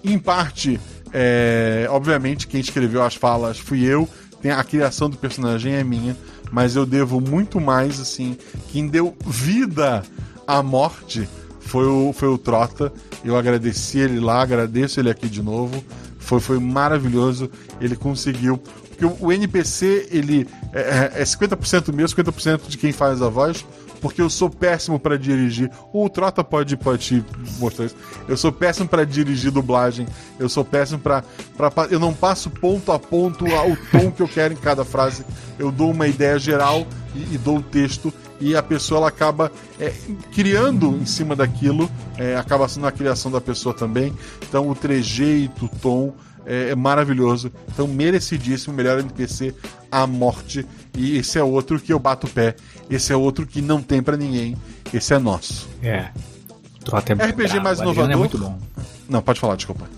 [0.05, 0.81] Em parte,
[1.13, 4.07] É, obviamente, quem escreveu as falas fui eu.
[4.43, 6.15] Tem a criação do personagem é minha,
[6.53, 8.37] mas eu devo muito mais, assim.
[8.71, 10.03] Quem deu vida
[10.47, 11.27] à morte
[11.61, 12.93] foi o, foi o Trota.
[13.25, 15.83] Eu agradeci ele lá, agradeço ele aqui de novo.
[16.19, 17.51] Foi, foi maravilhoso.
[17.81, 18.63] Ele conseguiu.
[18.99, 23.65] Porque o, NPC, ele é, é 50% meu, 50% de quem faz a voz
[24.01, 25.71] porque eu sou péssimo para dirigir.
[25.93, 27.25] O Trota pode, pode te
[27.59, 27.97] mostrar isso.
[28.29, 30.07] Eu sou péssimo para dirigir dublagem.
[30.39, 31.25] Eu sou péssimo para
[31.91, 35.25] eu não passo ponto a ponto o tom que eu quero em cada frase.
[35.59, 39.51] Eu dou uma ideia geral e, e dou o texto e a pessoa ela acaba
[39.81, 39.93] é,
[40.33, 44.15] criando em cima daquilo, é, acaba sendo a criação da pessoa também.
[44.49, 46.15] Então o trejeito, o tom
[46.49, 47.53] é, é maravilhoso.
[47.69, 49.55] Então merecidíssimo, melhor NPC
[49.93, 50.67] a morte.
[50.97, 52.57] E esse é outro que eu bato o pé.
[52.91, 54.57] Esse é outro que não tem para ninguém.
[54.93, 55.69] Esse é nosso.
[55.83, 56.09] É.
[56.85, 57.63] Trota é RPG brabo.
[57.63, 58.11] mais Adriano inovador.
[58.11, 58.59] É muito bom.
[59.09, 59.89] Não, pode falar, desculpa.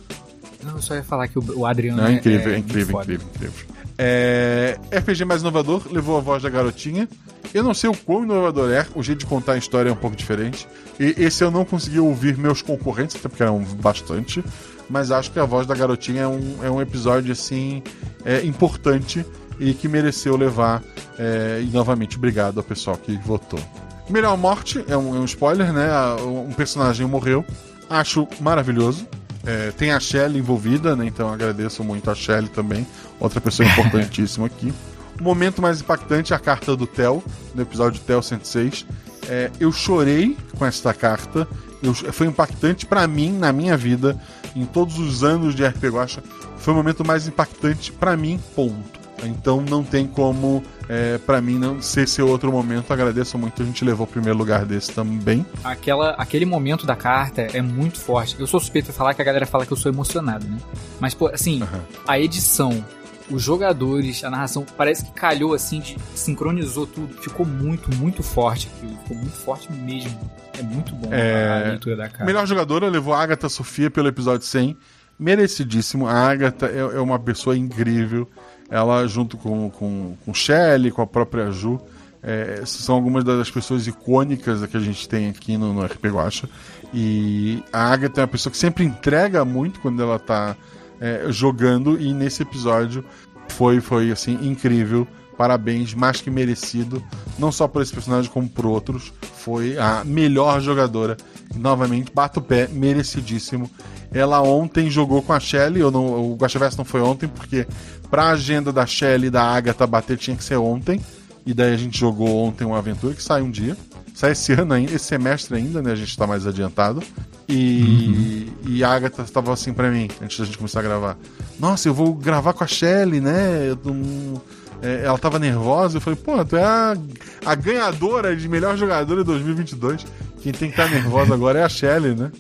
[0.63, 3.01] Não, eu só ia falar que o, Adriano Não, é é, incrível, é, muito incrível,
[3.01, 3.67] incrível, incrível.
[3.97, 7.09] É, RPG mais inovador, levou a voz da garotinha.
[7.53, 9.97] Eu não sei o quão inovador é, o jeito de contar a história é um
[9.97, 10.67] pouco diferente.
[10.99, 14.45] E esse eu não consegui ouvir meus concorrentes, até porque eram bastante.
[14.91, 17.83] Mas acho que a voz da garotinha é um, é um episódio, assim,
[18.25, 19.25] é, importante
[19.59, 20.83] e que mereceu levar.
[21.19, 23.61] é, e novamente, obrigado ao pessoal que votou.
[24.09, 25.89] Melhor morte, é um, é um spoiler, né?
[26.25, 27.45] Um personagem morreu.
[27.89, 29.07] Acho maravilhoso.
[29.47, 31.07] É, tem a Shelly envolvida, né?
[31.07, 32.85] Então agradeço muito a Shelly também.
[33.21, 34.73] Outra pessoa importantíssima aqui.
[35.21, 37.23] O momento mais impactante é a carta do Theo,
[37.55, 38.85] no episódio Theo 106.
[39.29, 41.47] É, eu chorei com esta carta.
[41.83, 44.19] Eu- foi impactante pra mim, na minha vida,
[44.55, 46.23] em todos os anos de RPG Guacha.
[46.57, 49.01] Foi o momento mais impactante pra mim, ponto.
[49.23, 52.93] Então não tem como, é, para mim, não ser esse outro momento.
[52.93, 55.45] Agradeço muito, a gente levou o primeiro lugar desse também.
[55.63, 58.37] Aquela, aquele momento da carta é muito forte.
[58.39, 60.59] Eu sou suspeito de falar que a galera fala que eu sou emocionado, né?
[60.99, 61.63] Mas, pô, assim,
[62.07, 62.85] a edição,
[63.31, 67.15] os jogadores, a narração, parece que calhou assim, de, sincronizou tudo.
[67.23, 68.97] Ficou muito, muito forte aquilo.
[69.03, 70.19] Ficou muito forte mesmo.
[70.59, 72.25] É muito bom É, a leitura da carta.
[72.25, 74.77] Melhor jogadora levou a Agatha Sofia pelo episódio 100.
[75.19, 76.07] Merecidíssimo.
[76.07, 78.29] A Agatha é, é uma pessoa incrível.
[78.69, 81.81] Ela, junto com, com, com Shelley, com a própria Ju,
[82.23, 86.49] é, são algumas das pessoas icônicas que a gente tem aqui no, no RP Guacha.
[86.93, 90.57] E a Agatha é uma pessoa que sempre entrega muito quando ela tá
[91.01, 92.01] é, jogando.
[92.01, 93.05] E nesse episódio
[93.49, 95.07] foi, foi assim, incrível.
[95.37, 97.03] Parabéns, mais que merecido.
[97.39, 99.13] Não só por esse personagem, como por outros.
[99.39, 101.17] Foi a melhor jogadora.
[101.55, 103.71] E, novamente, bato o pé, merecidíssimo.
[104.13, 105.81] Ela ontem jogou com a Shelly.
[105.81, 107.67] Eu não, o Guaxaverso não foi ontem, porque
[108.11, 111.01] pra agenda da Shelly e da Agatha bater tinha que ser ontem.
[111.47, 113.77] E daí a gente jogou ontem uma aventura que sai um dia.
[114.15, 115.93] Sai esse ano ainda, esse semestre ainda, né?
[115.93, 117.03] A gente tá mais adiantado.
[117.51, 121.17] E, e a Agatha tava assim pra mim, antes da gente começar a gravar.
[121.59, 123.69] Nossa, eu vou gravar com a Shelly, né?
[123.71, 124.41] Eu não-
[124.83, 125.99] é, ela tava nervosa.
[125.99, 126.97] Eu falei, pô, tu é a,
[127.45, 130.07] a ganhadora de melhor jogadora de 2022.
[130.43, 132.31] Quem tem que estar nervosa agora é a Shelly, né?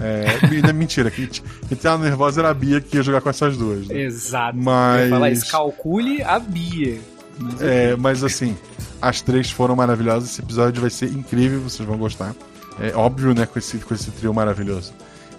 [0.00, 3.56] É, me- mentira, quem, quem tava nervosa era a Bia que ia jogar com essas
[3.56, 3.88] duas.
[3.88, 4.00] né?
[4.02, 4.56] Exato.
[4.56, 6.98] Eu Mas- ia falar isso, calcule a Bia.
[7.40, 8.56] Mas É, mas assim,
[9.02, 10.30] as três foram maravilhosas.
[10.30, 12.32] Esse episódio vai ser incrível, vocês vão gostar.
[12.80, 14.92] É óbvio, né, com esse, com esse trio maravilhoso.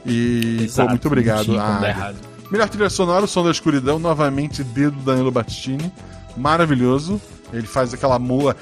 [0.05, 1.37] E pô, Exato, muito obrigado.
[1.39, 1.89] não tinha como a dar Águia.
[1.89, 2.15] errado.
[2.51, 5.91] Melhor trilha sonora, o som da escuridão, novamente, dedo do Danilo Battistini.
[6.35, 7.21] Maravilhoso.
[7.53, 8.55] Ele faz aquela mula.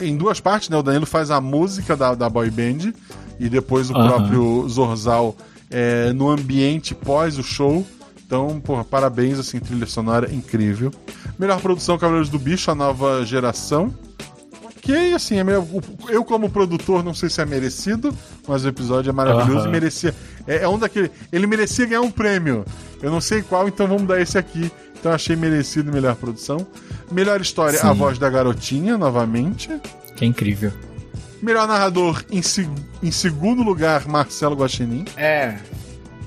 [0.00, 0.76] em duas partes, né?
[0.76, 2.92] O Danilo faz a música da, da boy band
[3.38, 4.08] e depois o Aham.
[4.08, 5.36] próprio Zorzal
[5.70, 7.84] é, no ambiente pós o show.
[8.24, 10.90] Então, porra, parabéns, assim, trilha sonora incrível.
[11.38, 13.92] Melhor produção Cavaleiros do Bicho, a nova geração.
[14.82, 15.64] Que, assim, é meio-
[16.08, 18.12] eu como produtor não sei se é merecido,
[18.48, 19.68] mas o episódio é maravilhoso Aham.
[19.68, 20.12] e merecia.
[20.44, 21.08] É, é um daquele.
[21.32, 22.64] Ele merecia ganhar um prêmio.
[23.00, 24.72] Eu não sei qual, então vamos dar esse aqui.
[24.98, 26.66] Então achei merecido melhor produção.
[27.12, 27.86] Melhor história, Sim.
[27.86, 29.70] a voz da garotinha, novamente.
[30.16, 30.72] Que é incrível.
[31.40, 32.68] Melhor narrador, em, se-
[33.02, 35.04] em segundo lugar, Marcelo Guaxinim.
[35.16, 35.58] É.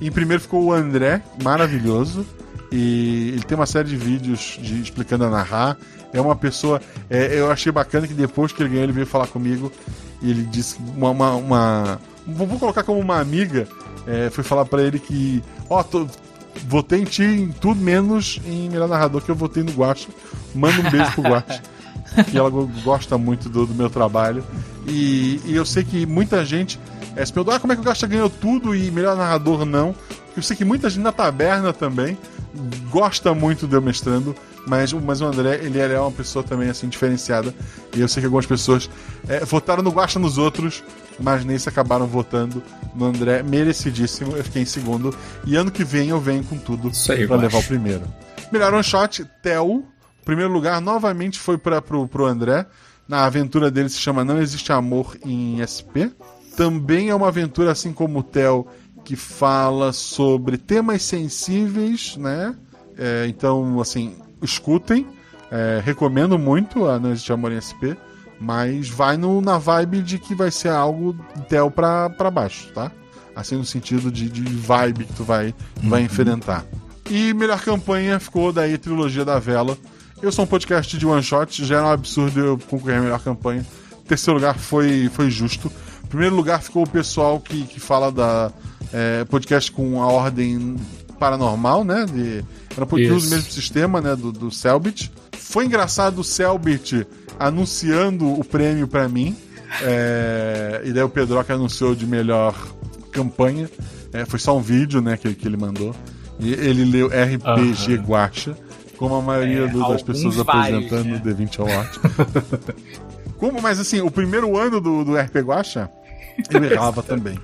[0.00, 2.26] Em primeiro ficou o André, maravilhoso.
[2.72, 5.76] E ele tem uma série de vídeos de, explicando a narrar.
[6.12, 6.80] É uma pessoa.
[7.10, 9.70] é, eu achei bacana que depois que ele ganhou, ele veio falar comigo.
[10.22, 11.10] E ele disse uma.
[11.10, 13.68] uma, uma- vou colocar como uma amiga.
[14.06, 15.42] é, foi falar pra ele que.
[15.68, 16.06] Ó, tô-
[16.68, 20.08] votei em ti em tudo menos em melhor narrador, que eu votei no Guacha.
[20.54, 21.62] Manda um beijo pro Guacha.
[22.30, 24.42] que ela go- gosta muito do, do meu trabalho.
[24.88, 26.78] E, e eu sei que muita gente
[27.16, 29.94] é, se perguntou, ah, como é que o Gacha ganhou tudo e melhor narrador não?
[30.36, 32.16] Eu sei que muita gente na taberna também
[32.90, 34.34] gosta muito de eu mestrando,
[34.66, 37.54] mas, mas o André, ele é uma pessoa também assim diferenciada.
[37.94, 38.90] E eu sei que algumas pessoas
[39.28, 40.82] é, votaram no Guacha nos outros
[41.18, 42.62] mas nesse acabaram votando
[42.94, 44.36] no André, merecidíssimo.
[44.36, 45.16] Eu fiquei em segundo.
[45.44, 46.90] E ano que vem eu venho com tudo
[47.28, 48.02] eu levar o primeiro.
[48.52, 49.84] Melhor one shot, Theo.
[50.24, 52.66] Primeiro lugar novamente foi para pro, pro André.
[53.08, 56.10] Na aventura dele se chama Não Existe Amor em SP.
[56.56, 58.66] Também é uma aventura, assim como o Theo,
[59.04, 62.54] que fala sobre temas sensíveis, né?
[62.96, 65.06] É, então, assim, escutem.
[65.50, 67.94] É, recomendo muito a Não Existe Amor em SP.
[68.40, 71.14] Mas vai no, na vibe de que vai ser algo
[71.48, 72.90] Theo pra, pra baixo, tá?
[73.34, 75.54] Assim, no sentido de, de vibe que tu vai,
[75.84, 76.64] vai enfrentar.
[77.08, 79.76] E melhor campanha ficou daí Trilogia da Vela.
[80.20, 83.20] Eu sou um podcast de one shot, já era um absurdo eu concorrer a melhor
[83.20, 83.64] campanha.
[84.08, 85.70] Terceiro lugar foi, foi justo.
[86.08, 88.50] Primeiro lugar ficou o pessoal que, que fala da
[88.92, 90.76] é, podcast com a ordem
[91.18, 92.04] paranormal, né?
[92.06, 92.44] De,
[92.76, 93.28] era podcast Isso.
[93.30, 94.14] do mesmo sistema, né?
[94.16, 95.10] Do, do Selbit.
[95.32, 97.06] Foi engraçado o Selbit
[97.38, 99.36] anunciando o prêmio pra mim.
[99.82, 102.54] É, e daí o Pedroca anunciou de melhor
[103.10, 103.68] campanha.
[104.12, 105.94] É, foi só um vídeo, né, que, que ele mandou.
[106.38, 108.56] E ele leu RPG Guacha,
[108.96, 111.16] como a maioria É, do- das pessoas vários, apresentando né?
[111.16, 111.90] o D20 Award.
[113.38, 115.90] como, mas assim, o primeiro ano do, do RPG Guacha,
[116.50, 117.38] eu errava também.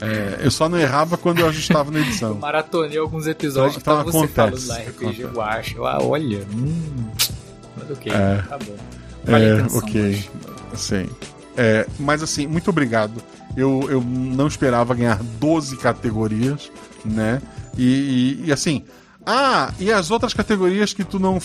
[0.00, 2.34] É, eu só não errava quando eu ajustava na edição.
[2.34, 5.24] Maratonei alguns episódios Então- que tava você acontece, lá, RPG.
[5.26, 5.76] Guacha.
[5.76, 7.10] Eu, ah, olha, hum,
[7.76, 8.42] mas ok, É.
[8.48, 8.76] tá bom.
[9.24, 10.24] Vale a É, atenção, ok.
[10.70, 11.08] mas- Sim.
[11.56, 13.22] É, mas assim, muito obrigado.
[13.56, 16.70] Eu, eu não esperava ganhar 12 categorias,
[17.04, 17.40] né?
[17.78, 18.84] E, e- e, assim.
[19.24, 21.38] Ah, e as outras categorias que tu não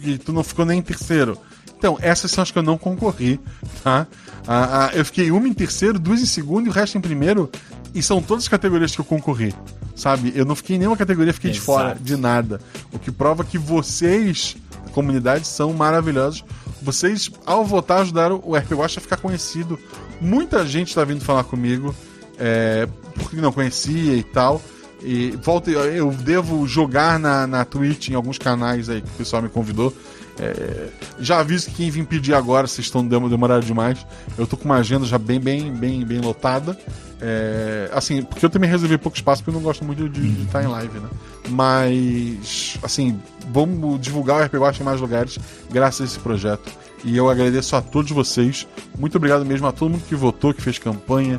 [0.00, 1.38] que tu não ficou nem em terceiro.
[1.80, 3.40] Então, essas são as que eu não concorri,
[3.82, 4.06] tá?
[4.46, 7.50] Ah, ah, eu fiquei uma em terceiro, duas em segundo e o resto em primeiro.
[7.94, 9.54] E são todas as categorias que eu concorri,
[9.96, 10.30] sabe?
[10.36, 11.72] Eu não fiquei em nenhuma categoria, fiquei de Exato.
[11.72, 12.60] fora de nada.
[12.92, 16.44] O que prova que vocês, a comunidade, são maravilhosos.
[16.82, 19.78] Vocês, ao votar, ajudaram o RP Watch a ficar conhecido.
[20.20, 21.94] Muita gente está vindo falar comigo,
[22.38, 24.60] é, porque não conhecia e tal.
[25.02, 29.40] E volta, eu devo jogar na, na Twitch, em alguns canais aí que o pessoal
[29.40, 29.96] me convidou.
[30.40, 30.88] É,
[31.18, 34.06] já aviso que quem vir pedir agora, vocês estão demo- demorando demais.
[34.38, 36.76] Eu tô com uma agenda já bem, bem, bem, bem lotada.
[37.20, 40.64] É, assim, porque eu também reservei pouco espaço porque eu não gosto muito de, estar
[40.64, 41.08] em live, né?
[41.50, 43.20] Mas, assim,
[43.52, 45.38] vamos divulgar o RPG Watch em mais lugares
[45.70, 46.72] graças a esse projeto.
[47.04, 48.66] E eu agradeço a todos vocês.
[48.98, 51.38] Muito obrigado mesmo a todo mundo que votou, que fez campanha.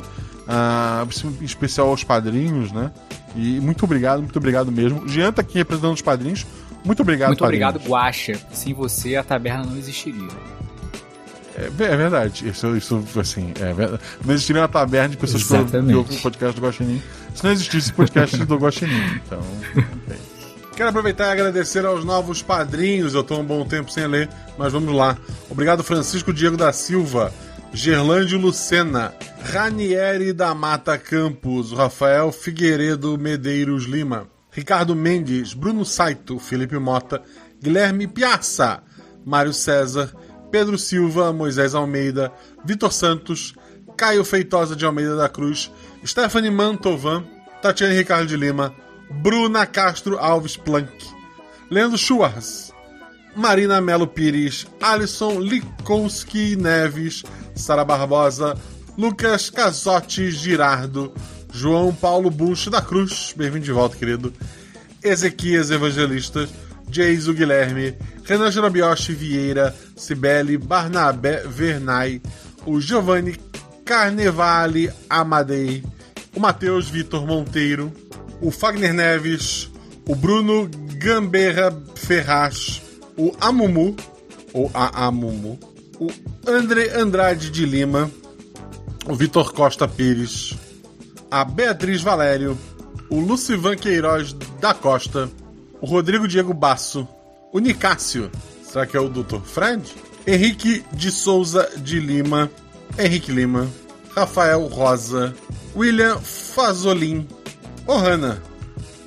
[1.40, 2.90] em especial aos padrinhos, né?
[3.34, 5.08] E muito obrigado, muito obrigado mesmo.
[5.08, 6.46] Jean tá aqui representando os padrinhos.
[6.84, 7.78] Muito obrigado, Muito obrigado.
[7.78, 8.38] Guacha.
[8.52, 10.28] Sem você, a taberna não existiria.
[11.56, 12.48] É, é verdade.
[12.48, 14.02] Isso, isso assim, é verdade.
[14.24, 15.94] Não existiria uma taberna de pessoas que Exatamente.
[15.94, 17.02] ouvem o podcast do Guaxinim.
[17.34, 19.20] Se não existisse podcast do Guaxinim.
[19.26, 19.40] Então,
[19.70, 20.32] ok.
[20.74, 23.14] Quero aproveitar e agradecer aos novos padrinhos.
[23.14, 24.28] Eu tô um bom tempo sem ler,
[24.58, 25.16] mas vamos lá.
[25.50, 27.32] Obrigado, Francisco Diego da Silva,
[27.74, 29.12] Gerlândio Lucena,
[29.44, 37.22] Ranieri da Mata Campos, Rafael Figueiredo Medeiros Lima, Ricardo Mendes, Bruno Saito, Felipe Mota,
[37.60, 38.82] Guilherme Piazza,
[39.24, 40.12] Mário César,
[40.50, 42.30] Pedro Silva, Moisés Almeida,
[42.62, 43.54] Vitor Santos,
[43.96, 45.72] Caio Feitosa de Almeida da Cruz,
[46.04, 47.24] Stephanie Mantovan,
[47.62, 48.74] Tatiane Ricardo de Lima,
[49.10, 50.92] Bruna Castro Alves Planck,
[51.70, 52.72] Leandro Schwartz,
[53.34, 57.24] Marina Melo Pires, Alisson Likowski Neves,
[57.54, 58.58] Sara Barbosa,
[58.98, 61.14] Lucas Casotti Girardo,
[61.52, 64.32] João Paulo Bunch da Cruz, bem-vindo de volta, querido,
[65.02, 66.48] Ezequias Evangelista,
[66.90, 72.22] Jeiso Guilherme, Renan Jerobioshi Vieira, Cibele Barnabé Vernay,
[72.64, 73.38] o Giovanni
[73.84, 75.84] Carnevale Amadei,
[76.34, 77.92] o Matheus Vitor Monteiro,
[78.40, 79.70] o Fagner Neves,
[80.08, 82.80] o Bruno Gamberra Ferraz,
[83.16, 83.94] o Amumu,
[84.54, 85.60] ou a Amumu,
[86.00, 86.10] o
[86.46, 88.10] André Andrade de Lima,
[89.06, 90.54] o Vitor Costa Pires,
[91.32, 92.58] a Beatriz Valério,
[93.08, 95.30] o Lucivan Queiroz da Costa,
[95.80, 97.08] o Rodrigo Diego Basso,
[97.50, 98.30] o Nicásio,
[98.62, 99.40] será que é o Dr.
[99.40, 99.82] Fred?
[100.26, 102.50] Henrique de Souza de Lima,
[102.98, 103.66] Henrique Lima,
[104.14, 105.34] Rafael Rosa,
[105.74, 107.26] William Fazolin,
[107.86, 108.42] Ohana,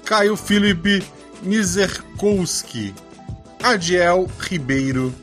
[0.04, 1.04] Caio Felipe
[1.44, 2.92] Mizerkowski,
[3.62, 5.14] Adiel Ribeiro,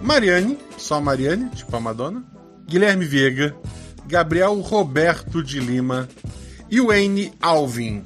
[0.00, 2.24] Mariane, só Mariane, tipo a Madonna,
[2.66, 3.54] Guilherme Viega,
[4.16, 6.06] Gabriel Roberto de Lima
[6.70, 8.02] e Wayne Alvin.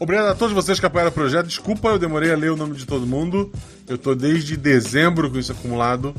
[0.00, 1.46] Obrigado a todos vocês que apoiaram o projeto.
[1.46, 3.52] Desculpa, eu demorei a ler o nome de todo mundo.
[3.88, 6.12] Eu tô desde dezembro com isso acumulado,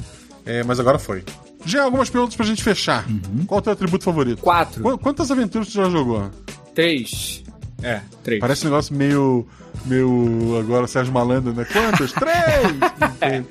[0.46, 1.22] é, mas agora foi.
[1.66, 3.06] Já algumas perguntas pra gente fechar.
[3.46, 4.42] Qual é o teu atributo favorito?
[4.42, 4.82] Quatro.
[4.82, 6.32] Qu- quantas aventuras tu já jogou?
[6.74, 7.44] Três.
[7.84, 8.40] É, três.
[8.40, 9.46] Parece um negócio meio.
[9.86, 10.58] meio.
[10.60, 11.66] agora Sérgio Malandro, né?
[11.66, 12.14] Quantas?
[12.16, 13.44] Três!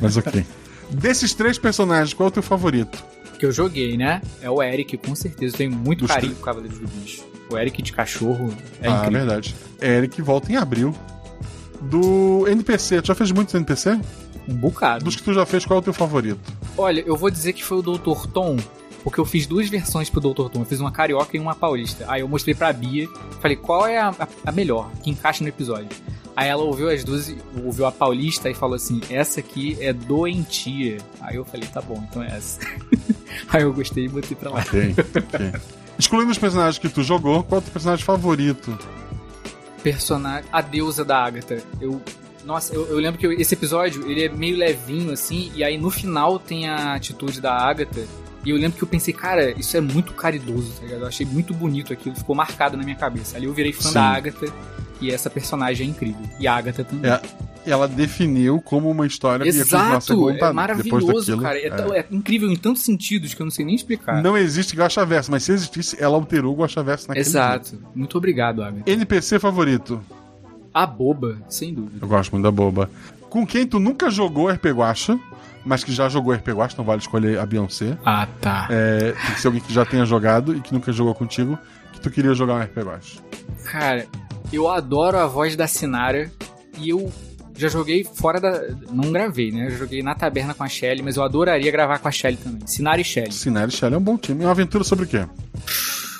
[0.00, 0.46] Mas ok.
[0.90, 3.04] Desses três personagens, qual é o teu favorito?
[3.38, 4.20] Que eu joguei, né?
[4.40, 5.54] É o Eric, com certeza.
[5.54, 7.24] Eu tenho muito Dos carinho com Cavaleiros do Bicho.
[7.50, 8.52] O Eric de cachorro
[8.82, 9.10] é ah, incrível.
[9.26, 9.54] verdade.
[9.80, 10.94] Eric volta em abril.
[11.80, 14.00] Do NPC, tu já fez muitos NPC?
[14.48, 15.04] Um bocado.
[15.04, 16.40] Dos que tu já fez, qual é o teu favorito?
[16.76, 18.26] Olha, eu vou dizer que foi o Dr.
[18.32, 18.56] Tom,
[19.04, 20.48] porque eu fiz duas versões pro Dr.
[20.48, 20.60] Tom.
[20.60, 22.04] Eu fiz uma carioca e uma paulista.
[22.08, 23.06] Aí eu mostrei pra Bia,
[23.40, 24.14] falei qual é a-
[24.44, 25.88] a melhor, que encaixa no episódio.
[26.36, 27.34] Aí ela ouviu as duas,
[27.64, 30.98] ouviu a paulista e falou assim: essa aqui é doentia.
[31.20, 32.60] Aí eu falei: tá bom, então é essa.
[33.48, 34.60] Aí eu gostei e botei pra lá.
[34.60, 35.52] Ok, ok.
[35.98, 38.78] Excluindo os personagens que tu jogou, qual é o teu personagem favorito?
[39.82, 40.48] personagem.
[40.52, 41.62] A deusa da Agatha.
[41.80, 42.00] Eu.
[42.44, 45.76] Nossa, eu, eu lembro que eu- esse episódio ele é meio levinho assim, e aí
[45.78, 48.04] no final tem a atitude da Agatha.
[48.44, 51.00] E eu lembro que eu pensei, cara, isso é muito caridoso, tá ligado?
[51.00, 53.36] Eu achei muito bonito aquilo, ficou marcado na minha cabeça.
[53.36, 53.94] Ali eu virei fã Sim.
[53.94, 54.46] da Agatha
[55.00, 56.22] e essa personagem é incrível.
[56.38, 57.10] E a Agatha também.
[57.10, 57.20] É,
[57.66, 61.58] ela definiu como uma história Exato, é maravilhoso, daquilo, cara.
[61.58, 62.00] É, é.
[62.00, 64.22] é incrível em tantos sentidos que eu não sei nem explicar.
[64.22, 67.78] Não existe Guaxaverso, mas se existisse, ela alterou o Guaxaverso naquele Exato.
[67.94, 68.84] Muito obrigado, Agatha.
[68.84, 68.94] dia.
[68.94, 70.00] NPC favorito?
[70.72, 71.98] A boba, sem dúvida.
[72.04, 72.88] Eu gosto muito da boba.
[73.28, 75.18] Com quem tu nunca jogou RP Guacha,
[75.64, 77.98] mas que já jogou RP Guacha, não vale escolher a Beyoncé.
[78.04, 78.68] Ah, tá.
[78.70, 81.58] É, tem que ser alguém que já tenha jogado e que nunca jogou contigo,
[81.92, 83.18] que tu queria jogar um RP Guacha.
[83.64, 84.06] Cara,
[84.56, 86.30] eu adoro a voz da Sinara
[86.78, 87.12] e eu
[87.56, 88.62] já joguei fora da.
[88.92, 89.66] Não gravei, né?
[89.66, 92.66] Eu joguei na taberna com a Shelly, mas eu adoraria gravar com a Shelly também.
[92.66, 93.32] Sinara e Shelly.
[93.32, 94.42] Sinara e Shelly é um bom time.
[94.42, 95.26] É uma aventura sobre o quê?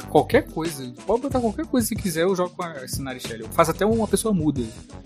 [0.09, 0.91] Qualquer coisa.
[1.07, 3.43] Pode botar qualquer coisa se quiser, eu jogo com a Sinara e Shelly.
[3.43, 4.63] Eu faço até uma pessoa muda.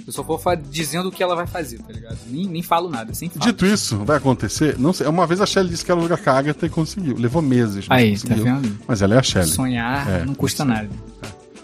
[0.07, 0.40] Eu só vou
[0.70, 2.19] dizendo o que ela vai fazer, tá ligado?
[2.28, 3.31] Nem, nem falo nada, falo.
[3.40, 4.78] Dito isso, vai acontecer?
[4.78, 5.09] Não sei.
[5.09, 7.16] Uma vez a Shelly disse que ela joga com a Agatha e conseguiu.
[7.19, 7.86] Levou meses.
[7.89, 8.78] Aí, tá vendo?
[8.86, 9.48] Mas ela é a Shelly.
[9.48, 10.89] Sonhar É, não custa nada.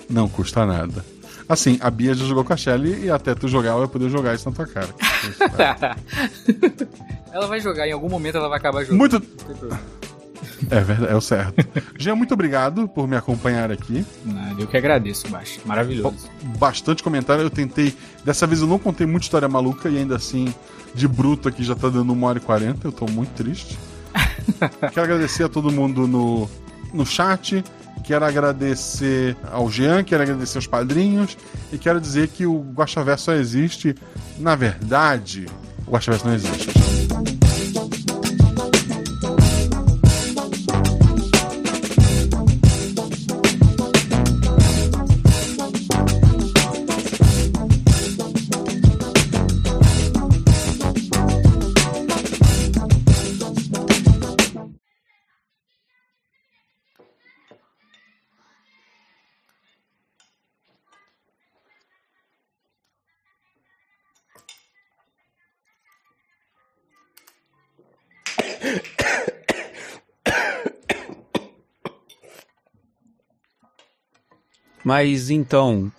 [0.09, 1.05] Não custa nada.
[1.48, 4.09] Assim, a Bia já jogou com a Shelly e até tu jogar, ela vai poder
[4.10, 4.89] jogar isso na tua cara.
[7.32, 8.98] ela vai jogar, em algum momento ela vai acabar jogando.
[8.98, 9.23] Muito.
[10.70, 11.55] É verdade, é o certo.
[11.98, 14.05] Jean, muito obrigado por me acompanhar aqui.
[14.24, 15.60] Nada, eu que agradeço, Baixo.
[15.64, 16.28] Maravilhoso.
[16.59, 17.43] Bastante comentário.
[17.43, 17.94] Eu tentei.
[18.24, 20.52] Dessa vez eu não contei muita história maluca e ainda assim,
[20.94, 22.89] de bruto aqui já tá dando 1 hora e 40.
[22.89, 23.78] Eu tô muito triste.
[24.93, 26.48] Quero agradecer a todo mundo no,
[26.93, 27.62] no chat.
[28.07, 31.37] Quero agradecer ao Jean, quero agradecer aos padrinhos
[31.73, 33.97] e quero dizer que o Guaxavé só existe.
[34.39, 35.47] Na verdade,
[35.87, 36.70] o Guaxavé não existe.
[74.87, 75.91] Mas então,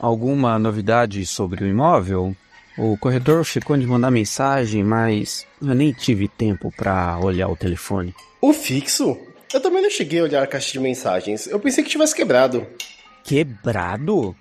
[0.00, 2.34] alguma novidade sobre o imóvel?
[2.76, 8.12] O corredor ficou de mandar mensagem, mas eu nem tive tempo pra olhar o telefone.
[8.40, 9.16] O fixo?
[9.54, 11.46] Eu também não cheguei a olhar a caixa de mensagens.
[11.46, 12.66] Eu pensei que tivesse quebrado.
[13.22, 14.34] Quebrado?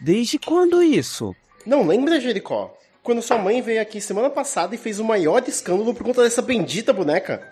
[0.00, 1.34] Desde quando isso?
[1.66, 2.72] Não lembra, Jericó?
[3.02, 6.40] Quando sua mãe veio aqui semana passada e fez o maior escândalo por conta dessa
[6.40, 7.42] bendita boneca.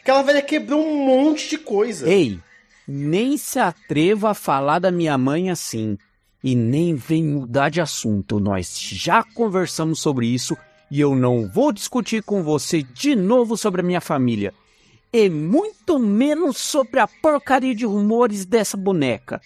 [0.00, 2.10] Aquela velha quebrou um monte de coisa.
[2.10, 2.40] Ei,
[2.86, 5.96] nem se atreva a falar da minha mãe assim.
[6.42, 8.38] E nem vem mudar de assunto.
[8.38, 10.56] Nós já conversamos sobre isso
[10.90, 14.52] e eu não vou discutir com você de novo sobre a minha família.
[15.12, 19.40] E muito menos sobre a porcaria de rumores dessa boneca.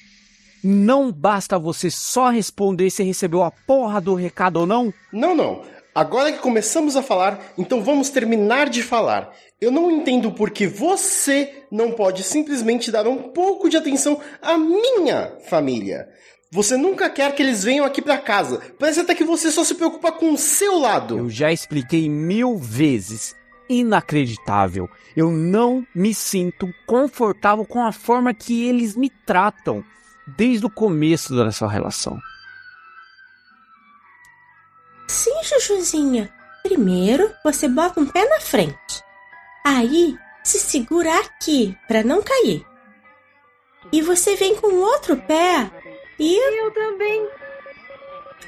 [0.62, 4.92] Não basta você só responder se recebeu a porra do recado ou não?
[5.12, 5.62] Não, não.
[5.94, 9.32] Agora que começamos a falar, então vamos terminar de falar.
[9.60, 14.56] Eu não entendo por que você não pode simplesmente dar um pouco de atenção à
[14.56, 16.08] minha família.
[16.50, 18.62] Você nunca quer que eles venham aqui pra casa.
[18.78, 21.18] Parece até que você só se preocupa com o seu lado.
[21.18, 23.34] Eu já expliquei mil vezes.
[23.68, 24.88] Inacreditável.
[25.16, 29.84] Eu não me sinto confortável com a forma que eles me tratam
[30.36, 32.16] desde o começo dessa relação.
[35.08, 36.32] Sim, Chuchuzinha.
[36.62, 39.07] Primeiro, você bota um pé na frente.
[39.76, 42.64] Aí, se segura aqui para não cair.
[43.92, 45.70] E você vem com o outro pé
[46.18, 46.36] e.
[46.58, 47.28] Eu também.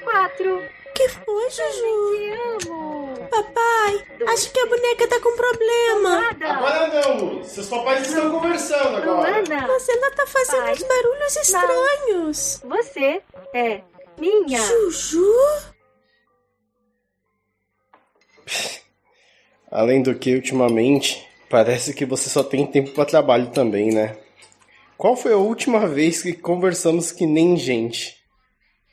[0.02, 0.62] Quatro.
[0.94, 2.16] que foi, Juju?
[2.16, 3.28] Te amo.
[3.30, 6.20] Papai, acho que a boneca tá com problema.
[6.22, 6.52] Nada.
[6.52, 9.40] Agora não, seus papais estão conversando agora.
[9.42, 12.60] Luana, Mas ela tá fazendo Pai, uns barulhos estranhos.
[12.64, 13.22] você
[13.54, 13.82] é
[14.18, 14.58] minha.
[14.58, 15.34] Juju?
[19.70, 24.16] Além do que, ultimamente, Parece que você só tem tempo pra trabalho também, né?
[24.96, 28.14] Qual foi a última vez que conversamos que nem gente?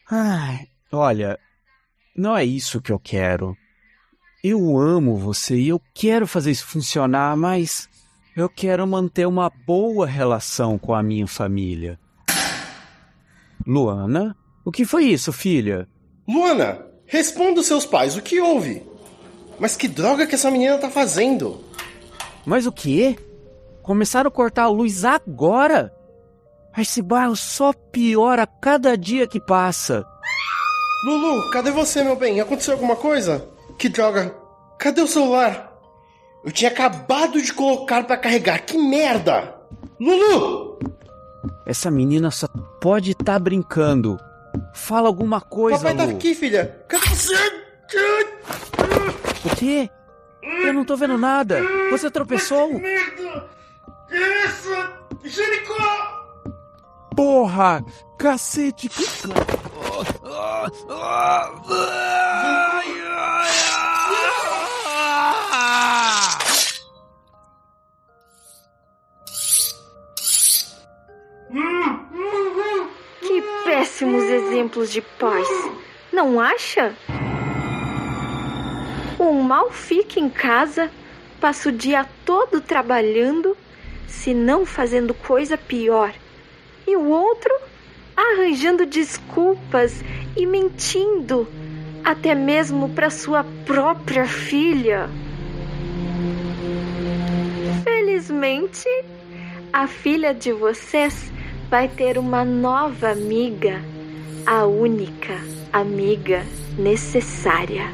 [0.10, 1.38] Ai, olha,
[2.16, 3.56] não é isso que eu quero.
[4.44, 7.88] Eu amo você e eu quero fazer isso funcionar, mas
[8.36, 12.00] eu quero manter uma boa relação com a minha família.
[13.68, 14.36] Luana,
[14.66, 15.88] o que foi isso, filha?
[16.28, 18.82] Luana, responda os seus pais, o que houve?
[19.60, 21.64] Mas que droga que essa menina tá fazendo?
[22.46, 23.18] Mas o quê?
[23.82, 25.94] Começaram a cortar a luz agora?
[26.78, 30.06] Esse bairro só piora a cada dia que passa.
[31.06, 32.40] Lulu, cadê você, meu bem?
[32.40, 33.48] Aconteceu alguma coisa?
[33.80, 34.36] Que droga!
[34.78, 35.74] Cadê o celular?
[36.46, 38.60] Eu tinha acabado de colocar pra carregar.
[38.60, 39.56] Que merda!
[40.00, 40.80] Lulu!
[41.66, 42.48] Essa menina só
[42.80, 44.20] pode estar tá brincando.
[44.74, 46.12] Fala alguma coisa, Papai tá Lu.
[46.12, 46.78] aqui, filha.
[46.88, 47.36] Cadê você?
[49.48, 49.90] O quê?
[50.42, 51.62] Eu não tô vendo nada.
[51.90, 52.74] Você tropeçou?
[52.74, 53.50] Merda!
[54.10, 54.70] Que isso?
[55.24, 56.44] Jericó!
[57.16, 57.82] Porra!
[58.20, 58.90] Cacete!
[58.90, 59.06] Que...
[73.22, 75.48] Que péssimos exemplos de pais.
[76.12, 76.94] Não acha?
[79.48, 80.92] Mal fica em casa,
[81.40, 83.56] passa o dia todo trabalhando,
[84.06, 86.14] se não fazendo coisa pior.
[86.86, 87.58] E o outro
[88.14, 90.04] arranjando desculpas
[90.36, 91.48] e mentindo,
[92.04, 95.10] até mesmo para sua própria filha.
[97.86, 98.90] Felizmente,
[99.72, 101.32] a filha de vocês
[101.70, 103.82] vai ter uma nova amiga,
[104.48, 105.42] a única
[105.74, 106.42] amiga
[106.78, 107.92] necessária.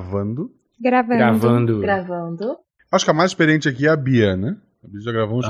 [0.00, 0.50] Gravando.
[0.80, 1.16] Gravando.
[1.18, 1.80] Gravando.
[1.80, 2.56] Gravando.
[2.92, 4.56] Acho que a mais experiente aqui é a Bia, né?
[4.84, 5.46] A Bia já gravou uns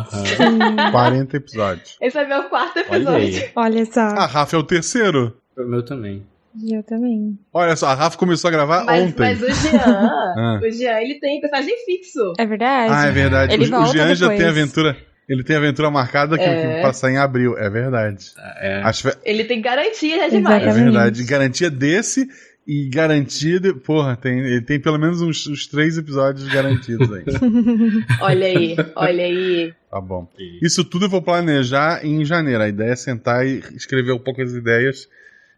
[0.93, 1.97] 40 episódios.
[2.01, 3.51] Esse é meu quarto episódio.
[3.55, 4.01] Olha só.
[4.01, 5.37] A Rafa é o terceiro.
[5.57, 6.25] O meu também.
[6.71, 7.39] Eu também.
[7.53, 9.23] Olha só, a Rafa começou a gravar Mas, ontem.
[9.23, 9.79] mas o Jean,
[10.39, 10.61] Ah.
[10.63, 12.33] o Jean, ele tem personagem fixo.
[12.39, 12.93] É verdade.
[12.95, 13.53] Ah, é verdade.
[13.53, 14.39] Ele o, o Jean já depois.
[14.39, 14.97] tem aventura.
[15.29, 16.77] Ele tem aventura marcada que, É.
[16.77, 17.59] que passar em abril.
[17.59, 18.31] É verdade.
[18.61, 18.81] É.
[18.85, 20.63] Acho fe- Ele tem garantia já demais.
[20.63, 21.25] é verdade.
[21.25, 22.27] Garantia desse
[22.67, 23.73] e garantia de.
[23.73, 27.25] Porra, tem, ele tem pelo menos uns, uns três episódios garantidos aí.
[28.21, 29.75] Olha aí, olha aí.
[29.91, 30.29] Tá bom.
[30.61, 32.63] Isso tudo eu vou planejar em janeiro.
[32.63, 35.09] A ideia é sentar e escrever um pouco as ideias.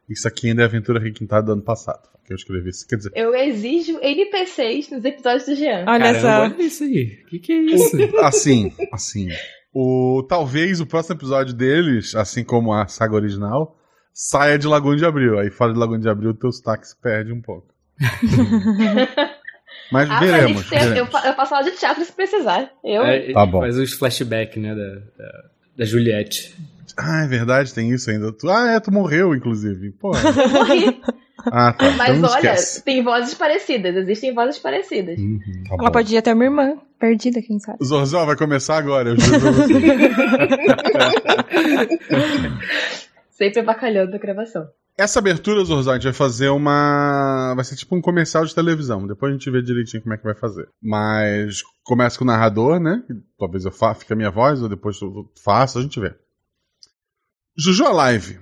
[0.09, 2.09] Isso aqui ainda é a aventura requintada do ano passado.
[2.26, 2.86] Que eu escrevi isso.
[2.86, 5.86] Quer dizer, Eu exijo NPCs nos episódios do Jean.
[5.86, 7.20] Caramba, olha isso aí.
[7.24, 7.97] O que, que é isso?
[8.20, 9.28] assim, assim.
[9.72, 13.78] O, talvez o próximo episódio deles, assim como a saga original,
[14.12, 15.39] saia de Lagoa de Abril.
[15.39, 17.68] Aí fora de Lagoa de Abril, o teu sotaque se perde um pouco.
[19.90, 20.68] Mas Ah, veremos.
[20.70, 21.10] mas eu, veremos.
[21.10, 22.70] fa- eu faço aula de teatro se precisar.
[22.85, 23.02] Eu.
[23.02, 23.60] É, Tá bom.
[23.60, 25.44] Faz os flashbacks, né, da, da,
[25.78, 26.55] da Juliette.
[26.97, 28.30] Ah, é verdade, tem isso ainda.
[28.32, 29.90] Tu- ah, é, tu morreu, inclusive.
[29.93, 30.10] Pô.
[30.52, 31.01] Morri.
[31.47, 31.90] Ah, tá.
[31.93, 32.85] Mas então olha, esquece.
[32.85, 35.16] tem vozes parecidas, existem vozes parecidas.
[35.16, 35.90] Tá Ela bom.
[35.93, 37.78] pode ir até uma irmã perdida, quem sabe.
[37.80, 39.72] O Zorzal vai começar agora, eu juro pra você.
[43.39, 44.69] Sempre bacalhando a gravação.
[44.98, 47.55] Essa abertura, Zorzal, a gente vai fazer uma.
[47.55, 49.06] Vai ser tipo um comercial de televisão.
[49.06, 50.69] Depois a gente vê direitinho como é que vai fazer.
[50.82, 53.01] Mas começa com o narrador, né?
[53.39, 53.94] Talvez eu fa...
[53.94, 56.12] fique a minha voz, ou depois eu faço, a gente vê.
[57.56, 58.40] Juju Alive,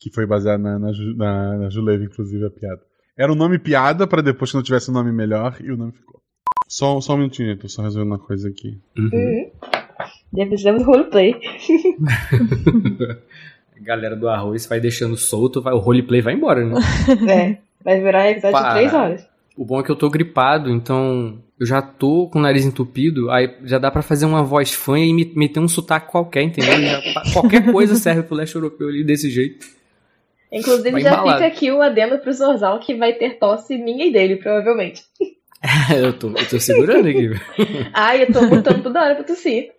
[0.00, 2.82] que foi baseado na, na, Ju- na, na Juleve, inclusive, a piada.
[3.16, 6.20] Era um nome piada pra depois, quando tivesse um nome melhor, e o nome ficou.
[6.68, 8.80] Só, só um minutinho, tô só resolvendo uma coisa aqui.
[8.98, 9.52] Uhum.
[10.32, 11.34] Devisamos roleplay.
[13.80, 16.74] A galera do arroz vai deixando solto, vai, o roleplay vai embora, né?
[17.28, 18.74] É, vai virar episódio de.
[18.74, 19.28] 3 horas.
[19.56, 23.30] O bom é que eu tô gripado, então eu já tô com o nariz entupido,
[23.30, 26.80] aí já dá pra fazer uma voz fanha e me- meter um sotaque qualquer, entendeu?
[26.80, 27.02] Já-
[27.32, 29.66] qualquer coisa serve pro leste europeu ali desse jeito.
[30.50, 31.42] Inclusive, Vai já embalado.
[31.42, 35.02] fica aqui o adendo pro Zorzal que vai ter tosse minha e dele, provavelmente.
[35.94, 37.30] eu, tô, eu tô segurando aqui.
[37.92, 39.72] Ai, eu tô mutando toda hora pra tossir.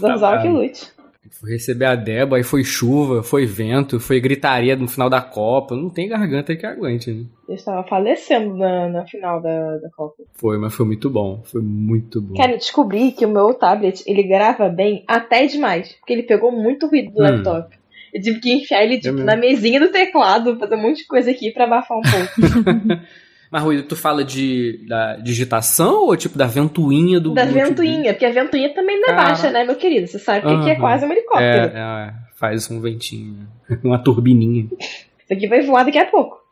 [0.00, 0.95] Zorzal que lute.
[1.30, 5.74] Fui receber a Débora, aí foi chuva, foi vento, foi gritaria no final da Copa.
[5.74, 7.24] Não tem garganta que aguente, né?
[7.48, 10.22] Eu estava falecendo na, na final da, da Copa.
[10.34, 11.42] Foi, mas foi muito bom.
[11.44, 12.34] Foi muito bom.
[12.36, 15.92] Cara, eu descobri que o meu tablet, ele grava bem até demais.
[15.94, 17.24] Porque ele pegou muito ruído do Hum.
[17.24, 17.76] laptop.
[18.14, 21.30] Eu tive que enfiar ele, tipo, na mesinha do teclado, fazer um monte de coisa
[21.30, 23.02] aqui pra abafar um pouco.
[23.50, 27.68] Mas, Rui, tu fala de da digitação ou tipo da ventoinha do da notebook?
[27.68, 29.28] ventoinha, porque a ventoinha também não é Caraca.
[29.28, 30.06] baixa, né, meu querido?
[30.06, 31.76] Você sabe que aqui é quase um helicóptero.
[31.76, 33.46] É, é, faz um ventinho,
[33.84, 34.68] uma turbininha.
[34.78, 36.44] Isso aqui vai voar daqui a pouco.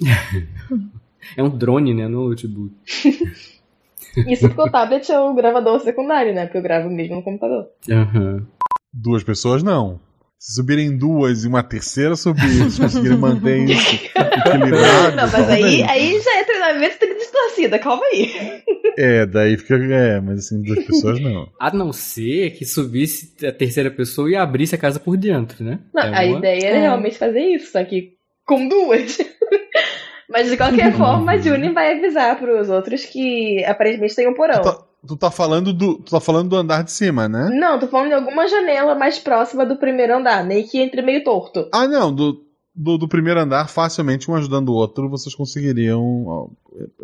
[1.36, 2.74] É um drone, né, no notebook.
[4.28, 6.46] Isso porque o tablet é o gravador secundário, né?
[6.46, 7.66] Porque eu gravo mesmo no computador.
[7.90, 8.46] Aham.
[8.92, 10.00] Duas pessoas, não.
[10.38, 15.16] Se subirem duas e uma terceira subir, se conseguirem manter isso equilibrado.
[15.16, 18.62] Não, mas aí, aí já é treinamento de distorcida, calma aí.
[18.98, 19.74] É, daí fica.
[19.76, 21.48] É, mas assim, duas pessoas não.
[21.58, 25.80] A não ser que subisse a terceira pessoa e abrisse a casa por dentro, né?
[25.92, 26.80] Não, É a uma- ideia era É.
[26.82, 28.12] realmente fazer isso, só que
[28.44, 29.18] com duas.
[30.28, 34.60] Mas de qualquer forma, a Juni vai avisar pros outros que aparentemente tem um porão.
[35.06, 35.98] Tu tá, falando do.
[35.98, 37.50] Tu tá falando do andar de cima, né?
[37.52, 41.22] Não, tô falando de alguma janela mais próxima do primeiro andar, nem que entre meio
[41.22, 41.68] torto.
[41.72, 46.48] Ah, não, do, do, do primeiro andar, facilmente um ajudando o outro, vocês conseguiriam ó,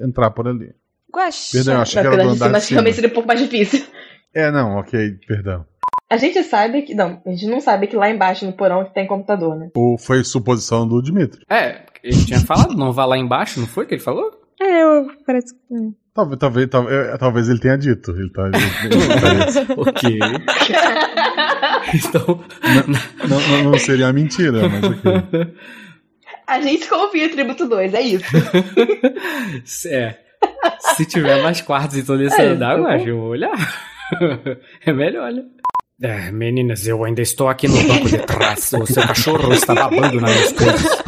[0.04, 0.74] entrar por ali.
[1.14, 1.50] Guaxa.
[1.52, 3.02] Perdão, eu achei Mas que era do de andar cima, de acho que realmente cima.
[3.02, 3.86] seria um pouco mais difícil.
[4.34, 5.66] É, não, ok, perdão.
[6.08, 6.94] A gente sabe que.
[6.94, 9.70] Não, a gente não sabe que lá embaixo no porão tem computador, né?
[9.74, 11.42] Ou foi suposição do Dimitri.
[11.48, 14.30] É, ele tinha falado, não vá lá embaixo, não foi que ele falou?
[14.60, 15.60] É, eu parece que.
[16.14, 18.10] Talvez, talvez, talvez, é, talvez ele tenha dito.
[18.10, 19.58] Ele tá, ele- parece.
[19.76, 20.18] ok.
[21.94, 22.44] então.
[23.28, 25.54] Não, não, não seria mentira, mas ok.
[26.46, 28.24] A gente confia em Tributo 2, é isso.
[29.88, 30.18] É.
[30.96, 33.52] Se tiver mais quartos em todo esse É, andar, eu eu acho, eu vou olhar.
[34.84, 35.42] É melhor, né?
[36.02, 38.72] É, meninas, eu ainda estou aqui no banco de trás.
[38.72, 41.02] O seu cachorro está babando nas minhas coisas.